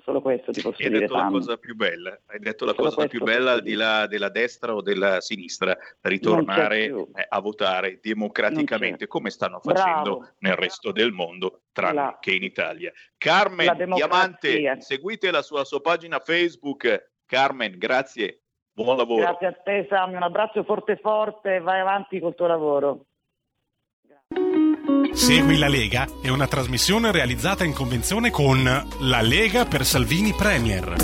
Solo 0.04 0.20
questo 0.20 0.52
ti 0.52 0.60
posso 0.60 0.82
Hai 0.82 0.88
dire. 0.90 1.00
detto 1.00 1.14
la 1.14 1.20
Sam. 1.20 1.32
cosa 1.32 1.56
più 1.56 1.74
bella, 1.74 2.20
hai 2.26 2.38
detto 2.38 2.66
la 2.66 2.74
Solo 2.74 2.88
cosa 2.90 3.06
più 3.08 3.22
bella 3.22 3.52
al 3.52 3.62
di 3.62 3.72
là 3.72 4.06
della 4.06 4.28
destra 4.28 4.74
o 4.74 4.82
della 4.82 5.22
sinistra, 5.22 5.74
ritornare 6.02 6.84
eh, 6.84 7.06
a 7.26 7.40
votare 7.40 8.00
democraticamente 8.02 9.06
come 9.06 9.30
stanno 9.30 9.60
Bravo. 9.64 9.78
facendo 9.78 10.28
nel 10.40 10.56
resto 10.56 10.92
del 10.92 11.10
mondo, 11.10 11.62
tranne 11.72 11.94
La- 11.94 12.18
che 12.20 12.32
in 12.34 12.42
Italia. 12.42 12.92
Carmen 13.16 13.64
La. 13.64 13.94
Diamante, 13.94 14.76
seguite 14.80 15.30
la 15.30 15.40
sua, 15.40 15.64
sua 15.64 15.80
pagina 15.80 16.18
Facebook. 16.18 17.12
Carmen, 17.24 17.78
grazie, 17.78 18.42
buon 18.72 18.98
lavoro. 18.98 19.22
Grazie 19.22 19.46
a 19.46 19.52
te 19.54 19.86
Sam, 19.88 20.12
un 20.12 20.22
abbraccio 20.22 20.64
forte 20.64 20.98
forte, 20.98 21.60
vai 21.60 21.80
avanti 21.80 22.20
col 22.20 22.34
tuo 22.34 22.46
lavoro. 22.46 23.06
Segui 25.14 25.56
la 25.58 25.68
Lega 25.68 26.08
è 26.20 26.28
una 26.28 26.48
trasmissione 26.48 27.12
realizzata 27.12 27.62
in 27.64 27.72
convenzione 27.72 28.30
con 28.30 28.64
La 28.64 29.20
Lega 29.22 29.64
per 29.64 29.84
Salvini 29.84 30.32
Premier. 30.34 30.96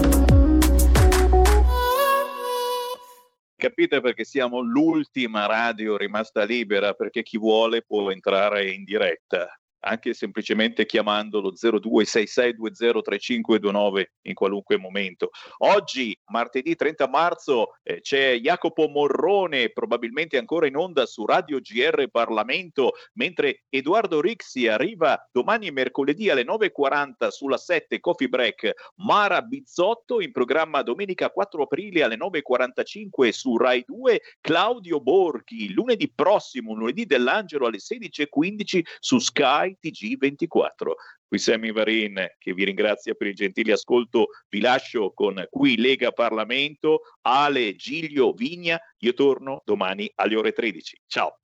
Capite 3.57 4.01
perché 4.01 4.25
siamo 4.25 4.61
l'ultima 4.61 5.47
radio 5.47 5.97
rimasta 5.97 6.45
libera, 6.45 6.93
perché 6.95 7.23
chi 7.23 7.39
vuole 7.39 7.83
può 7.83 8.11
entrare 8.11 8.73
in 8.73 8.83
diretta, 8.83 9.60
anche 9.81 10.15
semplicemente 10.15 10.87
chiamando 10.87 11.41
lo 11.41 11.53
0266203529 11.53 14.05
in 14.23 14.35
qualunque 14.35 14.79
momento. 14.79 15.31
Oggi, 15.59 16.19
martedì 16.27 16.75
30 16.75 17.09
marzo, 17.09 17.77
eh, 17.83 18.01
c'è 18.01 18.37
Jacopo 18.37 18.89
Morrone, 18.89 19.71
probabilmente 19.71 20.39
ancora 20.39 20.67
in 20.67 20.77
onda 20.77 21.07
su 21.07 21.25
Radio 21.25 21.61
GR 21.61 22.09
Parlamento, 22.11 22.95
mentre 23.15 23.63
Edoardo 23.69 24.21
Rixi 24.21 24.67
arriva 24.69 25.29
domani 25.33 25.71
mercoledì 25.71 26.29
alle 26.31 26.45
9.40 26.45 27.29
sulla 27.29 27.57
7 27.57 28.01
Coffee 28.01 28.29
Break 28.29 28.73
Mara 28.97 29.41
Bizzotto 29.43 30.21
in 30.21 30.33
programma 30.33 30.83
domenica 30.83 31.31
4 31.31 31.63
aprile 31.63 32.03
alle 32.03 32.17
9.45 32.17 33.29
su 33.31 33.57
Rai 33.57 33.85
2 33.87 34.21
Claudio 34.41 35.01
Borghi 35.01 35.73
lunedì 35.73 36.11
prossimo 36.13 36.75
lunedì 36.75 37.07
dell'Angelo 37.07 37.67
alle 37.67 37.79
16.15 37.79 38.83
su 38.99 39.19
Sky 39.19 39.70
TG24 39.83 40.93
qui 41.27 41.39
Sammy 41.39 41.73
Varin 41.73 42.27
che 42.39 42.53
vi 42.53 42.65
ringrazia 42.65 43.15
per 43.15 43.29
il 43.29 43.35
gentile 43.35 43.73
ascolto 43.73 44.29
vi 44.49 44.61
lascio 44.61 45.13
con 45.13 45.45
qui 45.51 45.77
Lega 45.77 46.13
Parlamento 46.13 47.01
Ale 47.23 47.75
Giglio 47.75 48.33
Vigna 48.33 48.79
io 48.99 49.13
torno 49.13 49.63
domani 49.65 50.11
alle 50.15 50.37
ore 50.37 50.53
13 50.53 51.01
ciao 51.07 51.41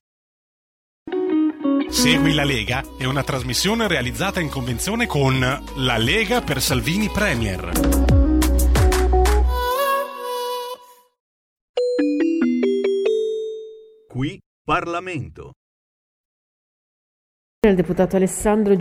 Segui 1.89 2.35
la 2.35 2.45
Lega 2.45 2.83
è 2.99 3.05
una 3.05 3.23
trasmissione 3.23 3.87
realizzata 3.87 4.41
in 4.41 4.49
convenzione 4.49 5.07
con 5.07 5.39
La 5.39 5.97
Lega 5.97 6.43
per 6.43 6.61
Salvini 6.61 7.09
Premier. 7.09 7.71
Qui 14.09 14.41
Parlamento. 14.65 15.53
Il 17.69 17.75
deputato 17.75 18.17
Alessandro 18.17 18.77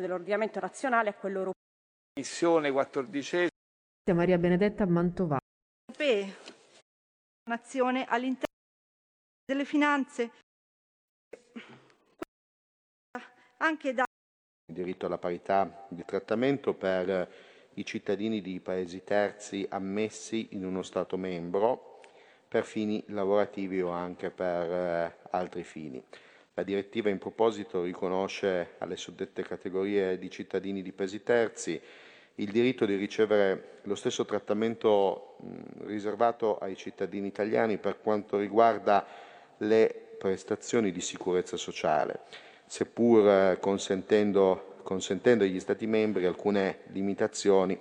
Gigliovigna. 0.00 0.06
dell'ordinamento 0.06 0.60
nazionale 0.60 1.10
a 1.10 1.14
quello 1.14 1.38
europeo. 1.38 1.62
Missione 2.18 2.70
14 2.70 3.48
Maria 4.12 4.38
Benedetta 4.38 4.84
europee, 4.84 6.36
nazione 7.48 8.04
all'interno 8.06 8.56
delle 9.44 9.64
finanze, 9.64 10.30
anche 13.58 13.92
da 13.94 14.04
il 14.66 14.74
diritto 14.74 15.06
alla 15.06 15.18
parità 15.18 15.86
di 15.88 16.04
trattamento 16.04 16.74
per 16.74 17.28
i 17.74 17.84
cittadini 17.84 18.40
di 18.40 18.60
paesi 18.60 19.04
terzi 19.04 19.66
ammessi 19.68 20.48
in 20.52 20.64
uno 20.64 20.82
Stato 20.82 21.16
membro 21.16 22.00
per 22.48 22.64
fini 22.64 23.02
lavorativi 23.08 23.80
o 23.80 23.90
anche 23.90 24.30
per 24.30 24.70
eh, 24.72 25.16
altri 25.30 25.62
fini. 25.62 26.04
La 26.54 26.62
direttiva 26.62 27.08
in 27.08 27.18
proposito 27.18 27.82
riconosce 27.82 28.74
alle 28.78 28.96
suddette 28.96 29.42
categorie 29.42 30.18
di 30.18 30.30
cittadini 30.30 30.82
di 30.82 30.92
paesi 30.92 31.22
terzi 31.22 31.80
il 32.40 32.50
diritto 32.50 32.86
di 32.86 32.96
ricevere 32.96 33.80
lo 33.82 33.94
stesso 33.94 34.24
trattamento 34.24 35.36
riservato 35.84 36.58
ai 36.58 36.74
cittadini 36.74 37.26
italiani 37.26 37.78
per 37.78 38.00
quanto 38.00 38.38
riguarda 38.38 39.06
le 39.58 39.94
prestazioni 40.18 40.90
di 40.90 41.00
sicurezza 41.00 41.56
sociale, 41.56 42.20
seppur 42.66 43.28
eh, 43.28 43.58
consentendo, 43.60 44.76
consentendo 44.82 45.44
agli 45.44 45.60
Stati 45.60 45.86
membri 45.86 46.24
alcune 46.24 46.80
limitazioni 46.88 47.78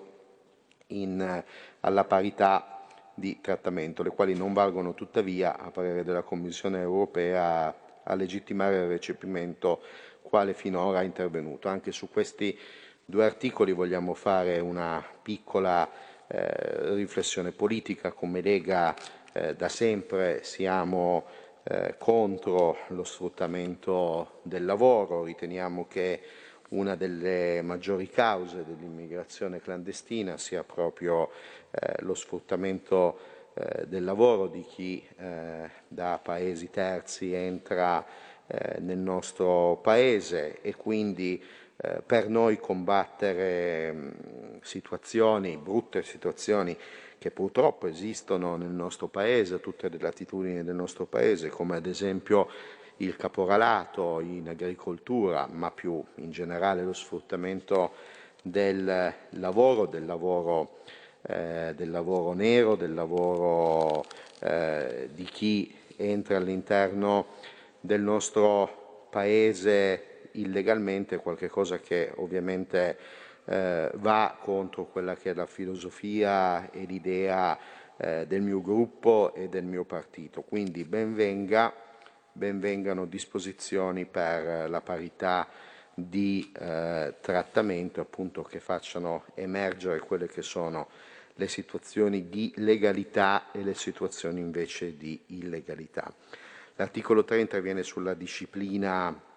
in, 0.87 1.21
eh, 1.21 1.45
alla 1.81 2.03
parità 2.03 2.85
di 3.13 3.39
trattamento, 3.41 4.03
le 4.03 4.11
quali 4.11 4.35
non 4.35 4.53
valgono 4.53 4.93
tuttavia, 4.93 5.57
a 5.57 5.71
parere 5.71 6.03
della 6.03 6.21
Commissione 6.21 6.79
europea, 6.79 7.73
a 8.09 8.15
legittimare 8.15 8.77
il 8.77 8.87
recepimento 8.87 9.81
quale 10.21 10.53
finora 10.53 11.01
è 11.01 11.05
intervenuto. 11.05 11.67
Anche 11.67 11.91
su 11.91 12.09
questi 12.09 12.57
due 13.05 13.25
articoli 13.25 13.71
vogliamo 13.71 14.13
fare 14.13 14.59
una 14.59 15.03
piccola 15.21 15.89
eh, 16.27 16.93
riflessione 16.93 17.51
politica. 17.51 18.11
Come 18.11 18.41
Lega 18.41 18.95
eh, 19.33 19.55
da 19.55 19.69
sempre 19.69 20.43
siamo 20.43 21.25
eh, 21.63 21.95
contro 21.97 22.77
lo 22.89 23.03
sfruttamento 23.03 24.39
del 24.43 24.65
lavoro, 24.65 25.23
riteniamo 25.23 25.87
che 25.87 26.21
una 26.69 26.95
delle 26.95 27.61
maggiori 27.63 28.07
cause 28.07 28.63
dell'immigrazione 28.63 29.59
clandestina 29.59 30.37
sia 30.37 30.63
proprio 30.63 31.31
eh, 31.71 31.95
lo 32.01 32.13
sfruttamento 32.13 33.38
eh, 33.59 33.87
del 33.87 34.05
lavoro 34.05 34.47
di 34.47 34.63
chi 34.63 35.05
eh, 35.17 35.69
da 35.85 36.17
paesi 36.23 36.69
terzi 36.69 37.33
entra 37.33 38.05
eh, 38.47 38.79
nel 38.79 38.99
nostro 38.99 39.79
paese 39.81 40.61
e 40.61 40.75
quindi 40.75 41.43
eh, 41.75 42.01
per 42.05 42.29
noi 42.29 42.57
combattere 42.57 43.91
mh, 43.91 44.59
situazioni, 44.61 45.57
brutte 45.57 46.03
situazioni 46.03 46.77
che 47.17 47.31
purtroppo 47.31 47.87
esistono 47.87 48.55
nel 48.55 48.69
nostro 48.69 49.07
paese, 49.07 49.55
a 49.55 49.59
tutte 49.59 49.89
le 49.89 49.99
latitudini 49.99 50.63
del 50.63 50.75
nostro 50.75 51.05
paese, 51.05 51.49
come 51.49 51.75
ad 51.75 51.85
esempio 51.85 52.47
il 52.97 53.17
caporalato 53.17 54.21
in 54.21 54.47
agricoltura, 54.47 55.47
ma 55.51 55.69
più 55.69 56.01
in 56.15 56.31
generale 56.31 56.81
lo 56.83 56.93
sfruttamento 56.93 57.91
del 58.41 59.13
lavoro, 59.31 59.85
del 59.85 60.05
lavoro, 60.05 60.77
eh, 61.23 61.73
del 61.75 61.91
lavoro 61.91 62.33
nero, 62.33 62.75
del 62.75 62.93
lavoro 62.93 64.05
eh, 64.39 65.09
di 65.13 65.23
chi 65.25 65.73
entra 65.97 66.37
all'interno 66.37 67.27
del 67.79 68.01
nostro 68.01 69.07
paese 69.09 70.29
illegalmente, 70.33 71.17
qualcosa 71.17 71.79
che 71.79 72.11
ovviamente 72.15 72.97
eh, 73.45 73.91
va 73.95 74.37
contro 74.39 74.85
quella 74.85 75.15
che 75.15 75.31
è 75.31 75.33
la 75.33 75.45
filosofia 75.45 76.69
e 76.71 76.85
l'idea 76.85 77.57
eh, 77.97 78.25
del 78.27 78.41
mio 78.41 78.61
gruppo 78.61 79.33
e 79.33 79.49
del 79.49 79.65
mio 79.65 79.83
partito. 79.83 80.41
Quindi 80.41 80.85
benvenga, 80.85 81.73
benvengano 82.31 83.05
disposizioni 83.05 84.05
per 84.05 84.69
la 84.69 84.81
parità 84.81 85.47
di 86.07 86.51
eh, 86.57 87.15
trattamento 87.19 87.99
appunto 87.99 88.43
che 88.43 88.59
facciano 88.59 89.25
emergere 89.33 89.99
quelle 89.99 90.27
che 90.27 90.41
sono 90.41 90.87
le 91.35 91.47
situazioni 91.47 92.29
di 92.29 92.53
legalità 92.57 93.51
e 93.51 93.63
le 93.63 93.73
situazioni 93.73 94.39
invece 94.39 94.95
di 94.97 95.21
illegalità. 95.27 96.13
L'articolo 96.75 97.23
3 97.23 97.39
interviene 97.39 97.83
sulla 97.83 98.13
disciplina 98.13 99.27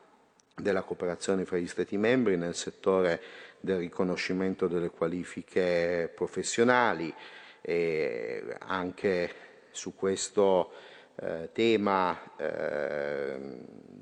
della 0.54 0.82
cooperazione 0.82 1.44
fra 1.44 1.56
gli 1.56 1.66
Stati 1.66 1.96
membri 1.96 2.36
nel 2.36 2.54
settore 2.54 3.20
del 3.60 3.78
riconoscimento 3.78 4.66
delle 4.66 4.90
qualifiche 4.90 6.10
professionali 6.14 7.12
e 7.60 8.44
anche 8.58 9.34
su 9.70 9.94
questo 9.94 10.72
eh, 11.16 11.50
tema 11.52 12.36
eh, 12.36 13.38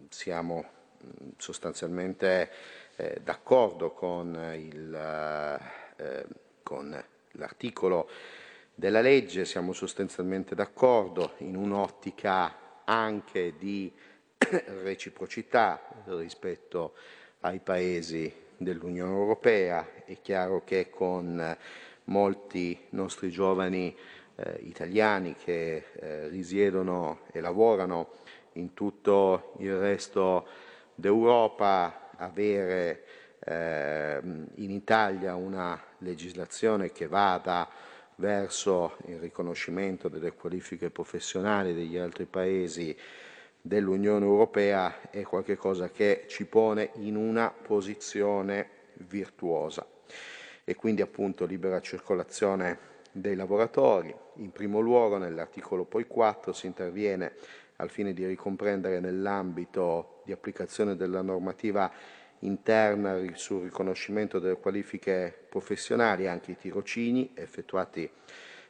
siamo 0.09 0.78
sostanzialmente 1.37 2.51
eh, 2.97 3.21
d'accordo 3.23 3.93
con, 3.93 4.35
eh, 4.37 6.27
con 6.63 7.05
l'articolo 7.33 8.09
della 8.75 9.01
legge, 9.01 9.45
siamo 9.45 9.73
sostanzialmente 9.73 10.55
d'accordo 10.55 11.35
in 11.39 11.57
un'ottica 11.57 12.83
anche 12.85 13.55
di 13.59 13.93
reciprocità 14.83 16.03
rispetto 16.07 16.95
ai 17.41 17.61
paesi 17.61 18.33
dell'Unione 18.57 19.13
Europea. 19.13 19.87
È 20.05 20.21
chiaro 20.21 20.65
che 20.65 20.91
con 20.91 21.57
molti 22.05 22.87
nostri 22.91 23.31
giovani 23.31 23.97
eh, 24.37 24.59
italiani 24.63 25.35
che 25.35 25.85
eh, 25.93 26.29
risiedono 26.29 27.21
e 27.33 27.41
lavorano 27.41 28.19
in 28.55 28.75
tutto 28.75 29.53
il 29.59 29.77
resto 29.77 30.47
d'Europa, 31.01 32.11
avere 32.17 33.05
eh, 33.41 34.21
in 34.57 34.71
Italia 34.71 35.35
una 35.35 35.83
legislazione 35.99 36.93
che 36.93 37.09
vada 37.09 37.69
verso 38.17 38.97
il 39.07 39.19
riconoscimento 39.19 40.09
delle 40.09 40.35
qualifiche 40.35 40.91
professionali 40.91 41.75
degli 41.75 41.97
altri 41.97 42.27
paesi 42.27 42.95
dell'Unione 43.63 44.25
Europea 44.25 45.11
è 45.11 45.23
qualcosa 45.23 45.91
che 45.91 46.25
ci 46.29 46.45
pone 46.45 46.91
in 46.97 47.17
una 47.17 47.51
posizione 47.51 48.69
virtuosa 48.95 49.87
e 50.65 50.75
quindi 50.75 51.03
appunto 51.03 51.47
libera 51.47 51.81
circolazione 51.81 52.89
dei 53.13 53.35
lavoratori. 53.35 54.15
In 54.37 54.53
primo 54.53 54.81
luogo 54.81 55.17
nell'articolo 55.17 55.85
poi 55.85 56.07
4 56.07 56.53
si 56.53 56.67
interviene 56.67 57.33
al 57.77 57.91
fine 57.91 58.13
di 58.13 58.27
ricomprendere 58.27 59.01
nell'ambito 59.01 60.20
di 60.31 60.32
applicazione 60.32 60.94
della 60.94 61.23
normativa 61.23 61.90
interna 62.40 63.20
sul 63.35 63.65
riconoscimento 63.65 64.39
delle 64.39 64.57
qualifiche 64.57 65.35
professionali 65.48 66.27
anche 66.28 66.52
i 66.52 66.57
tirocini 66.57 67.32
effettuati 67.35 68.09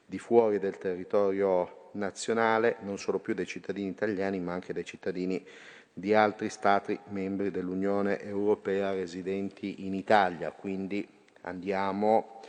di 0.05 0.19
fuori 0.19 0.59
del 0.59 0.79
territorio 0.79 1.91
nazionale 1.93 2.77
non 2.81 2.99
solo 2.99 3.19
più 3.19 3.35
dei 3.35 3.47
cittadini 3.47 3.89
italiani 3.89 4.41
ma 4.41 4.55
anche 4.55 4.73
dei 4.73 4.85
cittadini 4.85 5.45
di 5.93 6.15
altri 6.15 6.49
Stati 6.49 6.99
membri 7.09 7.51
dell'Unione 7.51 8.23
Europea 8.23 8.93
residenti 8.93 9.85
in 9.87 9.95
Italia. 9.95 10.53
Quindi 10.53 11.07
andiamo, 11.43 12.41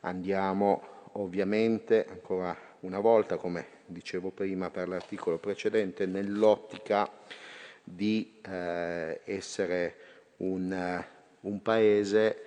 andiamo 0.00 1.08
ovviamente 1.12 2.06
ancora 2.08 2.56
una 2.80 3.00
volta, 3.00 3.36
come 3.36 3.66
dicevo 3.86 4.30
prima 4.30 4.70
per 4.70 4.88
l'articolo 4.88 5.38
precedente, 5.38 6.06
nell'ottica 6.06 7.10
di 7.84 8.40
eh, 8.48 9.20
essere 9.24 9.96
un, 10.38 11.04
un, 11.40 11.62
paese 11.62 12.42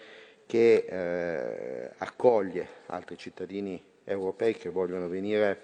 che 0.48 0.86
eh, 0.90 1.92
accoglie 1.98 2.68
altri 2.88 3.18
cittadini 3.18 3.82
europei 4.04 4.56
che 4.56 4.70
vogliono 4.70 5.08
venire 5.08 5.62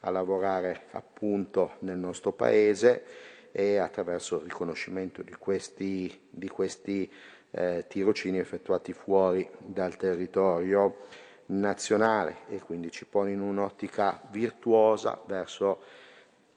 a 0.00 0.10
lavorare 0.10 0.86
appunto 0.90 1.76
nel 1.80 1.98
nostro 1.98 2.32
paese 2.32 3.04
e 3.52 3.76
attraverso 3.76 4.36
il 4.36 4.44
riconoscimento 4.44 5.22
di 5.22 5.34
questi, 5.34 6.20
di 6.28 6.48
questi 6.48 7.10
eh, 7.50 7.84
tirocini 7.86 8.38
effettuati 8.38 8.92
fuori 8.92 9.48
dal 9.58 9.96
territorio 9.96 11.06
nazionale 11.46 12.38
e 12.48 12.60
quindi 12.60 12.90
ci 12.90 13.04
pone 13.04 13.32
in 13.32 13.40
un'ottica 13.40 14.20
virtuosa 14.30 15.20
verso 15.26 15.82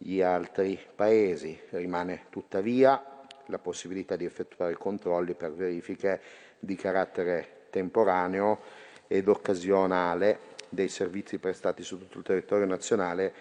gli 0.05 0.21
altri 0.21 0.79
paesi. 0.95 1.59
Rimane 1.71 2.25
tuttavia 2.29 3.23
la 3.47 3.57
possibilità 3.57 4.15
di 4.15 4.25
effettuare 4.25 4.75
controlli 4.75 5.33
per 5.33 5.51
verifiche 5.51 6.21
di 6.59 6.75
carattere 6.75 7.65
temporaneo 7.71 8.59
ed 9.07 9.27
occasionale 9.27 10.53
dei 10.69 10.89
servizi 10.89 11.39
prestati 11.39 11.81
su 11.81 11.97
tutto 11.97 12.19
il 12.19 12.23
territorio 12.23 12.67
nazionale 12.67 13.33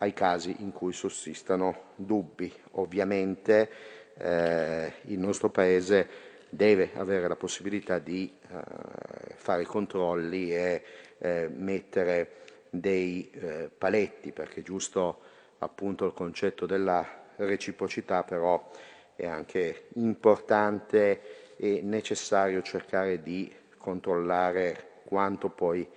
ai 0.00 0.12
casi 0.12 0.56
in 0.58 0.72
cui 0.72 0.92
sussistano 0.92 1.92
dubbi. 1.94 2.52
Ovviamente 2.72 3.70
eh, 4.16 4.92
il 5.02 5.18
nostro 5.20 5.50
Paese 5.50 6.08
deve 6.48 6.90
avere 6.94 7.28
la 7.28 7.36
possibilità 7.36 8.00
di 8.00 8.32
eh, 8.32 9.34
fare 9.36 9.64
controlli 9.64 10.52
e 10.52 10.82
eh, 11.18 11.48
mettere 11.48 12.32
dei 12.70 13.30
eh, 13.30 13.70
paletti, 13.76 14.32
perché 14.32 14.60
è 14.60 14.64
giusto 14.64 15.27
appunto 15.58 16.06
il 16.06 16.12
concetto 16.12 16.66
della 16.66 17.06
reciprocità, 17.36 18.22
però 18.24 18.70
è 19.14 19.26
anche 19.26 19.88
importante 19.94 21.56
e 21.56 21.80
necessario 21.82 22.62
cercare 22.62 23.22
di 23.22 23.52
controllare 23.76 25.00
quanto 25.04 25.48
poi 25.48 25.88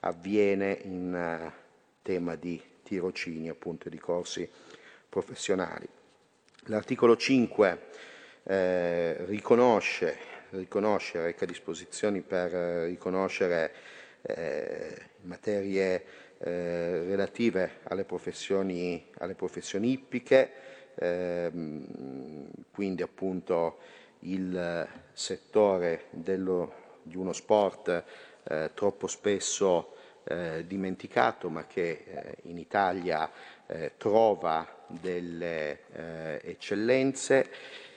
avviene 0.00 0.78
in 0.82 1.42
uh, 1.44 1.52
tema 2.02 2.36
di 2.36 2.60
tirocini 2.82 3.48
appunto 3.48 3.88
di 3.88 3.98
corsi 3.98 4.48
professionali. 5.08 5.86
L'articolo 6.64 7.16
5 7.16 7.78
eh, 8.44 9.24
riconosce, 9.26 10.16
riconosce, 10.50 11.20
reca 11.20 11.44
disposizioni 11.44 12.20
per 12.20 12.54
eh, 12.54 12.86
riconoscere 12.86 13.72
eh, 14.22 14.96
materie 15.22 16.04
eh, 16.42 17.04
relative 17.04 17.80
alle 17.84 18.04
professioni, 18.04 19.06
alle 19.18 19.34
professioni 19.34 19.92
ippiche, 19.92 20.50
ehm, 20.94 22.48
quindi 22.70 23.02
appunto 23.02 23.78
il 24.20 24.88
settore 25.12 26.04
dello, 26.10 26.72
di 27.02 27.16
uno 27.16 27.32
sport 27.32 28.04
eh, 28.44 28.70
troppo 28.74 29.06
spesso 29.06 29.94
eh, 30.24 30.64
dimenticato 30.66 31.48
ma 31.48 31.66
che 31.66 32.04
eh, 32.06 32.36
in 32.42 32.58
Italia 32.58 33.30
eh, 33.66 33.92
trova 33.96 34.84
delle 34.86 35.80
eh, 35.92 36.40
eccellenze 36.44 37.50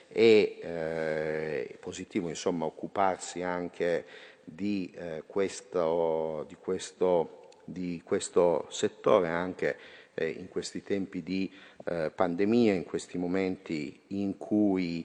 e 0.08 0.58
è 0.60 1.76
positivo 1.80 2.28
insomma, 2.28 2.66
occuparsi 2.66 3.42
anche 3.42 4.04
di, 4.44 4.94
questo, 5.26 6.44
di, 6.46 6.54
questo, 6.54 7.43
di 7.64 8.02
questo 8.04 8.66
settore 8.70 9.28
anche 9.28 9.76
in 10.16 10.48
questi 10.48 10.82
tempi 10.82 11.22
di 11.22 11.50
pandemia, 11.82 12.72
in 12.72 12.84
questi 12.84 13.18
momenti 13.18 14.00
in 14.08 14.36
cui 14.38 15.04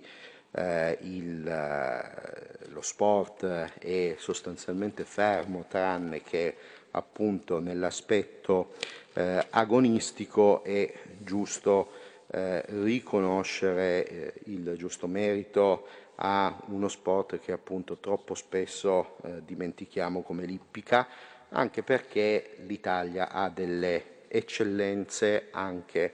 eh, 0.51 0.97
il, 1.01 1.47
eh, 1.47 2.69
lo 2.69 2.81
sport 2.81 3.45
è 3.45 4.15
sostanzialmente 4.17 5.03
fermo 5.03 5.65
tranne 5.67 6.21
che 6.21 6.55
appunto 6.91 7.59
nell'aspetto 7.59 8.73
eh, 9.13 9.45
agonistico 9.49 10.63
è 10.63 10.91
giusto 11.19 11.91
eh, 12.31 12.63
riconoscere 12.67 14.07
eh, 14.07 14.33
il 14.45 14.75
giusto 14.75 15.07
merito 15.07 15.87
a 16.21 16.59
uno 16.67 16.87
sport 16.87 17.39
che 17.39 17.51
appunto 17.51 17.97
troppo 17.97 18.35
spesso 18.35 19.15
eh, 19.23 19.41
dimentichiamo 19.45 20.21
come 20.21 20.45
l'ippica, 20.45 21.07
anche 21.49 21.83
perché 21.83 22.57
l'Italia 22.65 23.29
ha 23.29 23.49
delle 23.49 24.17
eccellenze 24.27 25.47
anche 25.51 26.13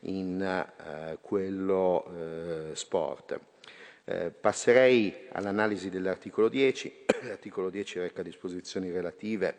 in 0.00 0.40
eh, 0.40 1.18
quello 1.20 2.04
eh, 2.14 2.74
sport. 2.74 3.40
Eh, 4.04 4.30
passerei 4.30 5.26
all'analisi 5.32 5.90
dell'articolo 5.90 6.48
10. 6.48 7.04
L'articolo 7.26 7.70
10 7.70 7.98
reca 8.00 8.22
disposizioni 8.22 8.90
relative 8.90 9.56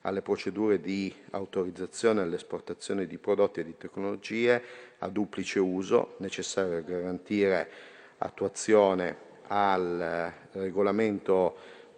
alle 0.00 0.20
procedure 0.20 0.80
di 0.80 1.14
autorizzazione 1.30 2.20
all'esportazione 2.20 3.06
di 3.06 3.16
prodotti 3.18 3.60
e 3.60 3.64
di 3.64 3.76
tecnologie 3.76 4.62
a 4.98 5.08
duplice 5.08 5.60
uso 5.60 6.16
necessario 6.18 6.76
a 6.76 6.80
garantire 6.80 7.70
attuazione 8.18 9.16
al 9.46 10.00
eh, 10.00 10.58
regolamento 10.60 11.56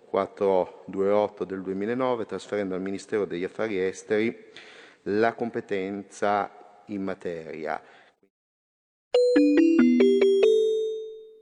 428 0.09 1.45
del 1.45 1.63
2009, 1.63 2.27
trasferendo 2.27 2.75
al 2.75 2.81
Ministero 2.81 3.25
degli 3.25 3.45
Affari 3.45 3.79
Esteri 3.79 4.35
la 5.03 5.35
competenza 5.35 6.83
in 6.87 7.03
materia. 7.03 7.83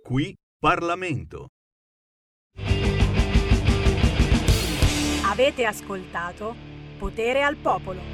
Qui 0.03 0.35
Parlamento. 0.59 1.49
Avete 5.25 5.65
ascoltato 5.65 6.55
Potere 6.99 7.43
al 7.43 7.57
Popolo. 7.57 8.14